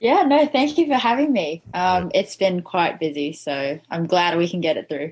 Yeah, 0.00 0.22
no, 0.22 0.46
thank 0.46 0.78
you 0.78 0.86
for 0.86 0.94
having 0.94 1.32
me. 1.32 1.62
Um, 1.74 2.10
it's 2.14 2.34
been 2.36 2.62
quite 2.62 2.98
busy, 2.98 3.34
so 3.34 3.78
I'm 3.90 4.06
glad 4.06 4.38
we 4.38 4.48
can 4.48 4.62
get 4.62 4.78
it 4.78 4.88
through. 4.88 5.10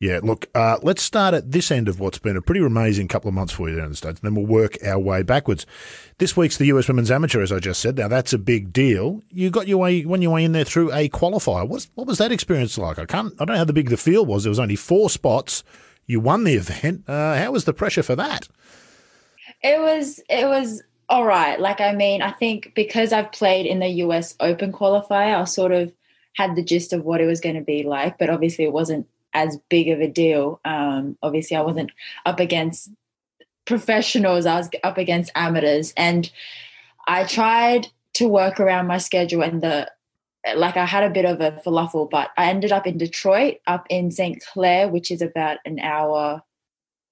Yeah, 0.00 0.20
look, 0.22 0.48
uh, 0.54 0.78
let's 0.82 1.02
start 1.02 1.34
at 1.34 1.52
this 1.52 1.70
end 1.70 1.88
of 1.88 2.00
what's 2.00 2.18
been 2.18 2.36
a 2.36 2.42
pretty 2.42 2.60
amazing 2.60 3.06
couple 3.06 3.28
of 3.28 3.34
months 3.34 3.52
for 3.52 3.70
you 3.70 3.76
down 3.76 3.84
in 3.84 3.90
the 3.92 3.96
States, 3.96 4.20
and 4.20 4.26
then 4.26 4.34
we'll 4.34 4.52
work 4.52 4.76
our 4.84 4.98
way 4.98 5.22
backwards. 5.22 5.66
This 6.18 6.36
week's 6.36 6.58
the 6.58 6.66
US 6.66 6.88
Women's 6.88 7.12
Amateur, 7.12 7.42
as 7.42 7.52
I 7.52 7.60
just 7.60 7.80
said. 7.80 7.96
Now, 7.96 8.08
that's 8.08 8.32
a 8.32 8.38
big 8.38 8.72
deal. 8.72 9.22
You 9.30 9.50
got 9.50 9.68
your 9.68 9.78
way, 9.78 10.02
when 10.02 10.20
you 10.20 10.30
way 10.30 10.44
in 10.44 10.52
there 10.52 10.64
through 10.64 10.92
a 10.92 11.08
qualifier. 11.08 11.66
What, 11.66 11.86
what 11.94 12.08
was 12.08 12.18
that 12.18 12.32
experience 12.32 12.76
like? 12.76 12.98
I 12.98 13.06
can't, 13.06 13.32
I 13.34 13.44
don't 13.44 13.54
know 13.54 13.58
how 13.58 13.64
the 13.64 13.72
big 13.72 13.88
the 13.88 13.96
field 13.96 14.26
was. 14.26 14.42
There 14.42 14.50
was 14.50 14.58
only 14.58 14.76
four 14.76 15.08
spots. 15.08 15.62
You 16.06 16.20
won 16.20 16.44
the 16.44 16.54
event. 16.54 17.04
Uh, 17.08 17.36
how 17.36 17.52
was 17.52 17.64
the 17.64 17.72
pressure 17.72 18.02
for 18.02 18.16
that? 18.16 18.48
It 19.64 19.80
was 19.80 20.20
it 20.28 20.46
was 20.46 20.82
all 21.08 21.24
right. 21.24 21.58
Like 21.58 21.80
I 21.80 21.92
mean, 21.92 22.20
I 22.20 22.32
think 22.32 22.72
because 22.76 23.12
I've 23.12 23.32
played 23.32 23.64
in 23.64 23.80
the 23.80 23.88
US 24.04 24.36
Open 24.38 24.72
qualifier, 24.72 25.40
I 25.40 25.44
sort 25.44 25.72
of 25.72 25.90
had 26.34 26.54
the 26.54 26.62
gist 26.62 26.92
of 26.92 27.04
what 27.04 27.22
it 27.22 27.26
was 27.26 27.40
going 27.40 27.54
to 27.54 27.62
be 27.62 27.82
like, 27.82 28.18
but 28.18 28.28
obviously 28.28 28.64
it 28.64 28.72
wasn't 28.72 29.08
as 29.32 29.58
big 29.70 29.88
of 29.88 30.00
a 30.00 30.06
deal. 30.06 30.60
Um, 30.66 31.16
obviously, 31.22 31.56
I 31.56 31.62
wasn't 31.62 31.92
up 32.26 32.40
against 32.40 32.90
professionals; 33.64 34.44
I 34.44 34.58
was 34.58 34.68
up 34.84 34.98
against 34.98 35.32
amateurs, 35.34 35.94
and 35.96 36.30
I 37.08 37.24
tried 37.24 37.88
to 38.14 38.28
work 38.28 38.60
around 38.60 38.86
my 38.86 38.98
schedule 38.98 39.42
and 39.42 39.62
the 39.62 39.90
like 40.56 40.76
I 40.76 40.84
had 40.84 41.04
a 41.04 41.10
bit 41.10 41.24
of 41.24 41.40
a 41.40 41.52
falafel, 41.64 42.10
but 42.10 42.28
I 42.36 42.50
ended 42.50 42.70
up 42.70 42.86
in 42.86 42.98
Detroit, 42.98 43.60
up 43.66 43.86
in 43.88 44.10
St. 44.10 44.44
Clair, 44.44 44.88
which 44.88 45.10
is 45.10 45.22
about 45.22 45.56
an 45.64 45.78
hour 45.80 46.42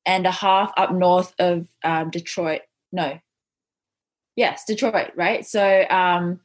and 0.07 0.27
a 0.27 0.31
half 0.31 0.73
up 0.77 0.93
north 0.93 1.35
of 1.39 1.67
um, 1.85 2.11
Detroit. 2.11 2.63
No, 2.93 3.19
yes, 4.37 4.65
Detroit, 4.67 5.13
right? 5.17 5.45
So 5.47 5.85
um, 5.89 6.41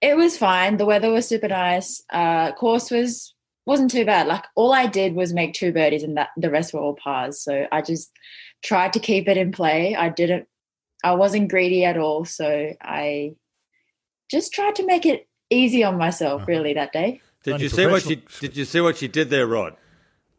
it 0.00 0.16
was 0.16 0.36
fine. 0.36 0.76
The 0.76 0.86
weather 0.86 1.10
was 1.10 1.28
super 1.28 1.48
nice. 1.48 2.02
Uh, 2.10 2.52
course 2.52 2.90
was 2.90 3.34
wasn't 3.66 3.90
too 3.90 4.04
bad. 4.04 4.26
Like 4.26 4.44
all 4.56 4.72
I 4.72 4.86
did 4.86 5.14
was 5.14 5.32
make 5.32 5.54
two 5.54 5.72
birdies, 5.72 6.02
and 6.02 6.16
that 6.16 6.30
the 6.36 6.50
rest 6.50 6.74
were 6.74 6.80
all 6.80 6.94
pars. 6.94 7.40
So 7.40 7.66
I 7.70 7.82
just 7.82 8.10
tried 8.62 8.92
to 8.94 9.00
keep 9.00 9.28
it 9.28 9.36
in 9.36 9.52
play. 9.52 9.94
I 9.94 10.08
didn't. 10.08 10.46
I 11.04 11.12
wasn't 11.14 11.50
greedy 11.50 11.84
at 11.84 11.96
all. 11.96 12.24
So 12.24 12.74
I 12.80 13.34
just 14.30 14.52
tried 14.52 14.76
to 14.76 14.86
make 14.86 15.04
it 15.04 15.28
easy 15.50 15.84
on 15.84 15.98
myself, 15.98 16.46
really, 16.46 16.74
that 16.74 16.92
day. 16.92 17.20
Did 17.44 17.60
you 17.60 17.68
see 17.68 17.86
what 17.86 18.02
she 18.02 18.22
did 18.40 18.56
you 18.56 18.64
see 18.64 18.80
what 18.80 18.96
she 18.96 19.08
did 19.08 19.30
there, 19.30 19.46
Rod? 19.46 19.76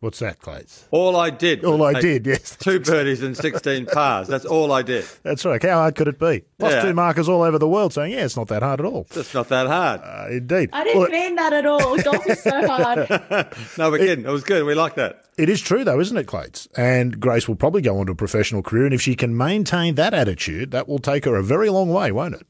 What's 0.04 0.20
that, 0.20 0.40
Clates? 0.42 0.86
All 0.92 1.16
I 1.16 1.30
did. 1.30 1.64
All 1.64 1.82
I 1.82 1.94
did, 1.94 2.28
yes. 2.28 2.58
Two 2.58 2.82
birdies 2.82 3.24
and 3.24 3.38
sixteen 3.38 3.86
pars. 3.94 4.28
That's 4.28 4.44
all 4.44 4.74
I 4.74 4.82
did. 4.82 5.06
That's 5.24 5.46
right. 5.46 5.64
How 5.64 5.76
hard 5.80 5.96
could 5.96 6.10
it 6.10 6.20
be? 6.20 6.44
Plus 6.60 6.74
Yeah. 6.74 6.82
two 6.82 6.94
markers 6.94 7.30
all 7.30 7.42
over 7.42 7.58
the 7.58 7.70
world 7.70 7.94
saying, 7.94 8.12
yeah, 8.12 8.26
it's 8.26 8.36
not 8.36 8.50
that 8.50 8.62
hard 8.64 8.82
at 8.82 8.86
all. 8.86 9.08
It's 9.16 9.34
not 9.34 9.48
that 9.48 9.68
hard. 9.68 10.02
Uh, 10.04 10.28
indeed. 10.30 10.72
I 10.74 10.84
didn't 10.84 11.00
Well, 11.00 11.10
mean 11.10 11.36
that 11.36 11.54
at 11.54 11.66
all. 11.66 11.98
Golf 12.04 12.28
is 12.28 12.44
so 12.44 12.68
hard. 12.68 13.08
no, 13.78 13.90
we're 13.92 14.00
kidding. 14.00 14.26
It 14.26 14.30
was 14.30 14.44
good. 14.44 14.66
We 14.66 14.74
like 14.76 14.96
that. 14.96 15.24
It 15.38 15.48
is 15.48 15.62
true, 15.62 15.86
though, 15.86 16.02
isn't 16.02 16.18
it, 16.18 16.28
Clates? 16.28 16.68
And 16.76 17.18
Grace 17.22 17.48
will 17.48 17.56
probably 17.56 17.82
go 17.82 17.98
on 17.98 18.08
to 18.08 18.12
a 18.12 18.16
professional 18.16 18.62
career, 18.62 18.84
and 18.84 18.94
if 18.94 19.02
she 19.02 19.16
can 19.16 19.38
maintain 19.38 19.96
that 19.96 20.14
attitude, 20.14 20.72
that 20.72 20.90
will 20.90 21.00
take 21.00 21.24
her 21.24 21.38
a 21.38 21.44
very 21.44 21.70
long 21.70 21.88
way, 21.94 22.12
won't 22.12 22.36
it? 22.36 22.46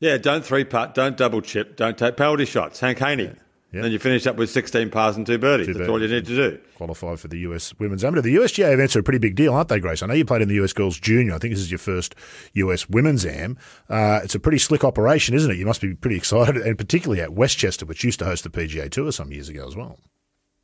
Yeah, 0.00 0.18
don't 0.18 0.44
three 0.44 0.64
putt, 0.64 0.92
don't 0.96 1.16
double 1.16 1.40
chip, 1.40 1.76
don't 1.76 1.96
take 1.96 2.16
penalty 2.16 2.46
shots. 2.46 2.80
Hank 2.80 2.98
Haney. 2.98 3.26
Yeah. 3.26 3.32
Then 3.80 3.90
you 3.90 3.98
finish 3.98 4.26
up 4.26 4.36
with 4.36 4.50
16 4.50 4.90
pars 4.90 5.16
and 5.16 5.26
two 5.26 5.38
birdies. 5.38 5.68
Two 5.68 5.74
That's 5.74 5.88
all 5.88 6.00
you 6.00 6.08
need 6.08 6.26
to 6.26 6.36
do. 6.36 6.58
Qualify 6.76 7.16
for 7.16 7.28
the 7.28 7.38
US 7.38 7.72
Women's 7.78 8.04
Amateur. 8.04 8.20
The 8.20 8.34
USGA 8.34 8.72
events 8.74 8.94
are 8.96 9.00
a 9.00 9.02
pretty 9.02 9.18
big 9.18 9.34
deal, 9.34 9.54
aren't 9.54 9.68
they, 9.68 9.80
Grace? 9.80 10.02
I 10.02 10.06
know 10.06 10.14
you 10.14 10.26
played 10.26 10.42
in 10.42 10.48
the 10.48 10.62
US 10.62 10.74
Girls 10.74 11.00
Junior. 11.00 11.34
I 11.34 11.38
think 11.38 11.54
this 11.54 11.62
is 11.62 11.70
your 11.70 11.78
first 11.78 12.14
US 12.52 12.88
Women's 12.90 13.24
Am. 13.24 13.56
Uh, 13.88 14.20
it's 14.22 14.34
a 14.34 14.40
pretty 14.40 14.58
slick 14.58 14.84
operation, 14.84 15.34
isn't 15.34 15.50
it? 15.50 15.56
You 15.56 15.64
must 15.64 15.80
be 15.80 15.94
pretty 15.94 16.16
excited, 16.16 16.56
and 16.56 16.76
particularly 16.76 17.22
at 17.22 17.32
Westchester, 17.32 17.86
which 17.86 18.04
used 18.04 18.18
to 18.18 18.26
host 18.26 18.44
the 18.44 18.50
PGA 18.50 18.90
Tour 18.90 19.10
some 19.10 19.32
years 19.32 19.48
ago 19.48 19.66
as 19.66 19.74
well. 19.74 19.98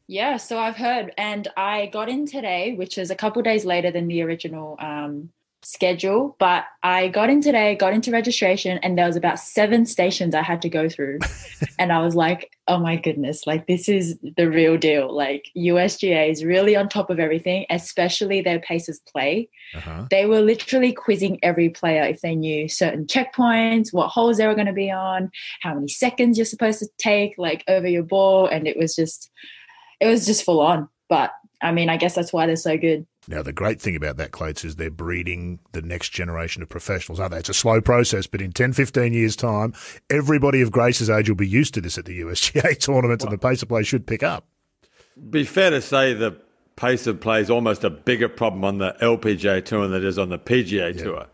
Yeah, 0.07 0.39
so 0.39 0.59
I've 0.59 0.77
heard, 0.77 1.13
and 1.19 1.49
I 1.57 1.87
got 1.87 2.09
in 2.09 2.27
today, 2.27 2.75
which 2.75 2.97
is 2.97 3.11
a 3.11 3.15
couple 3.15 3.43
days 3.43 3.67
later 3.67 3.91
than 3.91 4.09
the 4.09 4.23
original 4.23 4.77
um, 4.81 5.31
schedule. 5.63 6.37
But 6.39 6.65
I 6.83 7.09
got 7.09 7.31
in 7.31 7.41
today, 7.41 7.75
got 7.75 7.93
into 7.93 8.11
registration, 8.11 8.79
and 8.83 8.97
there 8.97 9.07
was 9.07 9.17
about 9.17 9.39
seven 9.39 9.87
stations 9.87 10.35
I 10.35 10.43
had 10.43 10.63
to 10.63 10.69
go 10.69 10.89
through, 10.89 11.19
and 11.79 11.93
I 11.93 12.01
was 12.01 12.15
like, 12.15 12.51
"Oh 12.67 12.79
my 12.79 12.97
goodness! 12.97 13.47
Like 13.47 13.67
this 13.67 13.89
is 13.89 14.19
the 14.37 14.49
real 14.51 14.77
deal. 14.77 15.15
Like 15.15 15.47
USGA 15.57 16.31
is 16.31 16.45
really 16.45 16.77
on 16.77 16.89
top 16.89 17.11
of 17.11 17.19
everything, 17.19 17.67
especially 17.71 18.41
their 18.41 18.61
paces 18.61 19.01
play. 19.01 19.49
Uh-huh. 19.75 20.07
They 20.11 20.27
were 20.27 20.41
literally 20.41 20.93
quizzing 20.93 21.39
every 21.43 21.69
player 21.69 22.03
if 22.05 22.21
they 22.21 22.35
knew 22.35 22.69
certain 22.69 23.07
checkpoints, 23.07 23.93
what 23.93 24.09
holes 24.09 24.39
they 24.39 24.47
were 24.47 24.55
going 24.55 24.67
to 24.67 24.73
be 24.73 24.91
on, 24.91 25.31
how 25.63 25.75
many 25.75 25.89
seconds 25.89 26.39
you're 26.39 26.45
supposed 26.45 26.79
to 26.79 26.89
take, 26.99 27.35
like 27.39 27.65
over 27.69 27.87
your 27.89 28.03
ball, 28.03 28.47
and 28.47 28.67
it 28.67 28.77
was 28.77 28.95
just." 28.95 29.31
it 30.01 30.07
was 30.07 30.27
just 30.27 30.45
full 30.45 30.61
on. 30.61 30.89
But 31.09 31.33
I 31.63 31.73
mean, 31.73 31.89
I 31.89 31.97
guess 31.97 32.15
that's 32.15 32.33
why 32.33 32.47
they're 32.47 32.57
so 32.57 32.77
good. 32.77 33.07
Now, 33.29 33.43
the 33.43 33.53
great 33.53 33.79
thing 33.79 33.95
about 33.95 34.17
that, 34.17 34.33
Clates, 34.33 34.65
is 34.65 34.77
they're 34.77 34.91
breeding 34.91 35.59
the 35.73 35.83
next 35.83 36.09
generation 36.09 36.63
of 36.63 36.71
professionals, 36.71 37.21
aren't 37.21 37.33
they? 37.33 37.39
It's 37.39 37.51
a 37.51 37.55
slow 37.55 37.83
process, 37.83 38.27
but 38.27 38.41
in 38.41 38.53
10, 38.53 38.73
15 38.73 39.13
years' 39.13 39.37
time, 39.37 39.75
everybody 40.09 40.63
of 40.63 40.71
Grace's 40.71 41.11
age 41.11 41.29
will 41.29 41.37
be 41.37 41.47
used 41.47 41.75
to 41.75 41.83
this 41.83 41.99
at 41.99 42.07
the 42.07 42.21
USGA 42.23 42.81
tournaments, 42.81 43.23
and 43.23 43.33
the 43.33 43.37
pace 43.37 43.63
of 43.63 43.69
play 43.69 43.83
should 43.83 44.07
pick 44.07 44.23
up. 44.23 44.47
Be 45.29 45.45
fair 45.45 45.69
to 45.69 45.83
say 45.83 46.15
the 46.15 46.41
pace 46.77 47.07
of 47.07 47.21
play 47.21 47.43
is 47.43 47.51
almost 47.51 47.85
a 47.85 47.91
bigger 47.91 48.31
problem 48.31 48.65
on 48.65 48.79
the 48.79 48.97
LPGA 49.03 49.63
tour 49.63 49.87
than 49.87 50.03
it 50.03 50.05
is 50.07 50.19
on 50.19 50.31
the 50.31 50.39
PGA 50.39 50.97
tour. 50.97 51.27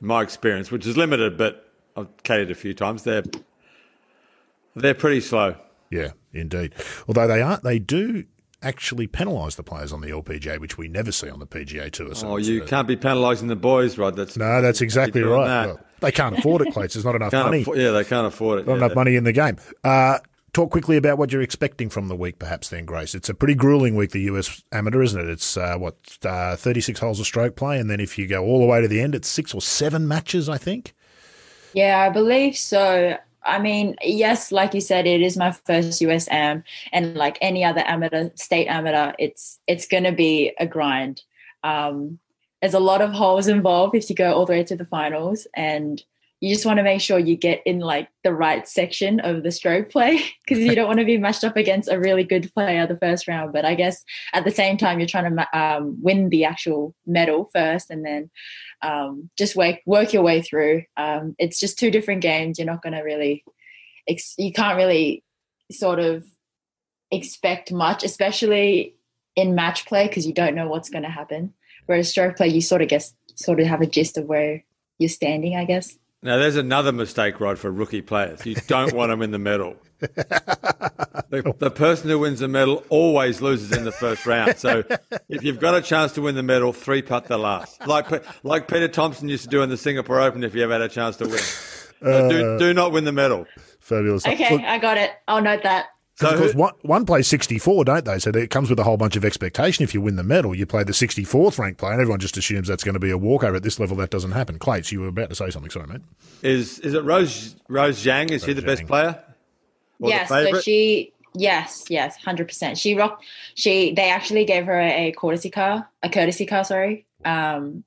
In 0.00 0.06
my 0.06 0.22
experience, 0.22 0.70
which 0.70 0.86
is 0.86 0.96
limited, 0.96 1.36
but 1.36 1.70
I've 1.94 2.08
catered 2.22 2.52
a 2.52 2.54
few 2.54 2.72
times. 2.72 3.02
They're 3.02 3.24
they're 4.74 4.94
pretty 4.94 5.20
slow. 5.20 5.56
Yeah, 5.90 6.12
indeed. 6.32 6.74
Although 7.06 7.28
they 7.28 7.42
aren't, 7.42 7.64
they 7.64 7.78
do 7.78 8.24
actually 8.64 9.06
penalise 9.06 9.56
the 9.56 9.62
players 9.62 9.92
on 9.92 10.00
the 10.00 10.08
LPGA, 10.08 10.58
which 10.58 10.76
we 10.78 10.88
never 10.88 11.12
see 11.12 11.28
on 11.30 11.38
the 11.38 11.46
PGA 11.46 11.90
Tour. 11.92 12.14
So 12.14 12.28
Oh, 12.28 12.36
you 12.38 12.62
uh, 12.62 12.66
can't 12.66 12.88
be 12.88 12.96
penalising 12.96 13.48
the 13.48 13.56
boys, 13.56 13.96
Rod. 13.98 14.16
That's 14.16 14.36
No, 14.36 14.60
that's 14.62 14.80
exactly 14.80 15.22
right. 15.22 15.46
that. 15.46 15.66
Well, 15.66 15.80
they 16.00 16.10
can't 16.12 16.38
afford 16.38 16.62
it, 16.66 16.72
Clates. 16.72 16.94
There's 16.94 17.04
not 17.04 17.14
enough 17.14 17.30
can't 17.30 17.46
money. 17.46 17.62
afford, 17.62 17.78
yeah, 17.78 17.90
they 17.92 18.04
can't 18.04 18.26
afford 18.26 18.60
it. 18.60 18.66
Not 18.66 18.72
Yeah, 18.72 18.78
enough 18.86 18.94
money 18.96 19.16
in 19.16 19.24
the 19.24 19.32
game. 19.32 19.56
Uh, 19.84 20.18
talk 20.52 20.70
quickly 20.70 20.96
about 20.96 21.18
what 21.18 21.32
you're 21.32 21.42
expecting 21.42 21.88
from 21.90 22.08
the 22.08 22.16
week, 22.16 22.38
perhaps. 22.38 22.68
Then, 22.70 22.84
Grace. 22.84 23.14
It's 23.14 23.28
a 23.28 23.34
pretty 23.34 23.54
grueling 23.54 23.94
week, 23.96 24.10
the 24.10 24.22
US 24.22 24.62
Amateur, 24.72 25.02
isn't 25.02 25.20
it? 25.20 25.28
It's 25.28 25.56
uh, 25.56 25.76
what 25.78 25.96
uh, 26.24 26.56
36 26.56 27.00
holes 27.00 27.20
of 27.20 27.26
stroke 27.26 27.56
play, 27.56 27.78
and 27.78 27.88
then 27.90 28.00
if 28.00 28.18
you 28.18 28.26
go 28.26 28.44
all 28.44 28.60
the 28.60 28.66
way 28.66 28.80
to 28.80 28.88
the 28.88 29.00
end, 29.00 29.14
it's 29.14 29.28
six 29.28 29.54
or 29.54 29.60
seven 29.60 30.06
matches, 30.08 30.48
I 30.48 30.58
think. 30.58 30.94
Yeah, 31.72 32.00
I 32.00 32.08
believe 32.08 32.56
so. 32.56 33.16
I 33.44 33.58
mean, 33.58 33.96
yes, 34.02 34.52
like 34.52 34.74
you 34.74 34.80
said, 34.80 35.06
it 35.06 35.20
is 35.20 35.36
my 35.36 35.52
first 35.52 36.00
USM, 36.00 36.62
and 36.92 37.14
like 37.14 37.38
any 37.40 37.64
other 37.64 37.82
amateur, 37.86 38.30
state 38.34 38.66
amateur, 38.66 39.12
it's 39.18 39.60
it's 39.66 39.86
going 39.86 40.04
to 40.04 40.12
be 40.12 40.52
a 40.58 40.66
grind. 40.66 41.22
Um, 41.62 42.18
there's 42.60 42.74
a 42.74 42.80
lot 42.80 43.02
of 43.02 43.12
holes 43.12 43.46
involved 43.46 43.94
if 43.94 44.08
you 44.08 44.16
go 44.16 44.32
all 44.32 44.46
the 44.46 44.52
way 44.52 44.64
to 44.64 44.76
the 44.76 44.84
finals, 44.84 45.46
and 45.54 46.02
you 46.44 46.52
just 46.52 46.66
want 46.66 46.76
to 46.76 46.82
make 46.82 47.00
sure 47.00 47.18
you 47.18 47.36
get 47.36 47.62
in 47.64 47.78
like 47.78 48.10
the 48.22 48.34
right 48.34 48.68
section 48.68 49.18
of 49.20 49.42
the 49.42 49.50
stroke 49.50 49.90
play 49.90 50.22
because 50.46 50.62
you 50.62 50.74
don't 50.74 50.86
want 50.86 50.98
to 50.98 51.04
be 51.06 51.16
matched 51.16 51.42
up 51.42 51.56
against 51.56 51.90
a 51.90 51.98
really 51.98 52.22
good 52.22 52.52
player 52.52 52.86
the 52.86 52.98
first 52.98 53.26
round. 53.26 53.50
But 53.50 53.64
I 53.64 53.74
guess 53.74 54.04
at 54.34 54.44
the 54.44 54.50
same 54.50 54.76
time, 54.76 54.98
you're 54.98 55.08
trying 55.08 55.34
to 55.34 55.58
um, 55.58 55.96
win 56.02 56.28
the 56.28 56.44
actual 56.44 56.94
medal 57.06 57.48
first, 57.50 57.88
and 57.88 58.04
then 58.04 58.30
um, 58.82 59.30
just 59.38 59.56
work 59.56 59.76
work 59.86 60.12
your 60.12 60.22
way 60.22 60.42
through. 60.42 60.82
Um, 60.98 61.34
it's 61.38 61.58
just 61.58 61.78
two 61.78 61.90
different 61.90 62.20
games. 62.20 62.58
You're 62.58 62.66
not 62.66 62.82
going 62.82 62.92
to 62.92 63.00
really, 63.00 63.42
ex- 64.06 64.34
you 64.36 64.52
can't 64.52 64.76
really 64.76 65.24
sort 65.72 65.98
of 65.98 66.26
expect 67.10 67.72
much, 67.72 68.04
especially 68.04 68.96
in 69.34 69.54
match 69.54 69.86
play 69.86 70.08
because 70.08 70.26
you 70.26 70.34
don't 70.34 70.54
know 70.54 70.68
what's 70.68 70.90
going 70.90 71.04
to 71.04 71.08
happen. 71.08 71.54
Whereas 71.86 72.10
stroke 72.10 72.36
play, 72.36 72.48
you 72.48 72.60
sort 72.60 72.82
of 72.82 72.88
guess, 72.88 73.14
sort 73.34 73.60
of 73.60 73.66
have 73.66 73.80
a 73.80 73.86
gist 73.86 74.18
of 74.18 74.26
where 74.26 74.62
you're 74.98 75.08
standing, 75.08 75.56
I 75.56 75.64
guess. 75.64 75.96
Now, 76.24 76.38
there's 76.38 76.56
another 76.56 76.90
mistake, 76.90 77.38
Rod, 77.38 77.58
for 77.58 77.70
rookie 77.70 78.02
players. 78.02 78.44
You 78.46 78.54
don't 78.66 78.94
want 78.94 79.10
them 79.10 79.20
in 79.22 79.30
the 79.30 79.38
medal. 79.38 79.76
The, 80.00 81.54
the 81.58 81.70
person 81.70 82.08
who 82.08 82.20
wins 82.20 82.40
the 82.40 82.48
medal 82.48 82.84
always 82.88 83.42
loses 83.42 83.72
in 83.76 83.84
the 83.84 83.92
first 83.92 84.24
round. 84.24 84.56
So 84.56 84.84
if 85.28 85.42
you've 85.42 85.60
got 85.60 85.74
a 85.74 85.82
chance 85.82 86.12
to 86.12 86.22
win 86.22 86.34
the 86.34 86.42
medal, 86.42 86.72
three 86.72 87.02
putt 87.02 87.26
the 87.26 87.38
last. 87.38 87.86
Like 87.86 88.24
like 88.44 88.68
Peter 88.68 88.88
Thomson 88.88 89.28
used 89.28 89.44
to 89.44 89.50
do 89.50 89.62
in 89.62 89.68
the 89.68 89.76
Singapore 89.76 90.20
Open 90.20 90.44
if 90.44 90.54
you 90.54 90.62
ever 90.62 90.72
had 90.72 90.82
a 90.82 90.88
chance 90.88 91.16
to 91.18 91.24
win. 91.26 91.38
So 91.38 92.28
do, 92.28 92.54
uh, 92.54 92.58
do 92.58 92.72
not 92.74 92.92
win 92.92 93.04
the 93.04 93.12
medal. 93.12 93.46
Fabulous. 93.80 94.26
Okay, 94.26 94.50
Look, 94.50 94.62
I 94.62 94.78
got 94.78 94.96
it. 94.96 95.10
I'll 95.26 95.42
note 95.42 95.62
that. 95.64 95.86
So 96.16 96.30
of 96.30 96.38
course, 96.38 96.54
one, 96.54 96.74
one 96.82 97.06
plays 97.06 97.26
64, 97.26 97.86
don't 97.86 98.04
they? 98.04 98.20
So 98.20 98.30
it 98.30 98.50
comes 98.50 98.70
with 98.70 98.78
a 98.78 98.84
whole 98.84 98.96
bunch 98.96 99.16
of 99.16 99.24
expectation. 99.24 99.82
If 99.82 99.94
you 99.94 100.00
win 100.00 100.14
the 100.14 100.22
medal, 100.22 100.54
you 100.54 100.64
play 100.64 100.84
the 100.84 100.92
64th 100.92 101.58
ranked 101.58 101.80
player, 101.80 101.92
and 101.92 102.00
everyone 102.00 102.20
just 102.20 102.36
assumes 102.36 102.68
that's 102.68 102.84
going 102.84 102.94
to 102.94 103.00
be 103.00 103.10
a 103.10 103.18
walkover. 103.18 103.56
At 103.56 103.64
this 103.64 103.80
level, 103.80 103.96
that 103.96 104.10
doesn't 104.10 104.30
happen. 104.30 104.60
Clates, 104.60 104.92
you 104.92 105.00
were 105.00 105.08
about 105.08 105.30
to 105.30 105.34
say 105.34 105.50
something. 105.50 105.70
Sorry, 105.70 105.88
mate. 105.88 106.02
is 106.42 106.78
is 106.80 106.94
it 106.94 107.02
Rose 107.02 107.56
Rose 107.68 108.02
Zhang? 108.02 108.30
Is 108.30 108.44
she 108.44 108.52
Rose 108.52 108.56
the 108.56 108.62
best 108.62 108.86
player? 108.86 109.24
Or 109.98 110.08
yes, 110.08 110.28
so 110.28 110.60
she 110.60 111.12
yes, 111.34 111.84
yes, 111.88 112.16
hundred 112.16 112.46
percent. 112.46 112.78
She 112.78 112.94
rocked. 112.94 113.24
She 113.54 113.92
they 113.92 114.10
actually 114.10 114.44
gave 114.44 114.66
her 114.66 114.80
a 114.80 115.12
courtesy 115.18 115.50
car, 115.50 115.88
a 116.04 116.08
courtesy 116.08 116.46
car. 116.46 116.64
Sorry. 116.64 117.06
Um. 117.24 117.82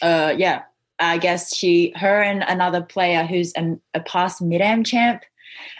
Uh. 0.00 0.34
Yeah. 0.36 0.62
I 0.98 1.18
guess 1.18 1.54
she, 1.54 1.92
her, 1.96 2.22
and 2.22 2.42
another 2.42 2.80
player 2.80 3.26
who's 3.26 3.52
an, 3.52 3.82
a 3.92 4.00
past 4.00 4.40
mid 4.40 4.62
am 4.62 4.82
champ. 4.82 5.24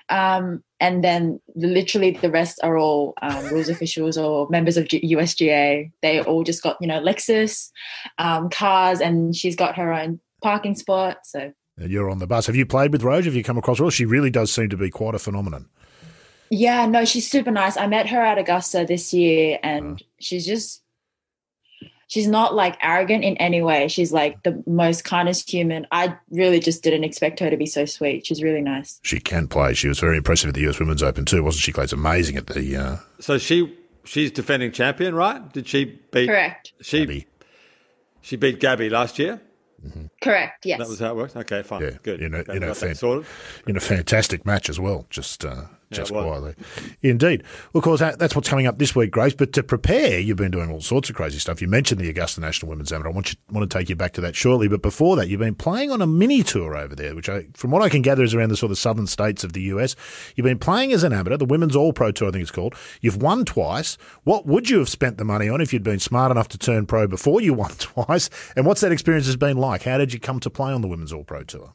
Um. 0.08 0.62
And 0.78 1.02
then 1.02 1.40
literally 1.54 2.10
the 2.10 2.30
rest 2.30 2.60
are 2.62 2.76
all 2.76 3.14
um, 3.22 3.46
rules 3.46 3.70
officials 3.70 4.18
or 4.18 4.46
members 4.50 4.76
of 4.76 4.88
G- 4.88 5.14
USGA. 5.14 5.90
They 6.02 6.20
all 6.20 6.44
just 6.44 6.62
got 6.62 6.76
you 6.82 6.86
know 6.86 7.00
Lexus 7.00 7.70
um, 8.18 8.50
cars, 8.50 9.00
and 9.00 9.34
she's 9.34 9.56
got 9.56 9.76
her 9.76 9.92
own 9.92 10.20
parking 10.42 10.74
spot. 10.74 11.18
So 11.24 11.52
you're 11.78 12.10
on 12.10 12.18
the 12.18 12.26
bus. 12.26 12.46
Have 12.46 12.56
you 12.56 12.66
played 12.66 12.92
with 12.92 13.02
Rose? 13.02 13.24
Have 13.24 13.34
you 13.34 13.42
come 13.42 13.58
across 13.58 13.78
her? 13.78 13.90
She 13.90 14.04
really 14.04 14.30
does 14.30 14.52
seem 14.52 14.68
to 14.70 14.76
be 14.76 14.90
quite 14.90 15.14
a 15.14 15.18
phenomenon. 15.18 15.68
Yeah, 16.50 16.86
no, 16.86 17.04
she's 17.04 17.28
super 17.28 17.50
nice. 17.50 17.76
I 17.76 17.86
met 17.86 18.08
her 18.08 18.20
at 18.20 18.38
Augusta 18.38 18.84
this 18.86 19.12
year 19.12 19.58
and 19.62 20.02
she's 20.20 20.46
just 20.46 20.82
she's 22.08 22.26
not 22.28 22.54
like 22.54 22.76
arrogant 22.82 23.24
in 23.24 23.36
any 23.38 23.62
way. 23.62 23.88
She's 23.88 24.12
like 24.12 24.42
the 24.42 24.62
most 24.66 25.04
kindest 25.04 25.50
human. 25.50 25.86
I 25.90 26.16
really 26.30 26.60
just 26.60 26.82
didn't 26.82 27.04
expect 27.04 27.40
her 27.40 27.50
to 27.50 27.56
be 27.56 27.66
so 27.66 27.84
sweet. 27.84 28.26
She's 28.26 28.42
really 28.42 28.60
nice. 28.62 29.00
She 29.02 29.20
can 29.20 29.48
play. 29.48 29.74
She 29.74 29.88
was 29.88 29.98
very 29.98 30.16
impressive 30.16 30.48
at 30.48 30.54
the 30.54 30.68
US 30.68 30.78
Women's 30.78 31.02
Open 31.02 31.24
too, 31.24 31.42
wasn't 31.42 31.62
she? 31.62 31.72
Clates 31.72 31.92
amazing 31.92 32.36
at 32.36 32.46
the 32.46 32.76
uh, 32.76 32.96
So 33.20 33.38
she 33.38 33.76
she's 34.04 34.30
defending 34.30 34.72
champion, 34.72 35.14
right? 35.14 35.52
Did 35.52 35.66
she 35.68 35.84
beat 36.12 36.28
Correct. 36.28 36.72
she 36.80 37.02
Abbey. 37.02 37.26
she 38.20 38.36
beat 38.36 38.60
Gabby 38.60 38.88
last 38.90 39.18
year? 39.18 39.40
Correct. 40.20 40.64
Yes. 40.66 40.78
That 40.80 40.88
was 40.88 40.98
how 40.98 41.10
it 41.12 41.16
worked. 41.16 41.36
Okay, 41.36 41.62
fine, 41.62 41.82
Yeah, 41.82 41.90
good. 42.02 42.20
in 42.20 42.34
a- 42.34 42.38
Okay, 42.38 42.56
in 42.56 42.62
a 42.62 42.66
got 42.68 42.76
that 42.76 42.96
fan- 42.96 43.24
in 43.68 43.76
a 43.76 43.80
fantastic 43.80 44.44
match 44.44 44.68
as 44.68 44.80
well, 44.80 45.06
just 45.10 45.44
uh, 45.44 45.62
just 45.90 46.10
was. 46.10 46.24
quietly. 46.24 46.54
Indeed. 47.02 47.42
Well, 47.72 47.78
of 47.78 47.84
course, 47.84 48.00
that, 48.00 48.18
that's 48.18 48.34
what's 48.34 48.48
coming 48.48 48.66
up 48.66 48.78
this 48.78 48.94
week, 48.96 49.10
Grace. 49.10 49.34
But 49.34 49.52
to 49.52 49.62
prepare, 49.62 50.18
you've 50.18 50.36
been 50.36 50.50
doing 50.50 50.70
all 50.70 50.80
sorts 50.80 51.08
of 51.08 51.16
crazy 51.16 51.38
stuff. 51.38 51.62
You 51.62 51.68
mentioned 51.68 52.00
the 52.00 52.08
Augusta 52.08 52.40
National 52.40 52.70
Women's 52.70 52.92
Amateur. 52.92 53.10
I 53.10 53.12
want, 53.12 53.32
you, 53.32 53.38
want 53.50 53.70
to 53.70 53.78
take 53.78 53.88
you 53.88 53.96
back 53.96 54.12
to 54.14 54.20
that 54.22 54.34
shortly. 54.34 54.68
But 54.68 54.82
before 54.82 55.16
that, 55.16 55.28
you've 55.28 55.40
been 55.40 55.54
playing 55.54 55.90
on 55.90 56.02
a 56.02 56.06
mini 56.06 56.42
tour 56.42 56.76
over 56.76 56.94
there, 56.94 57.14
which, 57.14 57.28
I, 57.28 57.46
from 57.54 57.70
what 57.70 57.82
I 57.82 57.88
can 57.88 58.02
gather, 58.02 58.24
is 58.24 58.34
around 58.34 58.48
the 58.48 58.56
sort 58.56 58.72
of 58.72 58.78
southern 58.78 59.06
states 59.06 59.44
of 59.44 59.52
the 59.52 59.62
US. 59.62 59.94
You've 60.34 60.44
been 60.44 60.58
playing 60.58 60.92
as 60.92 61.04
an 61.04 61.12
amateur, 61.12 61.36
the 61.36 61.44
Women's 61.44 61.76
All 61.76 61.92
Pro 61.92 62.10
Tour, 62.10 62.28
I 62.28 62.32
think 62.32 62.42
it's 62.42 62.50
called. 62.50 62.74
You've 63.00 63.22
won 63.22 63.44
twice. 63.44 63.96
What 64.24 64.46
would 64.46 64.68
you 64.68 64.78
have 64.78 64.88
spent 64.88 65.18
the 65.18 65.24
money 65.24 65.48
on 65.48 65.60
if 65.60 65.72
you'd 65.72 65.82
been 65.82 66.00
smart 66.00 66.30
enough 66.30 66.48
to 66.48 66.58
turn 66.58 66.86
pro 66.86 67.06
before 67.06 67.40
you 67.40 67.54
won 67.54 67.70
twice? 67.72 68.28
And 68.56 68.66
what's 68.66 68.80
that 68.80 68.92
experience 68.92 69.26
has 69.26 69.36
been 69.36 69.56
like? 69.56 69.84
How 69.84 69.98
did 69.98 70.12
you 70.12 70.20
come 70.20 70.40
to 70.40 70.50
play 70.50 70.72
on 70.72 70.80
the 70.80 70.88
Women's 70.88 71.12
All 71.12 71.24
Pro 71.24 71.44
Tour? 71.44 71.72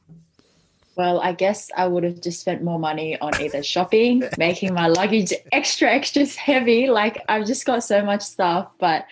Well, 1.01 1.19
I 1.19 1.31
guess 1.31 1.71
I 1.75 1.87
would 1.87 2.03
have 2.03 2.21
just 2.21 2.41
spent 2.41 2.61
more 2.61 2.77
money 2.77 3.19
on 3.19 3.41
either 3.41 3.63
shopping, 3.63 4.21
making 4.37 4.75
my 4.75 4.85
luggage 4.85 5.33
extra, 5.51 5.89
extra 5.89 6.27
heavy. 6.27 6.91
Like 6.91 7.23
I've 7.27 7.47
just 7.47 7.65
got 7.65 7.83
so 7.83 8.05
much 8.05 8.21
stuff. 8.21 8.71
But 8.77 9.07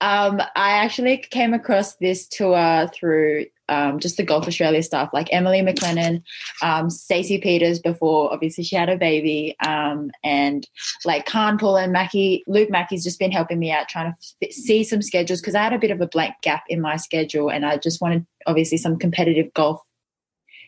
um, 0.00 0.40
I 0.54 0.70
actually 0.84 1.16
came 1.16 1.52
across 1.52 1.96
this 1.96 2.28
tour 2.28 2.88
through 2.94 3.46
um, 3.68 3.98
just 3.98 4.16
the 4.16 4.22
Golf 4.22 4.46
Australia 4.46 4.80
stuff, 4.84 5.10
like 5.12 5.26
Emily 5.32 5.60
McLennan, 5.60 6.22
um, 6.62 6.88
Stacey 6.88 7.38
Peters 7.38 7.80
before 7.80 8.32
obviously 8.32 8.62
she 8.62 8.76
had 8.76 8.88
a 8.88 8.96
baby, 8.96 9.56
um, 9.66 10.12
and 10.22 10.68
like 11.04 11.26
Khan 11.26 11.58
Paul 11.58 11.78
and 11.78 11.92
Mackie, 11.92 12.44
Luke 12.46 12.70
Mackey's 12.70 13.02
just 13.02 13.18
been 13.18 13.32
helping 13.32 13.58
me 13.58 13.72
out 13.72 13.88
trying 13.88 14.12
to 14.12 14.18
f- 14.40 14.52
see 14.52 14.84
some 14.84 15.02
schedules 15.02 15.40
because 15.40 15.56
I 15.56 15.64
had 15.64 15.72
a 15.72 15.80
bit 15.80 15.90
of 15.90 16.00
a 16.00 16.06
blank 16.06 16.34
gap 16.42 16.62
in 16.68 16.80
my 16.80 16.94
schedule 16.94 17.50
and 17.50 17.66
I 17.66 17.76
just 17.78 18.00
wanted 18.00 18.24
obviously 18.46 18.78
some 18.78 18.98
competitive 19.00 19.52
golf 19.52 19.80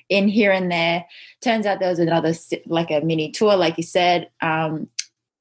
in 0.09 0.29
here 0.29 0.53
and 0.53 0.71
there. 0.71 1.05
Turns 1.41 1.67
out 1.67 1.81
there 1.81 1.91
was 1.91 1.99
another 1.99 2.33
like 2.67 2.91
a 2.91 3.01
mini 3.01 3.31
tour, 3.31 3.57
like 3.57 3.77
you 3.77 3.83
said. 3.83 4.31
Um, 4.41 4.89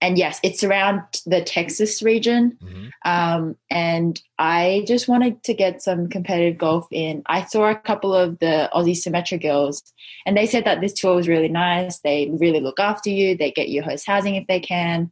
and 0.02 0.18
yes, 0.18 0.40
it's 0.44 0.64
around 0.64 1.02
the 1.26 1.42
Texas 1.42 2.04
region. 2.04 2.58
Um, 3.06 3.56
and 3.72 4.22
I 4.38 4.84
just 4.88 5.08
wanted 5.08 5.42
to 5.44 5.54
get 5.54 5.82
some 5.82 6.10
competitive 6.10 6.60
golf 6.60 6.86
in. 6.92 7.24
I 7.26 7.46
saw 7.46 7.70
a 7.70 7.76
couple 7.76 8.14
of 8.14 8.38
the 8.40 8.70
Aussie 8.74 8.92
Symetra 8.92 9.42
girls, 9.42 9.82
and 10.26 10.36
they 10.36 10.46
said 10.46 10.66
that 10.66 10.82
this 10.82 10.94
tour 10.94 11.16
was 11.16 11.28
really 11.28 11.48
nice. 11.48 12.00
They 12.00 12.30
really 12.40 12.60
look 12.60 12.80
after 12.80 13.10
you. 13.10 13.36
They 13.38 13.52
get 13.52 13.70
you 13.70 13.82
host 13.82 14.06
housing 14.06 14.36
if 14.36 14.46
they 14.48 14.60
can. 14.60 15.12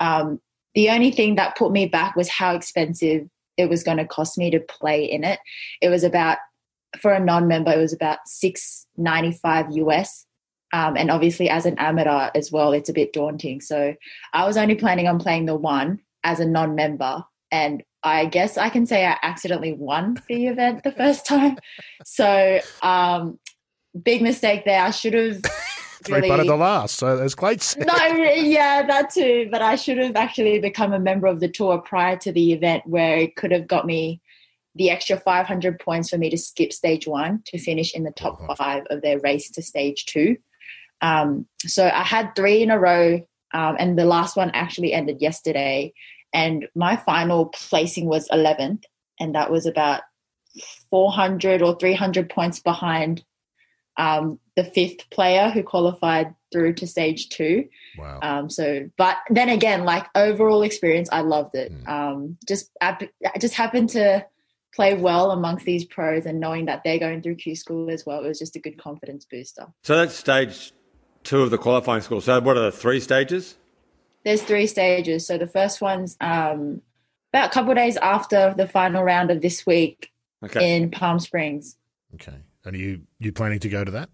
Um, 0.00 0.40
the 0.74 0.90
only 0.90 1.10
thing 1.12 1.36
that 1.36 1.56
put 1.56 1.70
me 1.70 1.86
back 1.86 2.16
was 2.16 2.28
how 2.28 2.56
expensive 2.56 3.28
it 3.56 3.68
was 3.68 3.84
going 3.84 3.98
to 3.98 4.06
cost 4.06 4.36
me 4.36 4.50
to 4.50 4.58
play 4.58 5.04
in 5.04 5.22
it. 5.22 5.38
It 5.80 5.90
was 5.90 6.02
about 6.02 6.38
for 7.00 7.12
a 7.12 7.20
non-member, 7.20 7.72
it 7.72 7.78
was 7.78 7.92
about 7.92 8.18
six 8.26 8.86
ninety 8.96 9.32
five 9.32 9.70
US. 9.70 10.26
Um, 10.72 10.96
and 10.96 11.10
obviously, 11.10 11.48
as 11.48 11.66
an 11.66 11.78
amateur 11.78 12.30
as 12.34 12.50
well, 12.50 12.72
it's 12.72 12.88
a 12.88 12.92
bit 12.92 13.12
daunting. 13.12 13.60
So 13.60 13.94
I 14.32 14.44
was 14.44 14.56
only 14.56 14.74
planning 14.74 15.06
on 15.06 15.20
playing 15.20 15.46
the 15.46 15.54
one 15.54 16.00
as 16.24 16.40
a 16.40 16.46
non-member, 16.46 17.24
and 17.52 17.82
I 18.02 18.26
guess 18.26 18.58
I 18.58 18.68
can 18.68 18.84
say 18.86 19.06
I 19.06 19.16
accidentally 19.22 19.72
won 19.72 20.20
the 20.28 20.46
event 20.46 20.82
the 20.82 20.92
first 20.92 21.26
time. 21.26 21.58
So 22.04 22.60
um, 22.82 23.38
big 24.02 24.22
mistake 24.22 24.64
there. 24.64 24.82
I 24.82 24.90
should 24.90 25.14
have. 25.14 25.42
Three 26.04 26.28
of 26.28 26.46
the 26.46 26.56
last. 26.56 26.96
So 26.96 27.26
Clayton 27.30 27.60
said. 27.60 27.86
no, 27.86 27.94
yeah, 28.34 28.84
that 28.86 29.08
too. 29.08 29.48
But 29.50 29.62
I 29.62 29.74
should 29.74 29.96
have 29.96 30.16
actually 30.16 30.58
become 30.58 30.92
a 30.92 30.98
member 30.98 31.26
of 31.26 31.40
the 31.40 31.48
tour 31.48 31.78
prior 31.78 32.16
to 32.18 32.30
the 32.30 32.52
event, 32.52 32.82
where 32.86 33.16
it 33.16 33.36
could 33.36 33.50
have 33.52 33.66
got 33.66 33.86
me 33.86 34.20
the 34.74 34.90
extra 34.90 35.18
500 35.18 35.78
points 35.78 36.10
for 36.10 36.18
me 36.18 36.30
to 36.30 36.38
skip 36.38 36.72
stage 36.72 37.06
one 37.06 37.42
to 37.46 37.58
finish 37.58 37.94
in 37.94 38.04
the 38.04 38.10
top 38.10 38.38
five 38.56 38.84
of 38.90 39.02
their 39.02 39.20
race 39.20 39.50
to 39.52 39.62
stage 39.62 40.04
two. 40.06 40.36
Um, 41.00 41.46
so 41.66 41.86
I 41.86 42.02
had 42.02 42.34
three 42.34 42.62
in 42.62 42.70
a 42.70 42.78
row, 42.78 43.20
um, 43.52 43.76
and 43.78 43.98
the 43.98 44.04
last 44.04 44.36
one 44.36 44.50
actually 44.50 44.92
ended 44.92 45.20
yesterday. 45.20 45.92
And 46.32 46.66
my 46.74 46.96
final 46.96 47.46
placing 47.46 48.06
was 48.06 48.28
11th, 48.30 48.84
and 49.20 49.34
that 49.34 49.50
was 49.50 49.66
about 49.66 50.02
400 50.90 51.62
or 51.62 51.76
300 51.78 52.28
points 52.28 52.60
behind 52.60 53.24
um, 53.96 54.40
the 54.56 54.64
fifth 54.64 55.08
player 55.10 55.50
who 55.50 55.62
qualified 55.62 56.34
through 56.52 56.74
to 56.74 56.86
stage 56.86 57.28
two. 57.28 57.68
Wow. 57.98 58.18
Um, 58.22 58.50
so, 58.50 58.88
but 58.96 59.16
then 59.30 59.48
again, 59.48 59.84
like 59.84 60.06
overall 60.14 60.62
experience, 60.62 61.08
I 61.12 61.20
loved 61.20 61.54
it. 61.54 61.72
Um, 61.86 62.38
just 62.46 62.70
I 62.80 63.08
I 63.24 63.38
just 63.38 63.54
happened 63.54 63.90
to 63.90 64.26
play 64.74 64.94
well 64.94 65.30
amongst 65.30 65.64
these 65.64 65.84
pros, 65.84 66.26
and 66.26 66.40
knowing 66.40 66.66
that 66.66 66.82
they're 66.84 66.98
going 66.98 67.22
through 67.22 67.36
Q 67.36 67.54
school 67.54 67.90
as 67.90 68.04
well, 68.04 68.24
it 68.24 68.28
was 68.28 68.38
just 68.38 68.56
a 68.56 68.58
good 68.60 68.76
confidence 68.78 69.24
booster. 69.24 69.66
So 69.82 69.96
that's 69.96 70.14
stage 70.14 70.72
two 71.22 71.42
of 71.42 71.50
the 71.50 71.58
qualifying 71.58 72.02
school. 72.02 72.20
So 72.20 72.40
what 72.40 72.56
are 72.56 72.62
the 72.64 72.72
three 72.72 73.00
stages? 73.00 73.56
There's 74.24 74.42
three 74.42 74.66
stages. 74.66 75.26
So 75.26 75.38
the 75.38 75.46
first 75.46 75.80
one's 75.80 76.16
um, 76.20 76.82
about 77.32 77.48
a 77.50 77.50
couple 77.52 77.70
of 77.70 77.76
days 77.76 77.96
after 77.98 78.54
the 78.56 78.66
final 78.66 79.02
round 79.02 79.30
of 79.30 79.40
this 79.42 79.66
week 79.66 80.10
Okay. 80.44 80.76
in 80.76 80.90
Palm 80.90 81.18
Springs. 81.20 81.76
Okay. 82.14 82.36
And 82.64 82.74
are 82.74 82.78
you 82.78 83.02
you 83.18 83.32
planning 83.32 83.58
to 83.60 83.68
go 83.68 83.84
to 83.84 83.90
that? 83.92 84.08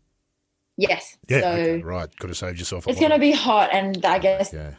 Yes. 0.76 1.16
Yeah. 1.28 1.40
so 1.40 1.48
okay, 1.52 1.82
right. 1.82 2.18
Could 2.18 2.30
have 2.30 2.36
saved 2.36 2.58
yourself. 2.58 2.86
A 2.86 2.90
it's 2.90 2.98
going 2.98 3.12
to 3.12 3.18
be 3.18 3.32
hot, 3.32 3.70
and 3.72 4.04
I 4.04 4.18
guess 4.18 4.52
Yeah. 4.52 4.72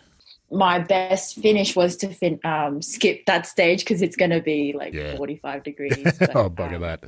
My 0.51 0.79
best 0.79 1.35
finish 1.39 1.75
was 1.75 1.95
to 1.97 2.09
fin- 2.09 2.39
um, 2.43 2.81
skip 2.81 3.25
that 3.25 3.45
stage 3.47 3.79
because 3.79 4.01
it's 4.01 4.15
going 4.15 4.31
to 4.31 4.41
be 4.41 4.73
like 4.77 4.93
Yeah. 4.93 5.15
45 5.17 5.63
degrees. 5.63 5.97
But, 6.19 6.35
oh, 6.35 6.49
bugger 6.49 6.75
um, 6.75 6.81
that. 6.81 7.03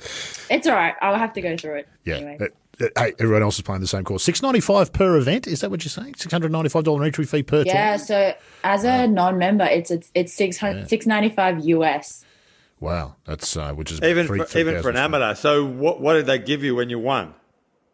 It's 0.49 0.65
all 0.67 0.75
right. 0.75 0.95
I'll 1.01 1.17
have 1.17 1.33
to 1.33 1.41
go 1.41 1.57
through 1.57 1.75
it. 1.79 1.87
Yeah. 2.05 2.15
Anyway. 2.15 2.37
Uh, 2.41 2.45
uh, 2.85 2.87
hey, 2.97 3.13
everyone 3.19 3.43
else 3.43 3.55
is 3.57 3.61
playing 3.61 3.81
the 3.81 3.87
same 3.87 4.03
course. 4.03 4.23
Six 4.23 4.41
ninety 4.41 4.59
five 4.59 4.91
per 4.91 5.15
event. 5.17 5.45
Is 5.45 5.61
that 5.61 5.69
what 5.69 5.83
you're 5.83 5.89
saying? 5.91 6.15
Six 6.15 6.31
hundred 6.31 6.51
ninety 6.51 6.69
five 6.69 6.83
dollar 6.83 7.03
entry 7.03 7.25
fee 7.25 7.43
per. 7.43 7.63
Yeah. 7.63 7.97
tournament? 7.97 8.01
So 8.01 8.33
as 8.63 8.83
a 8.83 9.07
non-member, 9.07 9.65
it's 9.65 9.91
it's 9.91 10.09
it's 10.15 10.33
six 10.33 10.57
hundred 10.57 10.89
six 10.89 11.05
ninety 11.05 11.29
five 11.29 11.63
US. 11.65 12.25
Wow. 12.79 13.15
That's 13.25 13.55
uh, 13.55 13.73
which 13.73 13.91
is 13.91 14.01
Even 14.01 14.25
three- 14.25 14.43
for, 14.43 14.57
even 14.57 14.81
for 14.81 14.89
an 14.89 14.97
amateur. 14.97 15.35
So 15.35 15.63
what 15.65 16.01
what 16.01 16.13
did 16.13 16.25
they 16.25 16.39
give 16.39 16.63
you 16.63 16.75
when 16.75 16.89
you 16.89 16.97
won? 16.97 17.35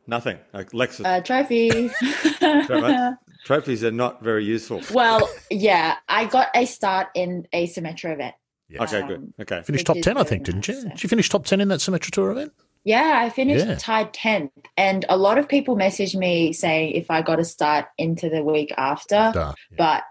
Nothing. 0.07 0.37
Like 0.53 0.71
Lexus 0.71 1.05
Uh, 1.05 1.21
trophy. 1.21 1.91
tro- 3.43 3.57
trophies 3.57 3.83
are 3.83 3.91
not 3.91 4.21
very 4.23 4.43
useful. 4.45 4.81
well, 4.93 5.29
yeah, 5.49 5.95
I 6.07 6.25
got 6.25 6.49
a 6.55 6.65
start 6.65 7.07
in 7.15 7.47
a 7.53 7.67
Symetra 7.67 8.13
event. 8.13 8.35
Yeah. 8.69 8.83
Okay, 8.83 9.01
Um, 9.01 9.07
good. 9.07 9.33
Okay. 9.41 9.61
Finished 9.63 9.87
top 9.87 9.97
ten, 10.01 10.15
I 10.17 10.23
very 10.23 10.29
think, 10.29 10.43
didn't 10.45 10.67
you? 10.67 10.75
nice, 10.75 10.83
Did 10.83 11.03
you 11.03 11.09
finish 11.09 11.29
top 11.29 11.45
ten 11.45 11.59
in 11.61 11.67
that 11.69 11.79
Symetra 11.79 12.11
Tour 12.11 12.31
event? 12.31 12.53
Yeah, 12.85 13.19
I 13.21 13.29
finished 13.29 13.65
Yeah. 13.67 13.75
tied 13.75 14.13
10th. 14.13 14.51
And 14.77 15.05
a 15.09 15.17
lot 15.17 15.37
of 15.37 15.49
people 15.49 15.75
messaged 15.75 16.15
me 16.15 16.53
saying 16.53 16.91
if 16.93 17.11
I 17.11 17.21
got 17.21 17.39
a 17.39 17.43
start 17.45 17.87
into 17.97 18.29
the 18.29 18.41
week 18.43 18.71
after. 18.77 19.31
Duh. 19.33 19.53
But 19.77 20.03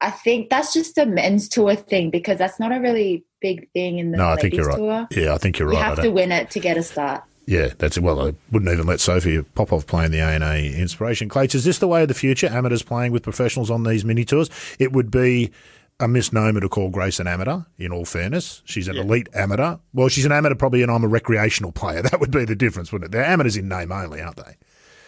I 0.00 0.10
think 0.10 0.48
that's 0.50 0.72
just 0.72 0.96
a 0.98 1.04
men's 1.06 1.48
tour 1.48 1.74
thing 1.74 2.10
because 2.10 2.38
that's 2.38 2.60
not 2.60 2.70
a 2.70 2.78
really 2.80 3.24
big 3.40 3.68
thing 3.72 3.98
in 3.98 4.12
the 4.12 4.18
No, 4.18 4.24
I 4.26 4.28
ladies 4.34 4.42
think 4.42 4.54
you're 4.54 4.66
right. 4.66 4.76
tour. 4.78 5.08
Yeah, 5.10 5.34
I 5.34 5.38
think 5.38 5.58
you're 5.58 5.68
You 5.72 5.74
right. 5.78 5.84
I 5.84 5.88
have 5.88 6.00
to 6.02 6.10
win 6.10 6.30
it 6.32 6.50
to 6.50 6.60
get 6.60 6.76
a 6.76 6.82
start. 6.82 7.24
Yeah, 7.46 7.70
that's 7.78 7.96
it. 7.96 8.02
Well, 8.02 8.20
I 8.20 8.34
wouldn't 8.50 8.72
even 8.72 8.86
let 8.86 8.98
Sophie 9.00 9.40
Popov 9.42 9.86
play 9.86 10.04
in 10.04 10.10
the 10.12 10.20
ANA 10.20 10.54
Inspiration. 10.56 11.28
Clates, 11.28 11.54
is 11.54 11.64
this 11.64 11.78
the 11.78 11.86
way 11.86 12.02
of 12.02 12.08
the 12.08 12.14
future? 12.14 12.48
Amateurs 12.48 12.82
playing 12.82 13.12
with 13.12 13.22
professionals 13.22 13.70
on 13.70 13.84
these 13.84 14.04
mini 14.04 14.24
tours? 14.24 14.50
It 14.80 14.92
would 14.92 15.10
be 15.12 15.52
a 16.00 16.08
misnomer 16.08 16.60
to 16.60 16.68
call 16.68 16.90
Grace 16.90 17.20
an 17.20 17.26
amateur, 17.28 17.60
in 17.78 17.92
all 17.92 18.04
fairness. 18.04 18.62
She's 18.66 18.88
an 18.88 18.96
elite 18.96 19.28
amateur. 19.32 19.76
Well, 19.94 20.08
she's 20.08 20.24
an 20.26 20.32
amateur 20.32 20.56
probably, 20.56 20.82
and 20.82 20.90
I'm 20.90 21.04
a 21.04 21.08
recreational 21.08 21.72
player. 21.72 22.02
That 22.10 22.20
would 22.20 22.30
be 22.32 22.44
the 22.44 22.56
difference, 22.56 22.90
wouldn't 22.92 23.10
it? 23.10 23.12
They're 23.12 23.24
amateurs 23.24 23.56
in 23.56 23.68
name 23.68 23.92
only, 23.92 24.20
aren't 24.20 24.36
they? 24.36 24.56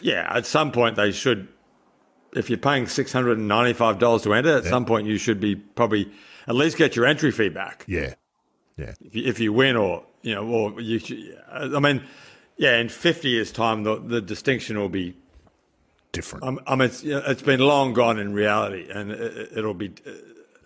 Yeah, 0.00 0.26
at 0.32 0.46
some 0.46 0.70
point 0.72 0.94
they 0.96 1.10
should. 1.10 1.48
If 2.34 2.48
you're 2.50 2.58
paying 2.58 2.86
six 2.86 3.12
hundred 3.12 3.38
and 3.38 3.48
ninety-five 3.48 3.98
dollars 3.98 4.22
to 4.22 4.32
enter, 4.34 4.56
at 4.58 4.64
some 4.64 4.84
point 4.84 5.06
you 5.08 5.18
should 5.18 5.40
be 5.40 5.56
probably 5.56 6.10
at 6.46 6.54
least 6.54 6.76
get 6.76 6.94
your 6.94 7.04
entry 7.04 7.32
fee 7.32 7.48
back. 7.48 7.84
Yeah. 7.88 8.14
Yeah. 8.76 8.94
If 9.00 9.16
you, 9.16 9.24
if 9.24 9.40
you 9.40 9.52
win, 9.52 9.76
or 9.76 10.04
you 10.22 10.34
know, 10.36 10.46
or 10.46 10.80
you. 10.80 10.98
should- 11.00 11.36
I 11.50 11.80
mean, 11.80 12.02
yeah, 12.58 12.76
in 12.76 12.90
fifty 12.90 13.30
years' 13.30 13.50
time, 13.52 13.84
the 13.84 13.98
the 13.98 14.20
distinction 14.20 14.78
will 14.78 14.90
be. 14.90 15.14
Different. 16.10 16.44
Um, 16.44 16.60
I 16.66 16.74
mean, 16.74 16.86
it's, 16.88 17.04
you 17.04 17.12
know, 17.12 17.22
it's 17.26 17.42
been 17.42 17.60
long 17.60 17.92
gone 17.92 18.18
in 18.18 18.32
reality, 18.32 18.88
and 18.90 19.10
it, 19.10 19.50
it'll 19.56 19.74
be. 19.74 19.92
Uh, 20.06 20.10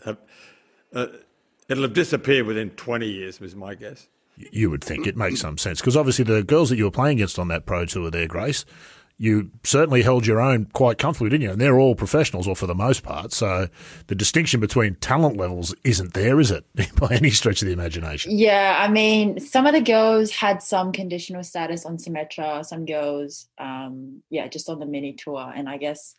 have, 0.04 0.16
uh, 0.94 1.06
it'll 1.68 1.82
have 1.82 1.94
disappeared 1.94 2.46
within 2.46 2.70
twenty 2.70 3.08
years, 3.08 3.40
was 3.40 3.54
my 3.54 3.74
guess. 3.74 4.06
you 4.36 4.70
would 4.70 4.82
think 4.82 5.06
it 5.06 5.16
makes 5.16 5.40
some 5.40 5.58
sense 5.58 5.80
because 5.80 5.96
obviously 5.96 6.24
the 6.24 6.42
girls 6.42 6.70
that 6.70 6.76
you 6.76 6.84
were 6.84 6.90
playing 6.90 7.18
against 7.18 7.38
on 7.38 7.48
that 7.48 7.66
pro 7.66 7.84
tour 7.84 8.10
there, 8.10 8.26
Grace, 8.26 8.64
you 9.18 9.50
certainly 9.62 10.02
held 10.02 10.26
your 10.26 10.40
own 10.40 10.66
quite 10.72 10.98
comfortably, 10.98 11.30
didn't 11.30 11.42
you? 11.42 11.50
And 11.52 11.60
they're 11.60 11.78
all 11.78 11.94
professionals, 11.94 12.48
or 12.48 12.56
for 12.56 12.66
the 12.66 12.74
most 12.74 13.02
part. 13.02 13.32
So 13.32 13.68
the 14.08 14.14
distinction 14.14 14.60
between 14.60 14.96
talent 14.96 15.36
levels 15.36 15.74
isn't 15.84 16.14
there, 16.14 16.40
is 16.40 16.50
it, 16.50 16.64
by 17.00 17.08
any 17.10 17.30
stretch 17.30 17.62
of 17.62 17.66
the 17.66 17.72
imagination? 17.72 18.36
Yeah, 18.36 18.78
I 18.80 18.88
mean, 18.88 19.38
some 19.38 19.66
of 19.66 19.74
the 19.74 19.80
girls 19.80 20.30
had 20.30 20.62
some 20.62 20.92
conditional 20.92 21.44
status 21.44 21.86
on 21.86 21.98
Symetra, 21.98 22.64
some 22.64 22.84
girls, 22.84 23.48
um, 23.58 24.22
yeah, 24.30 24.48
just 24.48 24.68
on 24.68 24.78
the 24.78 24.86
mini 24.86 25.12
tour. 25.12 25.52
And 25.54 25.68
I 25.68 25.76
guess 25.76 26.14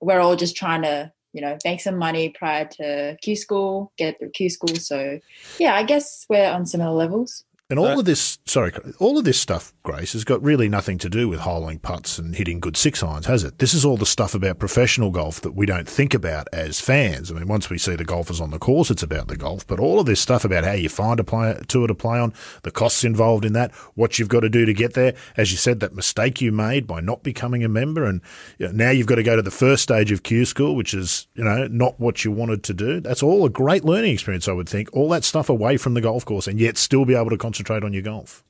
we're 0.00 0.20
all 0.20 0.36
just 0.36 0.56
trying 0.56 0.82
to, 0.82 1.12
you 1.32 1.40
know, 1.40 1.58
make 1.64 1.80
some 1.80 1.96
money 1.96 2.28
prior 2.28 2.64
to 2.64 3.16
Q 3.22 3.36
school, 3.36 3.92
get 3.98 4.18
through 4.18 4.30
Q 4.30 4.50
school. 4.50 4.76
So, 4.76 5.18
yeah, 5.58 5.74
I 5.74 5.82
guess 5.82 6.26
we're 6.28 6.50
on 6.50 6.66
similar 6.66 6.92
levels. 6.92 7.44
And 7.68 7.80
all 7.80 7.98
of 7.98 8.04
this, 8.04 8.38
sorry, 8.46 8.72
all 9.00 9.18
of 9.18 9.24
this 9.24 9.40
stuff, 9.40 9.72
Grace, 9.82 10.12
has 10.12 10.22
got 10.22 10.40
really 10.40 10.68
nothing 10.68 10.98
to 10.98 11.08
do 11.08 11.28
with 11.28 11.40
holing 11.40 11.80
putts 11.80 12.16
and 12.16 12.36
hitting 12.36 12.60
good 12.60 12.76
six 12.76 13.02
irons, 13.02 13.26
has 13.26 13.42
it? 13.42 13.58
This 13.58 13.74
is 13.74 13.84
all 13.84 13.96
the 13.96 14.06
stuff 14.06 14.36
about 14.36 14.60
professional 14.60 15.10
golf 15.10 15.40
that 15.40 15.56
we 15.56 15.66
don't 15.66 15.88
think 15.88 16.14
about 16.14 16.46
as 16.52 16.80
fans. 16.80 17.28
I 17.28 17.34
mean, 17.34 17.48
once 17.48 17.68
we 17.68 17.76
see 17.76 17.96
the 17.96 18.04
golfers 18.04 18.40
on 18.40 18.52
the 18.52 18.60
course, 18.60 18.88
it's 18.88 19.02
about 19.02 19.26
the 19.26 19.36
golf, 19.36 19.66
but 19.66 19.80
all 19.80 19.98
of 19.98 20.06
this 20.06 20.20
stuff 20.20 20.44
about 20.44 20.62
how 20.62 20.74
you 20.74 20.88
find 20.88 21.18
a 21.18 21.24
play, 21.24 21.60
tour 21.66 21.88
to 21.88 21.94
play 21.94 22.20
on, 22.20 22.32
the 22.62 22.70
costs 22.70 23.02
involved 23.02 23.44
in 23.44 23.52
that, 23.54 23.74
what 23.96 24.16
you've 24.20 24.28
got 24.28 24.40
to 24.40 24.48
do 24.48 24.64
to 24.64 24.72
get 24.72 24.94
there. 24.94 25.14
As 25.36 25.50
you 25.50 25.58
said, 25.58 25.80
that 25.80 25.92
mistake 25.92 26.40
you 26.40 26.52
made 26.52 26.86
by 26.86 27.00
not 27.00 27.24
becoming 27.24 27.64
a 27.64 27.68
member, 27.68 28.04
and 28.04 28.20
you 28.58 28.66
know, 28.66 28.72
now 28.74 28.90
you've 28.90 29.08
got 29.08 29.16
to 29.16 29.24
go 29.24 29.34
to 29.34 29.42
the 29.42 29.50
first 29.50 29.82
stage 29.82 30.12
of 30.12 30.22
Q 30.22 30.44
school, 30.44 30.76
which 30.76 30.94
is 30.94 31.26
you 31.34 31.42
know 31.42 31.66
not 31.66 31.98
what 31.98 32.24
you 32.24 32.30
wanted 32.30 32.62
to 32.62 32.74
do. 32.74 33.00
That's 33.00 33.24
all 33.24 33.44
a 33.44 33.50
great 33.50 33.84
learning 33.84 34.12
experience, 34.12 34.46
I 34.46 34.52
would 34.52 34.68
think. 34.68 34.88
All 34.92 35.08
that 35.08 35.24
stuff 35.24 35.48
away 35.48 35.78
from 35.78 35.94
the 35.94 36.00
golf 36.00 36.24
course, 36.24 36.46
and 36.46 36.60
yet 36.60 36.78
still 36.78 37.04
be 37.04 37.16
able 37.16 37.30
to 37.30 37.36
concentrate 37.36 37.55
on 37.84 37.92
your 37.92 38.02
golf. 38.02 38.42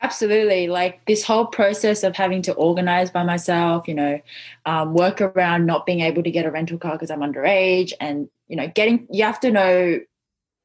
Absolutely. 0.00 0.68
Like 0.68 1.04
this 1.06 1.24
whole 1.24 1.46
process 1.46 2.04
of 2.04 2.14
having 2.14 2.42
to 2.42 2.52
organize 2.52 3.10
by 3.10 3.24
myself, 3.24 3.88
you 3.88 3.94
know, 3.94 4.20
um, 4.64 4.94
work 4.94 5.20
around 5.20 5.66
not 5.66 5.86
being 5.86 6.00
able 6.00 6.22
to 6.22 6.30
get 6.30 6.46
a 6.46 6.50
rental 6.50 6.78
car 6.78 6.92
because 6.92 7.10
I'm 7.10 7.20
underage 7.20 7.92
and, 8.00 8.28
you 8.46 8.56
know, 8.56 8.68
getting, 8.68 9.08
you 9.10 9.24
have 9.24 9.40
to 9.40 9.50
know 9.50 9.98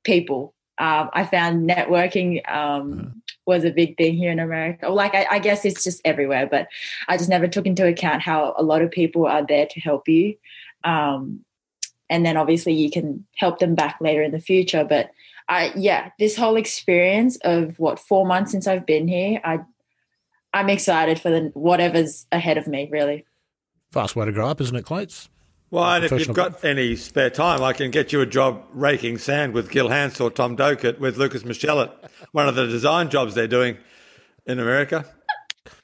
people. 0.03 0.53
Um, 0.77 1.09
I 1.13 1.25
found 1.25 1.67
networking 1.67 2.47
um, 2.47 2.93
mm. 2.93 3.13
was 3.47 3.63
a 3.63 3.71
big 3.71 3.97
thing 3.97 4.15
here 4.15 4.31
in 4.31 4.39
America. 4.39 4.89
Like, 4.89 5.15
I, 5.15 5.25
I 5.31 5.39
guess 5.39 5.65
it's 5.65 5.83
just 5.83 6.01
everywhere, 6.05 6.45
but 6.45 6.67
I 7.07 7.17
just 7.17 7.29
never 7.29 7.47
took 7.47 7.65
into 7.65 7.87
account 7.87 8.21
how 8.21 8.53
a 8.55 8.63
lot 8.63 8.83
of 8.83 8.91
people 8.91 9.25
are 9.25 9.45
there 9.45 9.65
to 9.65 9.79
help 9.79 10.07
you. 10.07 10.35
Um, 10.83 11.43
and 12.09 12.23
then 12.23 12.37
obviously 12.37 12.73
you 12.73 12.91
can 12.91 13.25
help 13.37 13.57
them 13.57 13.73
back 13.73 13.97
later 13.99 14.21
in 14.21 14.31
the 14.31 14.39
future. 14.39 14.83
But 14.83 15.09
I 15.49 15.71
yeah, 15.75 16.11
this 16.19 16.35
whole 16.35 16.55
experience 16.55 17.37
of 17.43 17.77
what 17.79 17.99
four 17.99 18.25
months 18.25 18.51
since 18.51 18.67
I've 18.67 18.85
been 18.85 19.07
here, 19.07 19.39
I 19.43 19.59
I'm 20.53 20.69
excited 20.69 21.19
for 21.19 21.29
the 21.29 21.51
whatever's 21.53 22.25
ahead 22.31 22.57
of 22.57 22.67
me. 22.67 22.89
Really, 22.91 23.25
fast 23.91 24.15
way 24.15 24.25
to 24.25 24.31
grow 24.31 24.49
up, 24.49 24.61
isn't 24.61 24.75
it, 24.75 24.85
Clates? 24.85 25.29
Well, 25.73 25.85
and 25.85 26.05
if 26.05 26.11
you've 26.11 26.35
got 26.35 26.63
any 26.63 26.95
spare 26.95 27.31
time, 27.31 27.63
I 27.63 27.73
can 27.73 27.89
get 27.89 28.13
you 28.13 28.21
a 28.21 28.27
job 28.27 28.63
raking 28.73 29.17
sand 29.17 29.53
with 29.53 29.71
Gil 29.71 29.89
Hanse 29.89 30.21
or 30.21 30.29
Tom 30.29 30.55
Dockett 30.55 30.99
with 30.99 31.17
Lucas 31.17 31.41
Michellet, 31.41 31.91
one 32.31 32.47
of 32.47 32.53
the 32.53 32.67
design 32.67 33.09
jobs 33.09 33.33
they're 33.33 33.47
doing 33.47 33.77
in 34.45 34.59
America. 34.59 35.03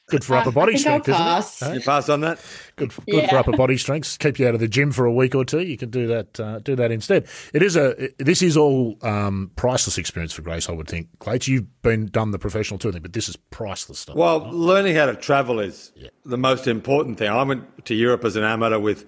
Good 0.10 0.24
for 0.24 0.36
upper 0.36 0.52
body 0.52 0.78
strength, 0.78 1.08
isn't 1.08 1.72
it? 1.72 1.76
You 1.76 1.82
pass 1.82 2.10
on 2.10 2.22
that. 2.22 2.40
Good, 2.76 2.92
for, 2.92 3.02
good 3.02 3.24
yeah. 3.24 3.30
for 3.30 3.38
upper 3.38 3.52
body 3.52 3.78
strength. 3.78 4.18
Keep 4.20 4.40
you 4.40 4.48
out 4.48 4.54
of 4.54 4.60
the 4.60 4.68
gym 4.68 4.92
for 4.92 5.06
a 5.06 5.12
week 5.12 5.36
or 5.36 5.46
two. 5.46 5.62
You 5.62 5.78
can 5.78 5.90
do 5.90 6.08
that. 6.08 6.40
Uh, 6.40 6.60
do 6.60 6.76
that 6.76 6.92
instead. 6.92 7.28
It 7.54 7.62
is 7.62 7.76
a. 7.76 8.10
This 8.18 8.42
is 8.42 8.58
all 8.58 8.98
um, 9.02 9.52
priceless 9.56 9.98
experience 9.98 10.34
for 10.34 10.42
Grace. 10.42 10.70
I 10.70 10.74
would 10.74 10.88
think. 10.88 11.08
Clates, 11.20 11.48
you've 11.48 11.82
been 11.82 12.08
done 12.08 12.32
the 12.32 12.40
professional 12.40 12.80
touring, 12.80 13.02
but 13.02 13.14
this 13.14 13.30
is 13.30 13.36
priceless 13.36 14.00
stuff. 14.00 14.16
Well, 14.16 14.42
right? 14.42 14.54
learning 14.54 14.96
how 14.96 15.06
to 15.06 15.16
travel 15.16 15.60
is 15.60 15.92
yeah. 15.96 16.10
the 16.26 16.38
most 16.38 16.68
important 16.68 17.18
thing. 17.18 17.30
I 17.30 17.44
went 17.44 17.86
to 17.86 17.96
Europe 17.96 18.24
as 18.26 18.36
an 18.36 18.44
amateur 18.44 18.80
with, 18.80 19.06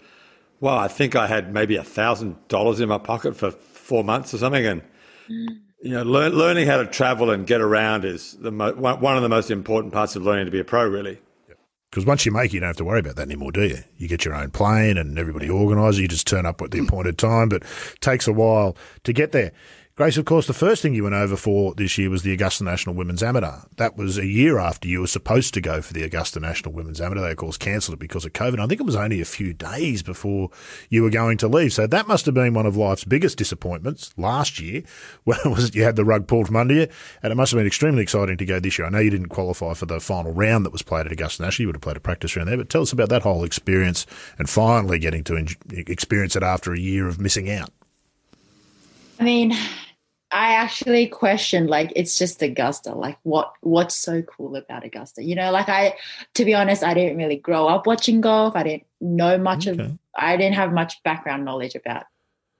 well, 0.60 0.78
I 0.78 0.88
think 0.88 1.16
I 1.16 1.28
had 1.28 1.54
maybe 1.54 1.76
a 1.76 1.84
thousand 1.84 2.48
dollars 2.48 2.80
in 2.80 2.90
my 2.90 2.98
pocket 2.98 3.36
for 3.36 3.52
four 3.52 4.04
months 4.04 4.34
or 4.34 4.38
something, 4.38 4.66
and. 4.66 4.82
Mm 5.30 5.62
you 5.82 5.92
know, 5.92 6.04
learn, 6.04 6.34
learning 6.34 6.68
how 6.68 6.78
to 6.78 6.86
travel 6.86 7.32
and 7.32 7.48
get 7.48 7.62
around 7.62 8.06
is 8.06 8.34
the 8.40 8.52
mo- 8.52 8.74
one 8.74 9.18
of 9.18 9.24
the 9.24 9.30
most 9.30 9.50
important 9.50 9.94
parts 9.94 10.16
of 10.16 10.24
learning 10.24 10.46
to 10.46 10.52
be 10.52 10.60
a 10.60 10.64
pro, 10.64 10.88
really. 10.88 11.20
Because 11.90 12.06
once 12.06 12.26
you 12.26 12.32
make 12.32 12.52
it, 12.52 12.54
you 12.54 12.60
don't 12.62 12.68
have 12.68 12.78
to 12.78 12.86
worry 12.86 13.02
about 13.02 13.18
that 13.18 13.24
anymore, 13.24 13.52
do 13.52 13.64
you? 13.64 13.80
You 13.98 14.08
get 14.08 14.24
your 14.24 14.34
own 14.34 14.52
plane 14.52 14.98
and 14.98 15.20
everybody 15.20 15.50
organises. 15.50 16.00
You 16.00 16.08
just 16.08 16.26
turn 16.26 16.46
up 16.46 16.62
at 16.62 16.72
the 16.72 16.80
appointed 16.80 17.18
time, 17.18 17.50
but 17.50 17.64
it 17.64 18.00
takes 18.00 18.28
a 18.30 18.32
while 18.32 18.78
to 19.04 19.12
get 19.12 19.34
there. 19.34 19.52
Grace, 20.02 20.18
of 20.18 20.26
course, 20.26 20.48
the 20.48 20.54
first 20.54 20.82
thing 20.82 20.96
you 20.96 21.04
went 21.04 21.14
over 21.14 21.36
for 21.36 21.76
this 21.76 21.96
year 21.96 22.10
was 22.10 22.24
the 22.24 22.34
Augusta 22.34 22.64
National 22.64 22.96
Women's 22.96 23.22
Amateur. 23.22 23.58
That 23.78 23.98
was 23.98 24.18
a 24.18 24.26
year 24.26 24.58
after 24.58 24.88
you 24.88 25.02
were 25.02 25.06
supposed 25.06 25.54
to 25.54 25.62
go 25.62 25.80
for 25.80 25.94
the 25.94 26.02
Augusta 26.02 26.40
National 26.40 26.74
Women's 26.74 27.00
Amateur. 27.00 27.22
They, 27.22 27.30
of 27.30 27.38
course, 27.38 27.56
cancelled 27.56 27.94
it 27.94 28.00
because 28.00 28.26
of 28.26 28.34
COVID. 28.34 28.60
I 28.60 28.66
think 28.66 28.82
it 28.82 28.88
was 28.88 28.96
only 28.96 29.22
a 29.22 29.26
few 29.26 29.54
days 29.54 30.02
before 30.02 30.50
you 30.90 31.04
were 31.04 31.12
going 31.12 31.38
to 31.38 31.48
leave. 31.48 31.74
So 31.74 31.86
that 31.86 32.08
must 32.08 32.26
have 32.26 32.34
been 32.34 32.56
one 32.56 32.66
of 32.66 32.76
life's 32.76 33.04
biggest 33.04 33.38
disappointments 33.38 34.12
last 34.18 34.60
year 34.60 34.82
it 35.28 35.46
was 35.46 35.76
you 35.76 35.84
had 35.84 35.98
the 35.98 36.04
rug 36.04 36.26
pulled 36.26 36.48
from 36.48 36.56
under 36.56 36.74
you. 36.74 36.88
And 37.22 37.32
it 37.32 37.36
must 37.36 37.52
have 37.52 37.60
been 37.60 37.68
extremely 37.68 38.02
exciting 38.02 38.38
to 38.38 38.46
go 38.46 38.60
this 38.60 38.80
year. 38.80 38.88
I 38.88 38.90
know 38.90 38.98
you 38.98 39.12
didn't 39.12 39.30
qualify 39.30 39.76
for 39.76 39.86
the 39.86 40.00
final 40.00 40.34
round 40.34 40.66
that 40.66 40.74
was 40.74 40.82
played 40.82 41.06
at 41.06 41.12
Augusta 41.12 41.44
National. 41.44 41.66
You 41.66 41.68
would 41.68 41.76
have 41.76 41.84
played 41.84 41.98
a 41.98 42.00
practice 42.00 42.36
round 42.36 42.50
there. 42.50 42.58
But 42.58 42.72
tell 42.72 42.82
us 42.82 42.92
about 42.92 43.10
that 43.10 43.22
whole 43.22 43.44
experience 43.44 44.08
and 44.40 44.50
finally 44.50 44.98
getting 44.98 45.24
to 45.26 45.46
experience 45.70 46.36
it 46.36 46.42
after 46.42 46.74
a 46.74 46.80
year 46.80 47.08
of 47.08 47.22
missing 47.22 47.52
out. 47.52 47.70
I 49.20 49.24
mean, 49.24 49.56
I 50.32 50.54
actually 50.54 51.08
questioned 51.08 51.70
like 51.70 51.92
it's 51.96 52.18
just 52.18 52.42
Augusta. 52.42 52.94
Like 52.94 53.18
what 53.24 53.54
what's 53.62 53.96
so 53.96 54.22
cool 54.22 54.56
about 54.56 54.86
Augusta? 54.86 55.24
You 55.24 55.36
know, 55.36 55.52
like 55.52 55.68
I 55.68 55.96
to 56.36 56.46
be 56.46 56.54
honest, 56.54 56.84
I 56.84 56.94
didn't 56.94 57.18
really 57.18 57.36
grow 57.36 57.68
up 57.68 57.86
watching 57.86 58.22
golf. 58.22 58.56
I 58.56 58.64
didn't 58.64 58.86
know 59.02 59.38
much 59.38 59.68
okay. 59.68 59.84
of 59.84 59.98
I 60.16 60.38
didn't 60.38 60.56
have 60.56 60.72
much 60.72 61.04
background 61.04 61.44
knowledge 61.44 61.76
about 61.76 62.06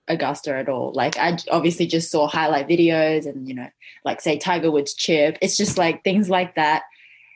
Augusta 0.08 0.56
at 0.56 0.68
all. 0.68 0.92
Like 0.94 1.18
I 1.18 1.38
obviously 1.50 1.88
just 1.88 2.12
saw 2.12 2.28
highlight 2.28 2.68
videos 2.68 3.26
and 3.26 3.48
you 3.48 3.56
know, 3.56 3.70
like 4.04 4.20
say 4.20 4.38
Tiger 4.38 4.70
Woods 4.70 4.94
chip. 4.94 5.38
It's 5.42 5.56
just 5.56 5.78
like 5.78 6.04
things 6.04 6.30
like 6.30 6.56
that. 6.56 6.84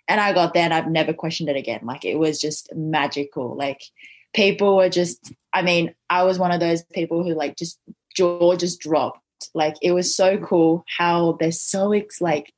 And 0.07 0.19
I 0.19 0.33
got 0.33 0.53
there 0.53 0.63
and 0.63 0.73
I've 0.73 0.89
never 0.89 1.13
questioned 1.13 1.49
it 1.49 1.55
again. 1.55 1.81
Like 1.83 2.03
it 2.03 2.19
was 2.19 2.41
just 2.41 2.75
magical. 2.75 3.55
Like 3.55 3.81
people 4.33 4.75
were 4.75 4.89
just 4.89 5.33
I 5.53 5.61
mean, 5.61 5.95
I 6.09 6.23
was 6.23 6.37
one 6.37 6.51
of 6.51 6.59
those 6.59 6.83
people 6.83 7.23
who 7.23 7.33
like 7.33 7.55
just 7.55 7.79
jaw 8.13 8.55
just 8.55 8.81
dropped 8.81 9.21
like 9.53 9.75
it 9.81 9.91
was 9.91 10.15
so 10.15 10.37
cool 10.37 10.83
how 10.97 11.37
they're 11.39 11.51
so 11.51 11.91
ex- 11.91 12.21
like 12.21 12.53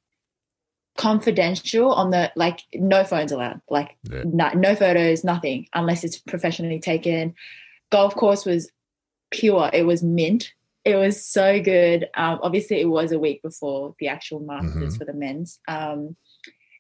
confidential 0.97 1.91
on 1.91 2.09
the 2.09 2.31
like 2.35 2.61
no 2.73 3.03
phones 3.03 3.31
allowed, 3.31 3.61
like 3.69 3.97
yeah. 4.11 4.23
no, 4.25 4.49
no 4.49 4.75
photos, 4.75 5.23
nothing 5.23 5.67
unless 5.73 6.03
it's 6.03 6.17
professionally 6.17 6.79
taken. 6.79 7.33
Golf 7.91 8.15
course 8.15 8.45
was 8.45 8.69
pure. 9.31 9.69
It 9.73 9.83
was 9.83 10.03
mint. 10.03 10.53
It 10.83 10.95
was 10.95 11.25
so 11.25 11.61
good. 11.61 12.09
Um, 12.15 12.39
obviously, 12.41 12.79
it 12.81 12.89
was 12.89 13.11
a 13.11 13.19
week 13.19 13.41
before 13.41 13.95
the 13.99 14.07
actual 14.07 14.39
Masters 14.39 14.73
mm-hmm. 14.73 14.95
for 14.95 15.05
the 15.05 15.13
men's. 15.13 15.59
Um, 15.67 16.15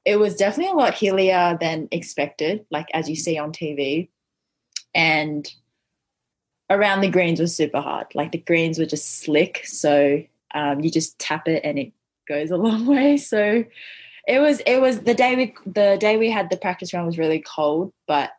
it 0.05 0.17
was 0.17 0.35
definitely 0.35 0.71
a 0.71 0.75
lot 0.75 0.93
hillier 0.93 1.57
than 1.59 1.89
expected, 1.91 2.65
like 2.71 2.87
as 2.93 3.09
you 3.09 3.15
see 3.15 3.37
on 3.37 3.51
TV. 3.51 4.09
And 4.95 5.47
around 6.69 7.01
the 7.01 7.09
greens 7.09 7.39
was 7.39 7.55
super 7.55 7.81
hard. 7.81 8.07
Like 8.13 8.31
the 8.31 8.39
greens 8.39 8.79
were 8.79 8.85
just 8.85 9.19
slick, 9.19 9.61
so 9.65 10.23
um, 10.53 10.79
you 10.81 10.91
just 10.91 11.17
tap 11.19 11.47
it 11.47 11.61
and 11.63 11.77
it 11.77 11.93
goes 12.27 12.51
a 12.51 12.57
long 12.57 12.85
way. 12.85 13.17
So 13.17 13.63
it 14.27 14.39
was 14.39 14.59
it 14.61 14.81
was 14.81 15.01
the 15.01 15.13
day 15.13 15.35
we 15.35 15.55
the 15.65 15.97
day 15.99 16.17
we 16.17 16.29
had 16.29 16.49
the 16.49 16.57
practice 16.57 16.93
round 16.93 17.05
was 17.05 17.17
really 17.17 17.39
cold, 17.39 17.93
but 18.07 18.31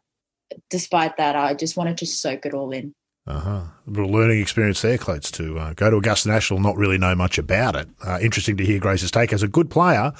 despite 0.70 1.16
that, 1.16 1.36
I 1.36 1.54
just 1.54 1.76
wanted 1.76 1.98
to 1.98 2.06
soak 2.06 2.46
it 2.46 2.54
all 2.54 2.70
in. 2.70 2.94
Uh 3.26 3.40
huh. 3.40 3.50
A 3.86 3.90
little 3.90 4.10
learning 4.10 4.40
experience 4.40 4.80
there, 4.80 4.96
Clates, 4.96 5.30
to 5.32 5.58
uh, 5.58 5.74
go 5.74 5.90
to 5.90 5.96
Augusta 5.96 6.28
National, 6.28 6.60
not 6.60 6.76
really 6.76 6.96
know 6.96 7.14
much 7.14 7.36
about 7.36 7.76
it. 7.76 7.86
Uh, 8.02 8.18
interesting 8.22 8.56
to 8.56 8.64
hear 8.64 8.78
Grace's 8.78 9.10
take. 9.10 9.34
As 9.34 9.42
a 9.42 9.48
good 9.48 9.70
player, 9.70 10.14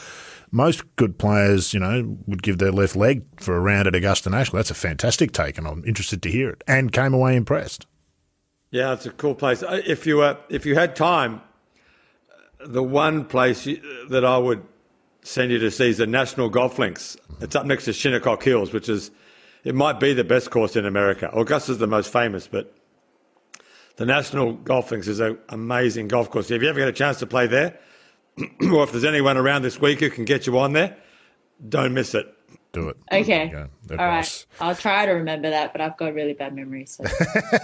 most 0.51 0.85
good 0.97 1.19
players, 1.19 1.73
you 1.73 1.81
know, 1.81 2.19
would 2.27 2.43
give 2.43 2.59
their 2.59 2.71
left 2.71 2.97
leg 2.97 3.25
for 3.41 3.57
a 3.57 3.61
round 3.61 3.87
at 3.87 3.95
Augusta 3.95 4.29
National. 4.29 4.59
That's 4.59 4.71
a 4.71 4.75
fantastic 4.75 5.33
take, 5.33 5.57
and 5.57 5.67
I'm 5.67 5.85
interested 5.87 6.23
to 6.23 6.31
hear 6.31 6.51
it. 6.51 6.63
And 6.67 6.93
came 6.93 7.15
away 7.15 7.35
impressed. 7.35 7.87
Yeah, 8.71 8.93
it's 8.93 9.07
a 9.07 9.11
cool 9.11 9.35
place. 9.35 9.63
Uh, 9.63 9.81
if 9.87 10.07
you 10.07 10.21
uh, 10.21 10.37
if 10.51 10.67
you 10.67 10.75
had 10.75 10.95
time, 10.95 11.41
the 12.61 12.83
one 12.83 13.25
place 13.25 13.67
that 14.11 14.25
I 14.25 14.37
would 14.37 14.63
send 15.23 15.51
you 15.51 15.59
to 15.59 15.71
see 15.71 15.89
is 15.89 15.99
the 15.99 16.07
National 16.07 16.51
Golf 16.51 16.79
Links. 16.79 17.17
It's 17.41 17.57
up 17.57 17.65
next 17.65 17.87
to 17.87 17.93
Shinnecock 17.93 18.43
Hills, 18.43 18.73
which 18.73 18.89
is 18.89 19.11
it 19.65 19.75
might 19.75 19.99
be 19.99 20.13
the 20.13 20.25
best 20.25 20.51
course 20.51 20.77
in 20.77 20.85
America. 20.85 21.31
Augusta's 21.33 21.79
the 21.79 21.87
most 21.87 22.13
famous, 22.13 22.47
but 22.47 22.75
the 23.97 24.05
National 24.05 24.53
Golf 24.53 24.91
Links 24.91 25.09
is 25.09 25.21
an 25.21 25.39
amazing 25.49 26.09
golf 26.09 26.31
course. 26.31 26.51
If 26.51 26.63
you 26.63 26.69
ever 26.69 26.79
get 26.79 26.89
a 26.89 26.93
chance 26.93 27.19
to 27.21 27.27
play 27.27 27.47
there, 27.47 27.79
or 28.71 28.85
if 28.85 28.93
there's 28.93 29.05
anyone 29.05 29.39
around 29.39 29.63
this 29.63 29.81
week 29.81 30.01
who 30.01 30.11
can 30.11 30.27
get 30.27 30.47
you 30.47 30.59
on 30.59 30.75
there, 30.75 30.97
don't 31.67 31.95
miss 31.95 32.15
it 32.15 32.38
do 32.81 32.89
it. 32.89 32.97
Okay. 33.13 33.53
All 33.91 33.97
right. 33.97 34.47
I'll 34.61 34.75
try 34.75 35.07
to 35.07 35.13
remember 35.13 35.51
that, 35.51 35.73
but 35.73 35.81
I've 35.81 35.97
got 35.97 36.15
really 36.15 36.35
bad 36.35 36.55
memory, 36.55 36.85
so 36.87 37.05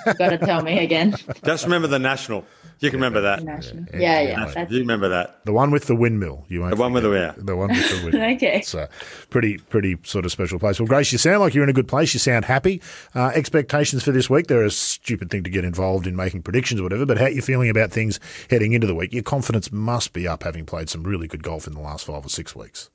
you've 0.07 0.19
got 0.19 0.31
to 0.31 0.39
tell 0.39 0.62
me 0.62 0.79
again. 0.79 1.15
Just 1.45 1.65
remember 1.65 1.89
the 1.89 1.99
national. 1.99 2.45
You 2.81 2.91
can 2.91 2.99
remember 2.99 3.21
that. 3.23 3.43
National. 3.45 3.85
Yeah, 3.95 4.21
yeah. 4.21 4.53
yeah 4.53 4.67
you 4.69 4.81
remember 4.81 5.09
that. 5.11 5.45
The 5.45 5.53
one 5.53 5.71
with 5.71 5.87
the 5.87 5.95
windmill. 5.95 6.45
You 6.49 6.61
won't 6.61 6.75
the 6.75 6.81
one 6.81 6.93
with 6.93 7.05
the 7.05 7.11
yeah. 7.12 7.33
The 7.37 7.57
one 7.57 7.69
with 7.69 7.89
the 7.89 7.97
windmill. 8.05 8.35
okay. 8.35 8.59
It's 8.59 8.75
a 8.75 8.89
pretty, 9.31 9.59
pretty 9.59 9.97
sort 10.03 10.25
of 10.25 10.33
special 10.33 10.59
place. 10.59 10.81
Well, 10.81 10.89
Grace, 10.89 11.12
you 11.12 11.19
sound 11.19 11.41
like 11.41 11.55
you're 11.55 11.65
in 11.65 11.71
a 11.71 11.75
good 11.75 11.89
place. 11.89 12.12
You 12.15 12.21
sound 12.21 12.45
happy. 12.45 12.83
Uh, 13.15 13.29
expectations 13.35 14.03
for 14.03 14.12
this 14.12 14.29
week. 14.29 14.49
They're 14.49 14.65
a 14.65 14.71
stupid 14.71 15.31
thing 15.31 15.45
to 15.45 15.51
get 15.51 15.65
involved 15.65 16.07
in 16.07 16.17
making 16.17 16.43
predictions 16.43 16.81
or 16.81 16.85
whatever, 16.85 17.07
but 17.07 17.19
how 17.19 17.27
are 17.27 17.31
you 17.31 17.43
feeling 17.43 17.71
about 17.71 17.91
things 17.91 18.19
heading 18.51 18.73
into 18.73 18.87
the 18.87 18.95
week? 18.95 19.12
Your 19.12 19.23
confidence 19.23 19.71
must 19.71 20.12
be 20.12 20.27
up 20.27 20.43
having 20.43 20.67
played 20.67 20.89
some 20.89 21.05
really 21.05 21.29
good 21.29 21.43
golf 21.43 21.67
in 21.67 21.75
the 21.75 21.81
last 21.81 22.07
five 22.07 22.27
or 22.27 22.29
six 22.29 22.57
weeks. 22.57 22.91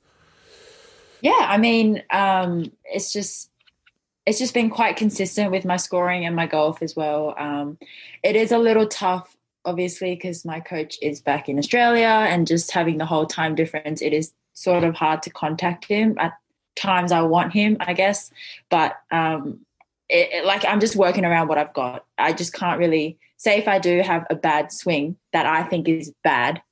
Yeah, 1.22 1.46
I 1.48 1.58
mean, 1.58 2.02
um, 2.10 2.72
it's 2.84 3.12
just 3.12 3.50
it's 4.26 4.38
just 4.38 4.54
been 4.54 4.70
quite 4.70 4.96
consistent 4.96 5.50
with 5.50 5.64
my 5.64 5.76
scoring 5.76 6.26
and 6.26 6.36
my 6.36 6.46
golf 6.46 6.82
as 6.82 6.94
well. 6.94 7.34
Um, 7.38 7.78
it 8.22 8.36
is 8.36 8.52
a 8.52 8.58
little 8.58 8.86
tough 8.86 9.36
obviously 9.64 10.14
because 10.14 10.44
my 10.44 10.60
coach 10.60 10.96
is 11.02 11.20
back 11.20 11.48
in 11.48 11.58
Australia 11.58 12.26
and 12.28 12.46
just 12.46 12.70
having 12.70 12.98
the 12.98 13.06
whole 13.06 13.26
time 13.26 13.54
difference, 13.54 14.02
it 14.02 14.12
is 14.12 14.32
sort 14.54 14.84
of 14.84 14.94
hard 14.94 15.22
to 15.22 15.30
contact 15.30 15.84
him. 15.84 16.16
At 16.18 16.32
times, 16.76 17.12
I 17.12 17.22
want 17.22 17.52
him, 17.52 17.76
I 17.80 17.92
guess, 17.92 18.30
but 18.70 18.96
um, 19.10 19.60
it, 20.08 20.28
it, 20.32 20.44
like 20.44 20.64
I'm 20.64 20.80
just 20.80 20.96
working 20.96 21.24
around 21.24 21.48
what 21.48 21.58
I've 21.58 21.74
got. 21.74 22.04
I 22.18 22.32
just 22.32 22.52
can't 22.52 22.78
really 22.78 23.18
say 23.36 23.58
if 23.58 23.68
I 23.68 23.78
do 23.78 24.00
have 24.00 24.26
a 24.30 24.34
bad 24.34 24.72
swing 24.72 25.16
that 25.32 25.46
I 25.46 25.62
think 25.62 25.88
is 25.88 26.12
bad, 26.24 26.62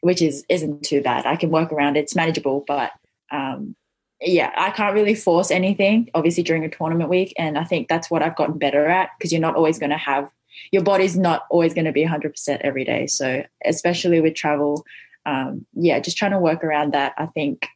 which 0.00 0.22
is 0.22 0.44
isn't 0.48 0.82
too 0.82 1.02
bad. 1.02 1.26
I 1.26 1.36
can 1.36 1.50
work 1.50 1.72
around 1.72 1.96
it. 1.96 2.00
It's 2.00 2.16
manageable, 2.16 2.64
but 2.66 2.92
um, 3.30 3.74
yeah, 4.20 4.52
I 4.56 4.70
can't 4.70 4.94
really 4.94 5.14
force 5.14 5.50
anything. 5.50 6.10
Obviously, 6.14 6.42
during 6.42 6.64
a 6.64 6.68
tournament 6.70 7.10
week, 7.10 7.34
and 7.38 7.56
I 7.58 7.64
think 7.64 7.88
that's 7.88 8.10
what 8.10 8.22
I've 8.22 8.36
gotten 8.36 8.58
better 8.58 8.86
at 8.88 9.10
because 9.18 9.32
you're 9.32 9.40
not 9.40 9.54
always 9.56 9.78
going 9.78 9.90
to 9.90 9.96
have 9.98 10.28
your 10.72 10.82
body's 10.82 11.16
not 11.16 11.44
always 11.50 11.74
going 11.74 11.84
to 11.84 11.92
be 11.92 12.04
100% 12.04 12.58
every 12.62 12.84
day. 12.84 13.06
So, 13.06 13.44
especially 13.64 14.20
with 14.20 14.34
travel, 14.34 14.84
um, 15.26 15.66
yeah, 15.74 16.00
just 16.00 16.16
trying 16.16 16.32
to 16.32 16.38
work 16.38 16.64
around 16.64 16.92
that. 16.94 17.14
I 17.16 17.26
think 17.26 17.68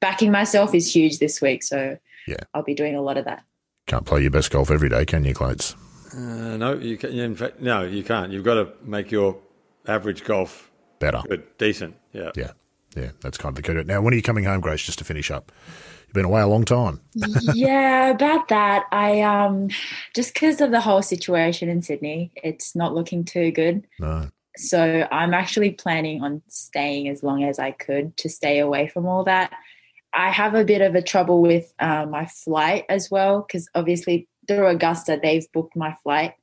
backing 0.00 0.30
myself 0.30 0.74
is 0.74 0.94
huge 0.94 1.18
this 1.18 1.40
week. 1.40 1.62
So, 1.62 1.98
Yeah. 2.26 2.36
I'll 2.54 2.62
be 2.62 2.74
doing 2.74 2.94
a 2.94 3.02
lot 3.02 3.18
of 3.18 3.26
that. 3.26 3.42
Can't 3.86 4.06
play 4.06 4.22
your 4.22 4.30
best 4.30 4.50
golf 4.50 4.70
every 4.70 4.88
day, 4.88 5.04
can 5.04 5.24
you, 5.24 5.34
Clates? 5.34 5.74
Uh, 6.14 6.56
no, 6.56 6.74
you 6.74 6.96
can, 6.96 7.10
in 7.12 7.34
fact, 7.34 7.60
no, 7.60 7.82
you 7.82 8.02
can't. 8.02 8.32
You've 8.32 8.44
got 8.44 8.54
to 8.54 8.68
make 8.82 9.10
your 9.10 9.36
average 9.86 10.24
golf 10.24 10.70
Better. 11.00 11.20
good, 11.28 11.42
decent. 11.58 11.96
Yeah. 12.12 12.30
Yeah. 12.34 12.52
Yeah, 12.96 13.10
that's 13.20 13.38
kind 13.38 13.50
of 13.52 13.56
the 13.56 13.62
key 13.62 13.74
to 13.74 13.80
it. 13.80 13.86
Now, 13.86 14.00
when 14.00 14.12
are 14.12 14.16
you 14.16 14.22
coming 14.22 14.44
home, 14.44 14.60
Grace, 14.60 14.82
just 14.82 14.98
to 14.98 15.04
finish 15.04 15.30
up? 15.30 15.50
You've 16.06 16.14
been 16.14 16.24
away 16.24 16.42
a 16.42 16.46
long 16.46 16.64
time. 16.64 17.00
yeah, 17.54 18.10
about 18.10 18.48
that. 18.48 18.84
I 18.92 19.20
um 19.22 19.68
just 20.14 20.34
because 20.34 20.60
of 20.60 20.70
the 20.70 20.80
whole 20.80 21.02
situation 21.02 21.68
in 21.68 21.82
Sydney, 21.82 22.30
it's 22.36 22.76
not 22.76 22.94
looking 22.94 23.24
too 23.24 23.50
good. 23.50 23.86
No. 23.98 24.30
So 24.56 25.08
I'm 25.10 25.34
actually 25.34 25.72
planning 25.72 26.22
on 26.22 26.42
staying 26.46 27.08
as 27.08 27.24
long 27.24 27.42
as 27.42 27.58
I 27.58 27.72
could 27.72 28.16
to 28.18 28.28
stay 28.28 28.60
away 28.60 28.86
from 28.86 29.06
all 29.06 29.24
that. 29.24 29.52
I 30.12 30.30
have 30.30 30.54
a 30.54 30.64
bit 30.64 30.80
of 30.80 30.94
a 30.94 31.02
trouble 31.02 31.42
with 31.42 31.74
uh, 31.80 32.06
my 32.06 32.26
flight 32.26 32.84
as 32.88 33.10
well 33.10 33.40
because 33.40 33.68
obviously 33.74 34.28
through 34.46 34.68
Augusta 34.68 35.18
they've 35.20 35.50
booked 35.52 35.74
my 35.74 35.96
flight, 36.04 36.34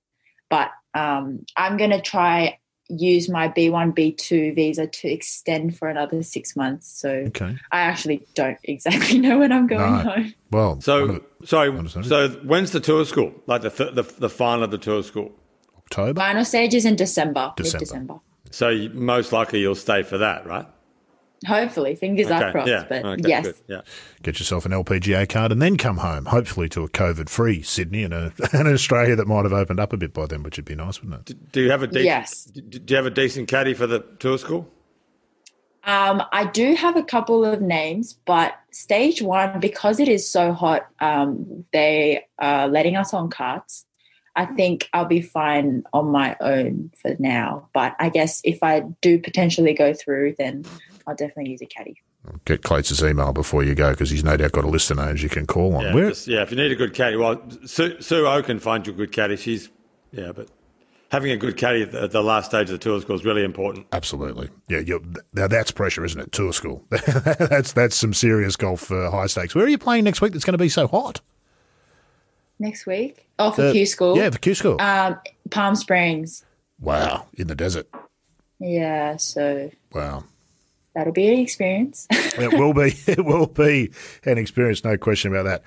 but 0.50 0.72
um, 0.94 1.46
I'm 1.56 1.78
gonna 1.78 2.02
try 2.02 2.60
use 2.92 3.30
my 3.30 3.48
B1 3.48 3.94
B2 3.96 4.56
visa 4.56 4.88
to 4.88 5.08
extend 5.08 5.78
for 5.78 5.88
another 5.88 6.22
six 6.24 6.56
months. 6.56 6.88
So 6.88 7.10
Okay. 7.28 7.58
I 7.72 7.82
actually 7.82 8.26
don't 8.36 8.58
exactly 8.66 9.20
know 9.20 9.40
when 9.40 9.52
I'm 9.52 9.68
going 9.68 9.82
No. 9.82 9.98
home. 10.12 10.34
Well, 10.52 10.70
one 10.72 10.82
So, 10.82 11.06
of- 11.06 11.24
sorry. 11.46 11.84
So, 12.04 12.30
when's 12.44 12.72
the 12.72 12.80
tour 12.80 13.06
school? 13.06 13.34
Like 13.48 13.62
the 13.62 13.70
th- 13.70 13.96
the, 13.96 14.04
the 14.04 14.30
final 14.30 14.64
of 14.64 14.72
the 14.72 14.78
tour 14.78 15.02
school? 15.04 15.32
October? 15.78 16.20
Final 16.20 16.46
stage 16.46 16.74
is 16.74 16.86
in 16.86 16.96
December, 16.96 17.54
December. 17.56 17.78
mid-December. 17.80 18.16
So, 18.52 18.70
you, 18.70 18.90
most 18.92 19.32
likely 19.32 19.60
you'll 19.62 19.76
stay 19.76 20.04
for 20.04 20.18
that, 20.18 20.46
right? 20.46 20.66
Hopefully, 21.48 21.96
fingers 21.96 22.28
are 22.28 22.52
crossed. 22.52 22.70
Yeah. 22.70 22.86
But 22.88 23.04
okay, 23.04 23.22
yes, 23.26 23.46
Good. 23.46 23.56
Yeah. 23.68 23.82
Get 24.22 24.40
yourself 24.40 24.66
an 24.66 24.72
LPGA 24.72 25.28
card 25.28 25.52
and 25.52 25.62
then 25.62 25.76
come 25.76 25.98
home, 25.98 26.26
hopefully 26.26 26.70
to 26.70 26.84
a 26.84 26.90
COVID 26.90 27.30
free 27.30 27.64
Sydney 27.64 28.04
and, 28.04 28.14
a, 28.14 28.32
and 28.54 28.68
an 28.68 28.74
Australia 28.74 29.16
that 29.16 29.28
might 29.28 29.44
have 29.44 29.54
opened 29.54 29.80
up 29.80 29.92
a 29.92 29.98
bit 29.98 30.14
by 30.14 30.28
then, 30.28 30.44
which 30.44 30.58
would 30.58 30.66
be 30.66 30.76
nice, 30.76 31.02
wouldn't 31.02 31.30
it? 31.30 31.52
Do 31.52 31.62
you 31.62 31.72
have 31.72 31.82
a 31.82 31.88
decent? 31.88 32.06
Yes. 32.06 32.46
Do 32.46 32.62
do 32.62 32.92
you 32.94 32.96
have 32.96 33.06
a 33.08 33.12
decent 33.12 33.48
caddy 33.48 33.74
for 33.74 33.88
the 33.88 34.02
tour 34.20 34.38
school? 34.38 34.72
um, 35.84 36.22
I 36.32 36.46
do 36.46 36.76
have 36.76 36.96
a 36.96 37.04
couple 37.04 37.44
of 37.44 37.62
names, 37.62 38.14
but 38.26 38.54
stage 38.72 39.22
one, 39.22 39.60
because 39.60 40.00
it 40.00 40.08
is 40.08 40.30
so 40.30 40.54
hot, 40.54 40.88
um, 41.00 41.66
they 41.74 42.26
are 42.38 42.68
letting 42.68 42.96
us 42.96 43.14
on 43.14 43.30
carts. 43.30 43.86
I 44.36 44.46
think 44.46 44.88
I'll 44.94 45.06
be 45.06 45.22
fine 45.22 45.84
on 45.92 46.08
my 46.08 46.38
own 46.40 46.92
for 47.02 47.16
now. 47.18 47.70
But 47.74 47.96
I 48.00 48.10
guess 48.10 48.42
if 48.44 48.62
I 48.62 48.82
do 49.02 49.20
potentially 49.20 49.74
go 49.74 49.94
through, 49.94 50.36
then 50.38 50.66
I'll 51.08 51.16
definitely 51.16 51.52
use 51.52 51.62
a 51.62 51.66
caddy. 51.66 52.02
Get 52.46 52.62
Clates' 52.64 53.02
email 53.02 53.34
before 53.34 53.64
you 53.64 53.74
go 53.76 53.92
because 53.92 54.10
he's 54.10 54.24
no 54.24 54.38
doubt 54.38 54.52
got 54.52 54.64
a 54.64 54.70
list 54.70 54.92
of 54.92 54.98
names 54.98 55.24
you 55.24 55.30
can 55.30 55.46
call 55.48 55.76
on. 55.76 55.84
Yeah, 55.96 56.10
just- 56.10 56.28
yeah. 56.28 56.42
If 56.44 56.52
you 56.52 56.58
need 56.58 56.72
a 56.72 56.76
good 56.76 56.94
caddy, 56.94 57.16
well, 57.18 57.42
Su, 57.66 58.00
Sue 58.02 58.28
O 58.28 58.42
can 58.44 58.60
find 58.60 58.86
you 58.86 58.94
a 58.94 58.96
good 58.96 59.12
caddy. 59.12 59.36
She's 59.38 59.70
yeah, 60.12 60.32
but 60.32 60.48
having 61.12 61.32
a 61.32 61.38
good 61.38 61.58
caddy 61.58 61.82
at 61.84 61.92
the, 61.92 62.04
at 62.04 62.12
the 62.12 62.22
last 62.24 62.46
stage 62.52 62.70
of 62.70 62.74
the 62.74 62.78
tour 62.78 63.02
school 63.02 63.16
is 63.16 63.26
really 63.26 63.44
important. 63.44 63.88
Absolutely. 63.92 64.50
Yeah, 64.70 64.80
you're, 64.80 65.02
now 65.34 65.48
that's 65.48 65.72
pressure, 65.72 66.06
isn't 66.06 66.20
it? 66.22 66.32
Tour 66.32 66.54
school. 66.54 66.84
that's 66.90 67.74
that's 67.74 67.96
some 67.96 68.14
serious 68.14 68.56
golf 68.56 68.92
uh, 68.92 69.10
high 69.10 69.28
stakes. 69.28 69.56
Where 69.56 69.66
are 69.66 69.70
you 69.70 69.78
playing 69.80 70.04
next 70.04 70.22
week 70.22 70.34
that's 70.34 70.46
going 70.46 70.54
to 70.54 70.58
be 70.64 70.70
so 70.70 70.88
hot? 70.88 71.22
Next 72.60 72.86
week, 72.86 73.28
oh 73.40 73.52
for 73.52 73.64
The- 73.64 73.72
Q 73.72 73.86
school, 73.88 74.18
Yeah, 74.18 74.30
for 74.30 74.38
Q 74.38 74.54
school. 74.54 74.82
um, 74.82 75.18
Palm 75.50 75.76
Springs. 75.76 76.46
wow, 76.80 77.26
in 77.34 77.48
the 77.48 77.56
desert. 77.56 77.88
Yeah, 78.60 79.18
so 79.18 79.72
Wow. 79.94 80.26
That'll 80.96 81.14
be 81.14 81.28
an 81.28 81.40
experience. 81.40 82.08
it 82.12 82.54
will 82.54 82.74
be. 82.74 82.96
It 83.08 83.26
will 83.26 83.48
be 83.48 83.92
an 84.26 84.38
experience, 84.38 84.84
no 84.84 84.98
question 84.98 85.32
about 85.32 85.44
that. 85.44 85.64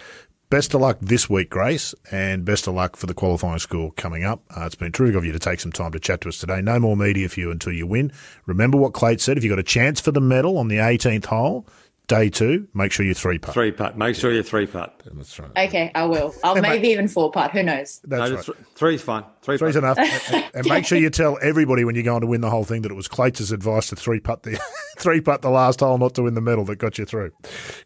Best 0.51 0.75
of 0.75 0.81
luck 0.81 0.99
this 1.01 1.29
week, 1.29 1.51
Grace, 1.51 1.95
and 2.13 2.45
best 2.45 2.67
of 2.67 2.75
luck 2.75 2.97
for 2.97 3.07
the 3.07 3.15
qualifying 3.15 3.59
school 3.59 3.91
coming 3.93 4.25
up. 4.25 4.43
Uh, 4.57 4.67
it's 4.67 4.75
been 4.75 4.93
terrific 4.93 5.17
of 5.17 5.25
you 5.25 5.33
to 5.33 5.39
take 5.39 5.59
some 5.59 5.73
time 5.73 5.91
to 5.93 5.99
chat 5.99 6.21
to 6.21 6.29
us 6.29 6.39
today. 6.39 6.61
No 6.61 6.79
more 6.79 6.97
media 6.97 7.29
for 7.29 7.41
you 7.41 7.51
until 7.51 7.73
you 7.73 7.87
win. 7.87 8.13
Remember 8.47 8.77
what 8.79 8.93
Clate 8.93 9.21
said: 9.21 9.37
if 9.37 9.45
you've 9.45 9.51
got 9.51 9.59
a 9.59 9.65
chance 9.65 10.01
for 10.01 10.13
the 10.13 10.21
medal 10.21 10.59
on 10.59 10.69
the 10.69 10.77
18th 10.77 11.27
hole, 11.27 11.67
day 12.07 12.29
two, 12.29 12.69
make 12.75 12.93
sure 12.93 13.05
you 13.07 13.15
three 13.15 13.39
putt. 13.39 13.55
Three 13.55 13.73
putt. 13.73 13.97
Make 13.97 14.15
sure 14.17 14.31
you're 14.33 14.43
three 14.43 14.67
putt. 14.67 15.03
That's 15.13 15.39
right. 15.39 15.51
okay, 15.69 15.91
I 15.95 16.05
will. 16.05 16.35
I'll 16.45 16.55
maybe 16.61 16.89
even 16.89 17.09
four 17.09 17.31
putt. 17.31 17.51
Who 17.53 17.63
knows? 17.63 18.01
That's 18.05 18.31
No, 18.31 18.37
right. 18.37 18.45
th- 18.45 18.59
three's 18.75 19.03
fine. 19.03 19.25
Three 19.43 19.57
Three's 19.59 19.75
putt. 19.75 19.85
enough. 19.85 19.99
and, 20.33 20.45
and 20.55 20.67
make 20.69 20.85
sure 20.85 20.99
you 20.99 21.11
tell 21.11 21.39
everybody 21.43 21.85
when 21.85 21.95
you're 21.95 22.05
going 22.05 22.21
to 22.21 22.27
win 22.27 22.41
the 22.43 22.51
whole 22.51 22.65
thing 22.65 22.83
that 22.83 22.91
it 22.93 22.95
was 22.95 23.09
Clates' 23.09 23.51
advice 23.51 23.89
to 23.89 23.97
three 23.97 24.21
putt 24.21 24.43
the 24.43 24.61
three 24.99 25.21
putt 25.21 25.43
the 25.43 25.51
last 25.51 25.81
hole, 25.81 25.97
not 25.99 26.15
to 26.15 26.23
win 26.23 26.35
the 26.35 26.41
medal 26.41 26.65
that 26.67 26.77
got 26.77 26.99
you 26.99 27.05
through. 27.07 27.31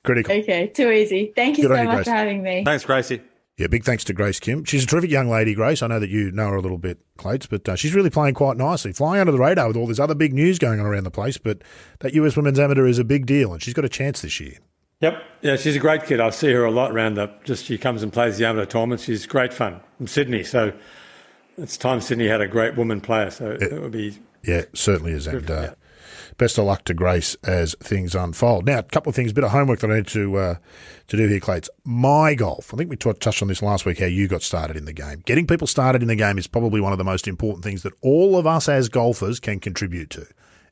Critical. 0.04 0.34
Okay, 0.34 0.66
too 0.68 0.90
easy. 0.90 1.32
Thank 1.36 1.58
you 1.58 1.68
Good 1.68 1.76
so 1.76 1.82
you, 1.82 1.88
much 1.88 1.94
Grace. 1.96 2.04
for 2.06 2.10
having 2.12 2.42
me. 2.42 2.64
Thanks, 2.64 2.84
Gracie. 2.84 3.20
Yeah, 3.58 3.66
big 3.66 3.82
thanks 3.82 4.04
to 4.04 4.12
Grace 4.12 4.38
Kim. 4.38 4.64
She's 4.64 4.84
a 4.84 4.86
terrific 4.86 5.10
young 5.10 5.28
lady, 5.28 5.52
Grace. 5.52 5.82
I 5.82 5.88
know 5.88 5.98
that 5.98 6.10
you 6.10 6.30
know 6.30 6.48
her 6.48 6.56
a 6.56 6.60
little 6.60 6.78
bit, 6.78 6.98
Clates, 7.16 7.46
but 7.46 7.68
uh, 7.68 7.74
she's 7.74 7.92
really 7.92 8.08
playing 8.08 8.34
quite 8.34 8.56
nicely, 8.56 8.92
flying 8.92 9.20
under 9.20 9.32
the 9.32 9.38
radar 9.38 9.66
with 9.66 9.76
all 9.76 9.88
this 9.88 9.98
other 9.98 10.14
big 10.14 10.32
news 10.32 10.60
going 10.60 10.78
on 10.78 10.86
around 10.86 11.02
the 11.02 11.10
place. 11.10 11.38
But 11.38 11.62
that 11.98 12.14
US 12.14 12.36
Women's 12.36 12.60
Amateur 12.60 12.86
is 12.86 13.00
a 13.00 13.04
big 13.04 13.26
deal, 13.26 13.52
and 13.52 13.60
she's 13.60 13.74
got 13.74 13.84
a 13.84 13.88
chance 13.88 14.22
this 14.22 14.38
year. 14.38 14.58
Yep. 15.00 15.22
Yeah, 15.42 15.56
she's 15.56 15.74
a 15.74 15.80
great 15.80 16.04
kid. 16.04 16.20
I 16.20 16.30
see 16.30 16.52
her 16.52 16.64
a 16.64 16.70
lot 16.70 16.92
around 16.92 17.14
the. 17.14 17.30
Just 17.42 17.64
she 17.64 17.78
comes 17.78 18.04
and 18.04 18.12
plays 18.12 18.38
the 18.38 18.46
amateur 18.46 18.64
tournament. 18.64 19.00
She's 19.00 19.26
great 19.26 19.52
fun 19.52 19.80
from 19.96 20.06
Sydney. 20.06 20.44
So 20.44 20.72
it's 21.56 21.76
time 21.76 22.00
Sydney 22.00 22.28
had 22.28 22.40
a 22.40 22.48
great 22.48 22.76
woman 22.76 23.00
player. 23.00 23.30
So 23.30 23.56
it 23.60 23.80
would 23.80 23.92
be 23.92 24.18
Yeah, 24.44 24.62
certainly 24.72 25.12
is. 25.12 25.26
And 25.26 25.50
uh, 25.50 25.60
yeah. 25.60 25.74
Best 26.38 26.56
of 26.56 26.64
luck 26.64 26.84
to 26.84 26.94
Grace 26.94 27.36
as 27.44 27.74
things 27.80 28.14
unfold. 28.14 28.64
Now, 28.64 28.78
a 28.78 28.82
couple 28.84 29.10
of 29.10 29.16
things, 29.16 29.32
a 29.32 29.34
bit 29.34 29.44
of 29.44 29.50
homework 29.50 29.80
that 29.80 29.90
I 29.90 29.96
need 29.96 30.06
to 30.08 30.36
uh, 30.36 30.54
to 31.08 31.16
do 31.16 31.28
here, 31.28 31.40
Clates. 31.40 31.68
My 31.84 32.34
golf. 32.34 32.72
I 32.72 32.76
think 32.76 32.88
we 32.88 32.96
t- 32.96 33.12
touched 33.14 33.42
on 33.42 33.48
this 33.48 33.62
last 33.62 33.84
week. 33.84 33.98
How 33.98 34.06
you 34.06 34.28
got 34.28 34.42
started 34.42 34.76
in 34.76 34.84
the 34.84 34.92
game. 34.92 35.22
Getting 35.26 35.46
people 35.46 35.66
started 35.66 36.00
in 36.00 36.08
the 36.08 36.16
game 36.16 36.38
is 36.38 36.46
probably 36.46 36.80
one 36.80 36.92
of 36.92 36.98
the 36.98 37.04
most 37.04 37.28
important 37.28 37.64
things 37.64 37.82
that 37.82 37.92
all 38.00 38.38
of 38.38 38.46
us 38.46 38.68
as 38.68 38.88
golfers 38.88 39.40
can 39.40 39.60
contribute 39.60 40.10
to. 40.10 40.26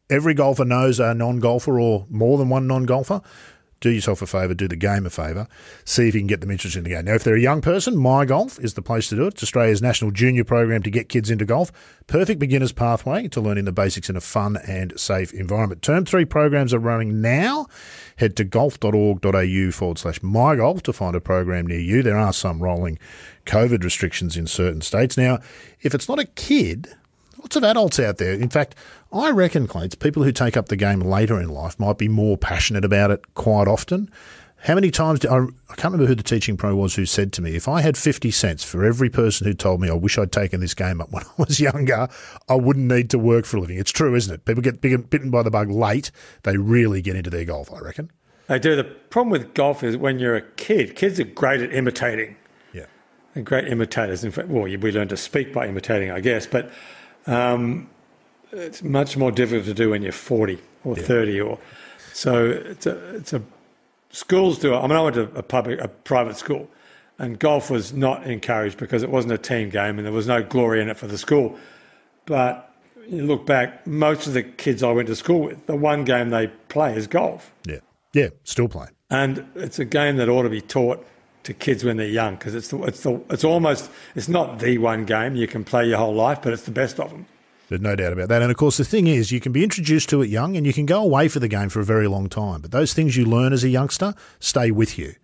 Every 0.09 0.35
golfer 0.35 0.65
knows 0.65 1.01
a 1.01 1.15
non-golfer 1.15 1.81
or 1.81 2.07
more 2.09 2.39
than 2.39 2.49
one 2.49 2.69
non-golfer. 2.69 3.21
Do 3.81 3.91
yourself 3.91 4.23
a 4.23 4.27
favour, 4.27 4.55
do 4.55 4.69
the 4.69 4.77
game 4.77 5.05
a 5.05 5.11
favour, 5.11 5.47
see 5.85 6.09
if 6.09 6.15
you 6.15 6.21
can 6.21 6.27
get 6.27 6.41
them 6.41 6.51
interested 6.51 6.79
in 6.79 6.85
the 6.85 6.91
game. 6.91 7.05
Now, 7.05 7.15
if 7.15 7.25
they're 7.25 7.37
a 7.37 7.41
young 7.41 7.61
person, 7.61 7.97
My 7.97 8.25
Golf 8.25 8.59
is 8.59 8.75
the 8.75 8.83
place 8.83 9.09
to 9.11 9.17
do 9.17 9.25
it. 9.25 9.35
It's 9.35 9.43
Australia's 9.43 9.83
national 9.83 10.13
junior 10.13 10.45
program 10.45 10.83
to 10.83 10.91
get 10.91 11.11
kids 11.11 11.31
into 11.31 11.45
golf. 11.45 11.71
Perfect 12.07 12.41
beginner's 12.41 12.73
pathway 12.73 13.29
to 13.29 13.41
learning 13.41 13.67
the 13.67 13.73
basics 13.73 14.09
in 14.09 14.17
a 14.17 14.21
fun 14.21 14.57
and 14.67 14.99
safe 14.99 15.33
environment. 15.35 15.83
Term 15.83 16.07
three 16.07 16.25
programs 16.25 16.73
are 16.73 16.79
running 16.79 17.21
now. 17.21 17.67
Head 18.17 18.35
to 18.37 18.45
golf.org.au 18.45 19.71
forward 19.73 19.99
slash 19.99 20.23
My 20.23 20.57
Golf 20.57 20.83
to 20.85 20.93
find 20.93 21.15
a 21.15 21.21
program 21.21 21.67
near 21.67 21.81
you. 21.81 22.03
There 22.03 22.17
are 22.17 22.33
some 22.33 22.63
rolling 22.63 22.99
COVID 23.45 23.85
restrictions 23.85 24.37
in 24.37 24.47
certain 24.47 24.81
states. 24.81 25.17
Now, 25.19 25.39
if 25.83 25.95
it's 25.95 26.09
not 26.09 26.19
a 26.19 26.25
kid, 26.25 26.95
Lots 27.47 27.55
of 27.55 27.63
adults 27.63 28.01
out 28.01 28.17
there. 28.19 28.33
In 28.33 28.49
fact, 28.49 28.75
I 29.13 29.31
reckon, 29.31 29.69
Clates, 29.69 29.95
people 29.95 30.25
who 30.25 30.33
take 30.33 30.57
up 30.57 30.67
the 30.67 30.75
game 30.75 30.99
later 30.99 31.41
in 31.41 31.49
life 31.49 31.79
might 31.79 31.97
be 31.97 32.09
more 32.09 32.37
passionate 32.37 32.85
about 32.85 33.13
it 33.13 33.35
quite 33.35 33.69
often. 33.69 34.11
How 34.57 34.75
many 34.75 34.91
times 34.91 35.21
do 35.21 35.29
I, 35.29 35.43
I 35.71 35.77
can't 35.77 35.93
remember 35.93 36.07
who 36.07 36.17
the 36.17 36.25
teaching 36.25 36.57
pro 36.57 36.75
was 36.75 36.97
who 36.97 37.07
said 37.07 37.33
to 37.35 37.43
me, 37.43 37.55
if 37.55 37.69
I 37.69 37.83
had 37.83 37.97
50 37.97 38.33
cents 38.33 38.65
for 38.65 38.85
every 38.85 39.09
person 39.09 39.47
who 39.47 39.55
told 39.55 39.81
me 39.81 39.89
I 39.89 39.93
wish 39.93 40.19
I'd 40.19 40.33
taken 40.33 40.59
this 40.59 40.75
game 40.75 41.01
up 41.01 41.09
when 41.13 41.23
I 41.23 41.31
was 41.39 41.61
younger, 41.61 42.09
I 42.49 42.57
wouldn't 42.57 42.91
need 42.91 43.11
to 43.11 43.19
work 43.19 43.45
for 43.45 43.59
a 43.59 43.61
living. 43.61 43.79
It's 43.79 43.93
true, 43.93 44.17
isn't 44.17 44.35
it? 44.35 44.45
People 44.45 44.61
get 44.61 44.81
bitten 44.81 45.31
by 45.31 45.45
the 45.45 45.51
bug 45.53 45.71
late. 45.71 46.11
They 46.43 46.57
really 46.57 47.01
get 47.01 47.15
into 47.15 47.31
their 47.31 47.45
golf, 47.45 47.73
I 47.73 47.79
reckon. 47.79 48.11
They 48.49 48.59
do. 48.59 48.75
The 48.75 48.83
problem 48.83 49.31
with 49.31 49.55
golf 49.55 49.85
is 49.85 49.97
when 49.97 50.19
you're 50.19 50.35
a 50.35 50.43
kid, 50.43 50.97
kids 50.97 51.21
are 51.21 51.25
great 51.25 51.61
at 51.61 51.73
imitating. 51.73 52.35
Yeah. 52.73 52.87
They're 53.35 53.45
great 53.45 53.69
imitators. 53.69 54.25
In 54.25 54.33
fact, 54.33 54.49
well, 54.49 54.65
we 54.65 54.77
learn 54.77 55.07
to 55.07 55.17
speak 55.17 55.53
by 55.53 55.69
imitating, 55.69 56.11
I 56.11 56.19
guess, 56.19 56.49
but 56.49 56.73
um, 57.27 57.89
it's 58.53 58.83
much 58.83 59.17
more 59.17 59.31
difficult 59.31 59.67
to 59.67 59.75
do 59.75 59.91
when 59.91 60.03
you're 60.03 60.13
40 60.13 60.59
or 60.85 60.97
30 60.97 61.41
or 61.41 61.59
so. 62.13 62.47
It's 62.47 62.87
a, 62.87 63.17
it's 63.17 63.33
a 63.33 63.43
schools 64.11 64.59
do. 64.59 64.75
it. 64.75 64.79
I 64.79 64.83
mean, 64.83 64.93
I 64.97 65.03
went 65.03 65.15
to 65.17 65.31
a 65.35 65.43
public, 65.43 65.81
a 65.81 65.89
private 65.89 66.37
school, 66.37 66.69
and 67.19 67.39
golf 67.39 67.71
was 67.71 67.93
not 67.93 68.27
encouraged 68.27 68.79
because 68.79 69.03
it 69.03 69.11
wasn't 69.11 69.33
a 69.35 69.39
team 69.39 69.71
game 69.71 69.99
and 69.99 70.07
there 70.07 70.13
was 70.13 70.27
no 70.27 70.43
glory 70.43 70.81
in 70.81 70.89
it 70.89 70.97
for 70.97 71.07
the 71.07 71.19
school. 71.19 71.59
But 72.25 72.73
you 73.09 73.25
look 73.25 73.47
back, 73.47 73.87
most 73.87 74.27
of 74.27 74.35
the 74.35 74.43
kids 74.43 74.83
I 74.83 74.91
went 74.93 75.09
to 75.09 75.17
school 75.17 75.43
with, 75.43 75.67
the 75.67 75.77
one 75.77 76.05
game 76.05 76.31
they 76.31 76.49
play 76.69 76.97
is 76.97 77.07
golf. 77.07 77.53
Yeah. 77.67 77.79
Yeah, 78.13 78.29
still 78.45 78.69
playing. 78.69 78.93
And 79.11 79.47
it's 79.55 79.79
a 79.79 79.85
game 79.85 80.17
that 80.17 80.29
ought 80.29 80.43
to 80.43 80.49
be 80.49 80.61
taught 80.61 81.07
to 81.47 81.55
kids 81.55 81.83
when 81.85 81.97
they're 81.97 82.07
young 82.07 82.37
because 82.37 82.55
it's 82.55 82.69
the, 82.69 82.81
it's 82.85 83.03
the, 83.03 83.21
it's 83.31 83.43
almost 83.45 83.91
it's 84.15 84.29
not 84.29 84.59
the 84.61 84.79
one 84.79 85.05
game 85.05 85.35
you 85.35 85.47
can 85.49 85.65
play 85.65 85.87
your 85.89 85.99
whole 85.99 86.15
life, 86.15 86.41
but 86.43 86.53
it's 86.53 86.63
the 86.63 86.71
best 86.71 87.01
of 87.01 87.11
them. 87.11 87.27
There's 87.69 87.81
no 87.81 87.97
doubt 87.97 88.13
about 88.13 88.29
that. 88.29 88.43
And 88.43 88.51
of 88.51 88.57
course, 88.57 88.77
the 88.77 88.85
thing 88.85 89.09
is, 89.09 89.33
you 89.33 89.41
can 89.41 89.51
be 89.51 89.65
introduced 89.65 90.09
to 90.11 90.23
it 90.23 90.29
young 90.31 90.57
and 90.57 90.65
you 90.65 90.73
can 90.73 90.87
go 90.87 91.03
away 91.03 91.27
for 91.27 91.41
the 91.41 91.49
game 91.49 91.69
for 91.69 91.81
a 91.81 91.85
very 91.85 92.07
long 92.07 92.29
time. 92.29 92.61
But 92.61 92.71
those 92.71 92.93
things 92.95 93.17
you 93.17 93.25
learn 93.25 93.53
as 93.53 93.65
a 93.65 93.69
youngster 93.69 94.15
stay 94.39 94.71
with 94.71 94.97
you. 94.99 95.15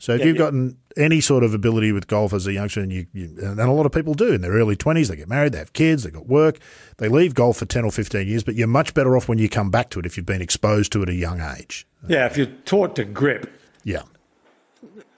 So 0.00 0.12
if 0.12 0.20
Yeah, 0.20 0.26
you've 0.26 0.36
yeah. 0.36 0.42
gotten 0.42 0.76
any 0.96 1.20
sort 1.20 1.44
of 1.44 1.54
ability 1.54 1.92
with 1.92 2.08
golf 2.08 2.32
as 2.32 2.48
a 2.48 2.52
youngster, 2.52 2.80
and 2.80 2.92
you, 2.92 3.06
you 3.12 3.32
and 3.40 3.60
a 3.60 3.70
lot 3.70 3.86
of 3.86 3.92
people 3.92 4.12
do 4.14 4.32
in 4.32 4.40
their 4.40 4.50
early 4.52 4.74
twenties, 4.74 5.08
they 5.08 5.14
get 5.16 5.28
married, 5.28 5.52
they 5.52 5.58
have 5.58 5.72
kids, 5.72 6.02
they 6.02 6.10
got 6.10 6.26
work, 6.26 6.58
they 6.98 7.08
leave 7.08 7.32
golf 7.34 7.58
for 7.58 7.64
ten 7.64 7.84
or 7.84 7.92
fifteen 7.92 8.26
years. 8.26 8.42
But 8.42 8.56
you're 8.56 8.66
much 8.66 8.92
better 8.92 9.16
off 9.16 9.28
when 9.28 9.38
you 9.38 9.48
come 9.48 9.70
back 9.70 9.90
to 9.90 10.00
it 10.00 10.04
if 10.06 10.16
you've 10.16 10.26
been 10.26 10.42
exposed 10.42 10.90
to 10.92 11.02
it 11.02 11.08
at 11.08 11.14
a 11.14 11.16
young 11.16 11.40
age. 11.40 11.86
Yeah, 12.08 12.26
if 12.26 12.36
you're 12.36 12.46
taught 12.66 12.96
to 12.96 13.04
grip 13.04 13.48
Yeah, 13.84 14.02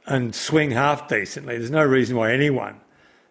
and 0.06 0.34
swing 0.34 0.70
half 0.70 1.08
decently, 1.08 1.58
there's 1.58 1.70
no 1.70 1.84
reason 1.84 2.16
why 2.16 2.32
anyone 2.32 2.80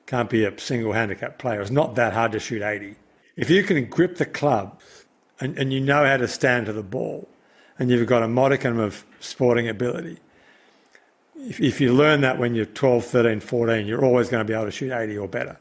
can't 0.06 0.30
be 0.30 0.46
a 0.46 0.60
single 0.60 0.94
handicap 0.94 1.38
player. 1.38 1.62
It's 1.62 1.72
not 1.72 1.96
that 1.96 2.14
hard 2.14 2.32
to 2.34 2.40
shoot 2.40 2.62
80. 2.62 2.96
If 3.36 3.50
you 3.50 3.64
can 3.64 3.86
grip 3.86 4.18
the 4.18 4.26
club 4.26 4.80
and, 5.40 5.58
and 5.58 5.74
you 5.74 5.80
know 5.80 6.06
how 6.06 6.18
to 6.18 6.28
stand 6.28 6.68
to 6.68 6.74
the 6.74 6.84
ball 6.84 7.28
and 7.80 7.90
you've 7.90 8.08
got 8.08 8.24
a 8.24 8.28
modicum 8.28 8.80
of 8.80 9.06
sporting 9.20 9.68
ability, 9.68 10.20
if, 11.36 11.60
if 11.60 11.82
you 11.82 11.94
learn 11.94 12.22
that 12.22 12.38
when 12.38 12.56
you're 12.56 12.66
12, 12.66 13.06
13, 13.06 13.40
14, 13.40 13.86
you're 13.86 14.04
always 14.04 14.30
going 14.30 14.46
to 14.46 14.48
be 14.48 14.54
able 14.54 14.66
to 14.66 14.72
shoot 14.72 14.92
80 14.92 15.18
or 15.18 15.28
better. 15.28 15.58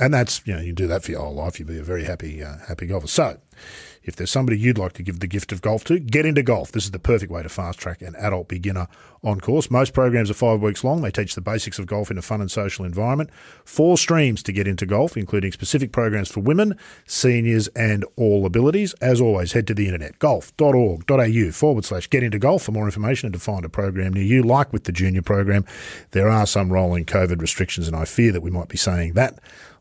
And 0.00 0.12
that's 0.12 0.42
you 0.46 0.54
know 0.54 0.60
you 0.60 0.72
do 0.72 0.86
that 0.86 1.04
for 1.04 1.12
your 1.12 1.20
whole 1.20 1.34
life, 1.34 1.58
you'll 1.58 1.68
be 1.68 1.78
a 1.78 1.82
very 1.82 2.04
happy 2.04 2.42
uh, 2.42 2.56
happy 2.66 2.86
golfer. 2.86 3.06
So. 3.06 3.38
If 4.02 4.16
there's 4.16 4.30
somebody 4.30 4.58
you'd 4.58 4.78
like 4.78 4.94
to 4.94 5.02
give 5.02 5.20
the 5.20 5.26
gift 5.26 5.52
of 5.52 5.60
golf 5.60 5.84
to, 5.84 5.98
get 5.98 6.24
into 6.24 6.42
golf. 6.42 6.72
This 6.72 6.84
is 6.84 6.90
the 6.90 6.98
perfect 6.98 7.30
way 7.30 7.42
to 7.42 7.50
fast 7.50 7.78
track 7.78 8.00
an 8.00 8.16
adult 8.16 8.48
beginner 8.48 8.88
on 9.22 9.40
course. 9.40 9.70
Most 9.70 9.92
programs 9.92 10.30
are 10.30 10.34
five 10.34 10.62
weeks 10.62 10.82
long. 10.82 11.02
They 11.02 11.10
teach 11.10 11.34
the 11.34 11.42
basics 11.42 11.78
of 11.78 11.86
golf 11.86 12.10
in 12.10 12.16
a 12.16 12.22
fun 12.22 12.40
and 12.40 12.50
social 12.50 12.86
environment. 12.86 13.28
Four 13.64 13.98
streams 13.98 14.42
to 14.44 14.52
get 14.52 14.66
into 14.66 14.86
golf, 14.86 15.18
including 15.18 15.52
specific 15.52 15.92
programs 15.92 16.30
for 16.30 16.40
women, 16.40 16.78
seniors, 17.06 17.68
and 17.68 18.06
all 18.16 18.46
abilities. 18.46 18.94
As 18.94 19.20
always, 19.20 19.52
head 19.52 19.66
to 19.66 19.74
the 19.74 19.84
internet, 19.84 20.18
golf.org.au 20.18 21.50
forward 21.52 21.84
slash 21.84 22.08
get 22.08 22.22
into 22.22 22.38
golf 22.38 22.62
for 22.62 22.72
more 22.72 22.86
information 22.86 23.26
and 23.26 23.34
to 23.34 23.40
find 23.40 23.66
a 23.66 23.68
program 23.68 24.14
near 24.14 24.24
you. 24.24 24.42
Like 24.42 24.72
with 24.72 24.84
the 24.84 24.92
junior 24.92 25.22
program, 25.22 25.66
there 26.12 26.30
are 26.30 26.46
some 26.46 26.72
rolling 26.72 27.04
COVID 27.04 27.40
restrictions, 27.40 27.86
and 27.86 27.94
I 27.94 28.06
fear 28.06 28.32
that 28.32 28.40
we 28.40 28.50
might 28.50 28.68
be 28.68 28.78
saying 28.78 29.12
that 29.12 29.38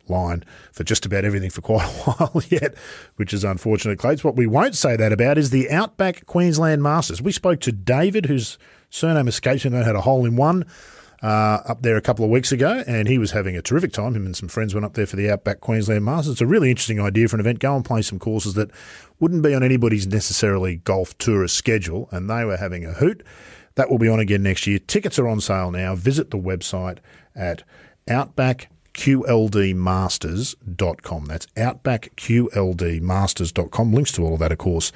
line 0.10 0.43
for 0.72 0.84
just 0.84 1.05
about 1.05 1.26
everything 1.26 1.49
for 1.49 1.62
quite 1.62 1.86
a 1.86 1.88
while 2.12 2.43
yet, 2.49 2.76
which 3.16 3.34
is 3.34 3.43
unfortunate, 3.43 3.99
Clates. 3.99 4.24
What 4.24 4.36
we 4.36 4.47
won't 4.47 4.76
say 4.76 4.95
that 4.95 5.12
about 5.12 5.38
is 5.38 5.49
the 5.49 5.70
Outback 5.70 6.26
Queensland 6.26 6.84
Masters. 6.84 7.22
We 7.22 7.32
spoke 7.32 7.60
to 7.62 7.72
David, 7.72 8.26
whose 8.26 8.57
surname 8.89 9.28
escapes 9.28 9.66
me, 9.66 9.76
and 9.76 9.86
had 9.86 9.95
a 9.95 10.01
hole 10.01 10.26
in 10.26 10.36
one 10.36 10.66
uh, 11.22 11.60
up 11.66 11.82
there 11.82 11.97
a 11.97 12.01
couple 12.01 12.24
of 12.24 12.32
weeks 12.32 12.51
ago, 12.51 12.84
and 12.88 13.07
he 13.07 13.18
was 13.18 13.32
having 13.32 13.57
a 13.57 13.62
terrific 13.62 13.91
time. 13.91 14.16
Him 14.16 14.26
and 14.26 14.36
some 14.36 14.49
friends 14.49 14.74
went 14.74 14.86
up 14.86 14.93
there 14.93 15.05
for 15.05 15.16
the 15.16 15.30
Outback 15.30 15.60
Queensland 15.60 16.05
Masters. 16.05 16.34
It's 16.34 16.41
a 16.41 16.47
really 16.47 16.70
interesting 16.70 16.99
idea 16.99 17.28
for 17.28 17.36
an 17.36 17.41
event. 17.41 17.60
Go 17.60 17.76
and 17.76 17.84
play 17.84 18.01
some 18.01 18.20
courses 18.20 18.53
that 18.53 18.72
wouldn't 19.20 19.43
be 19.43 19.53
on 19.53 19.64
anybody's 19.64 20.07
necessarily 20.07 20.78
golf 20.78 21.18
tourist 21.18 21.55
schedule, 21.55 22.07
and 22.12 22.30
they 22.30 22.45
were 22.45 22.57
having 22.57 22.86
a 22.86 22.93
hoot. 22.93 23.24
That 23.76 23.89
will 23.89 23.97
be 23.97 24.10
on 24.10 24.20
again 24.20 24.43
next 24.43 24.66
year. 24.68 24.80
Tickets 24.80 25.20
are 25.20 25.28
on 25.28 25.41
sale 25.41 25.72
now. 25.72 25.95
Visit 25.95 26.32
the 26.32 26.38
website 26.38 26.97
at 27.36 27.64
Outback 28.10 28.70
QLDmasters.com. 29.00 31.26
That's 31.26 31.45
outbackqldmasters.com. 31.56 33.93
Links 33.93 34.12
to 34.12 34.26
all 34.26 34.34
of 34.34 34.41
that, 34.41 34.52
of 34.52 34.58
course, 34.58 34.91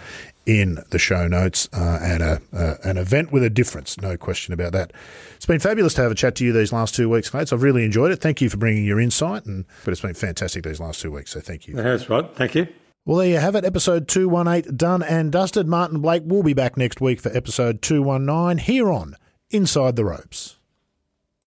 in 0.46 0.80
the 0.90 1.00
show 1.00 1.30
notes. 1.30 1.70
Uh, 1.72 2.00
and 2.02 2.22
a, 2.22 2.42
uh, 2.52 2.76
an 2.84 2.98
event 2.98 3.32
with 3.32 3.44
a 3.44 3.50
difference, 3.50 3.98
no 4.02 4.18
question 4.18 4.54
about 4.54 4.74
that. 4.74 4.92
It's 5.38 5.46
been 5.46 5.62
fabulous 5.62 5.94
to 5.94 6.02
have 6.02 6.12
a 6.12 6.16
chat 6.16 6.36
to 6.36 6.44
you 6.44 6.52
these 6.52 6.74
last 6.74 6.96
two 6.96 7.08
weeks, 7.08 7.34
mates. 7.34 7.54
I've 7.54 7.64
really 7.64 7.86
enjoyed 7.86 8.12
it. 8.12 8.18
Thank 8.18 8.42
you 8.42 8.50
for 8.50 8.58
bringing 8.58 8.84
your 8.84 9.00
insight, 9.00 9.46
and 9.46 9.64
but 9.86 9.94
it's 9.94 10.02
been 10.02 10.16
fantastic 10.16 10.66
these 10.66 10.82
last 10.82 11.00
two 11.00 11.12
weeks. 11.12 11.32
So 11.32 11.40
thank 11.40 11.70
you. 11.70 11.76
That's 11.76 12.10
right. 12.10 12.30
Thank 12.36 12.56
you. 12.56 12.68
Well, 13.06 13.20
there 13.20 13.30
you 13.30 13.38
have 13.38 13.56
it. 13.56 13.64
Episode 13.64 14.10
218 14.10 14.76
done 14.76 15.02
and 15.02 15.32
dusted. 15.32 15.66
Martin 15.66 16.02
Blake 16.02 16.24
will 16.26 16.44
be 16.44 16.54
back 16.54 16.76
next 16.76 17.00
week 17.00 17.22
for 17.22 17.30
episode 17.36 17.82
219 17.82 18.58
here 18.66 18.92
on 18.92 19.16
Inside 19.50 19.96
the 19.96 20.04
Ropes. 20.04 20.58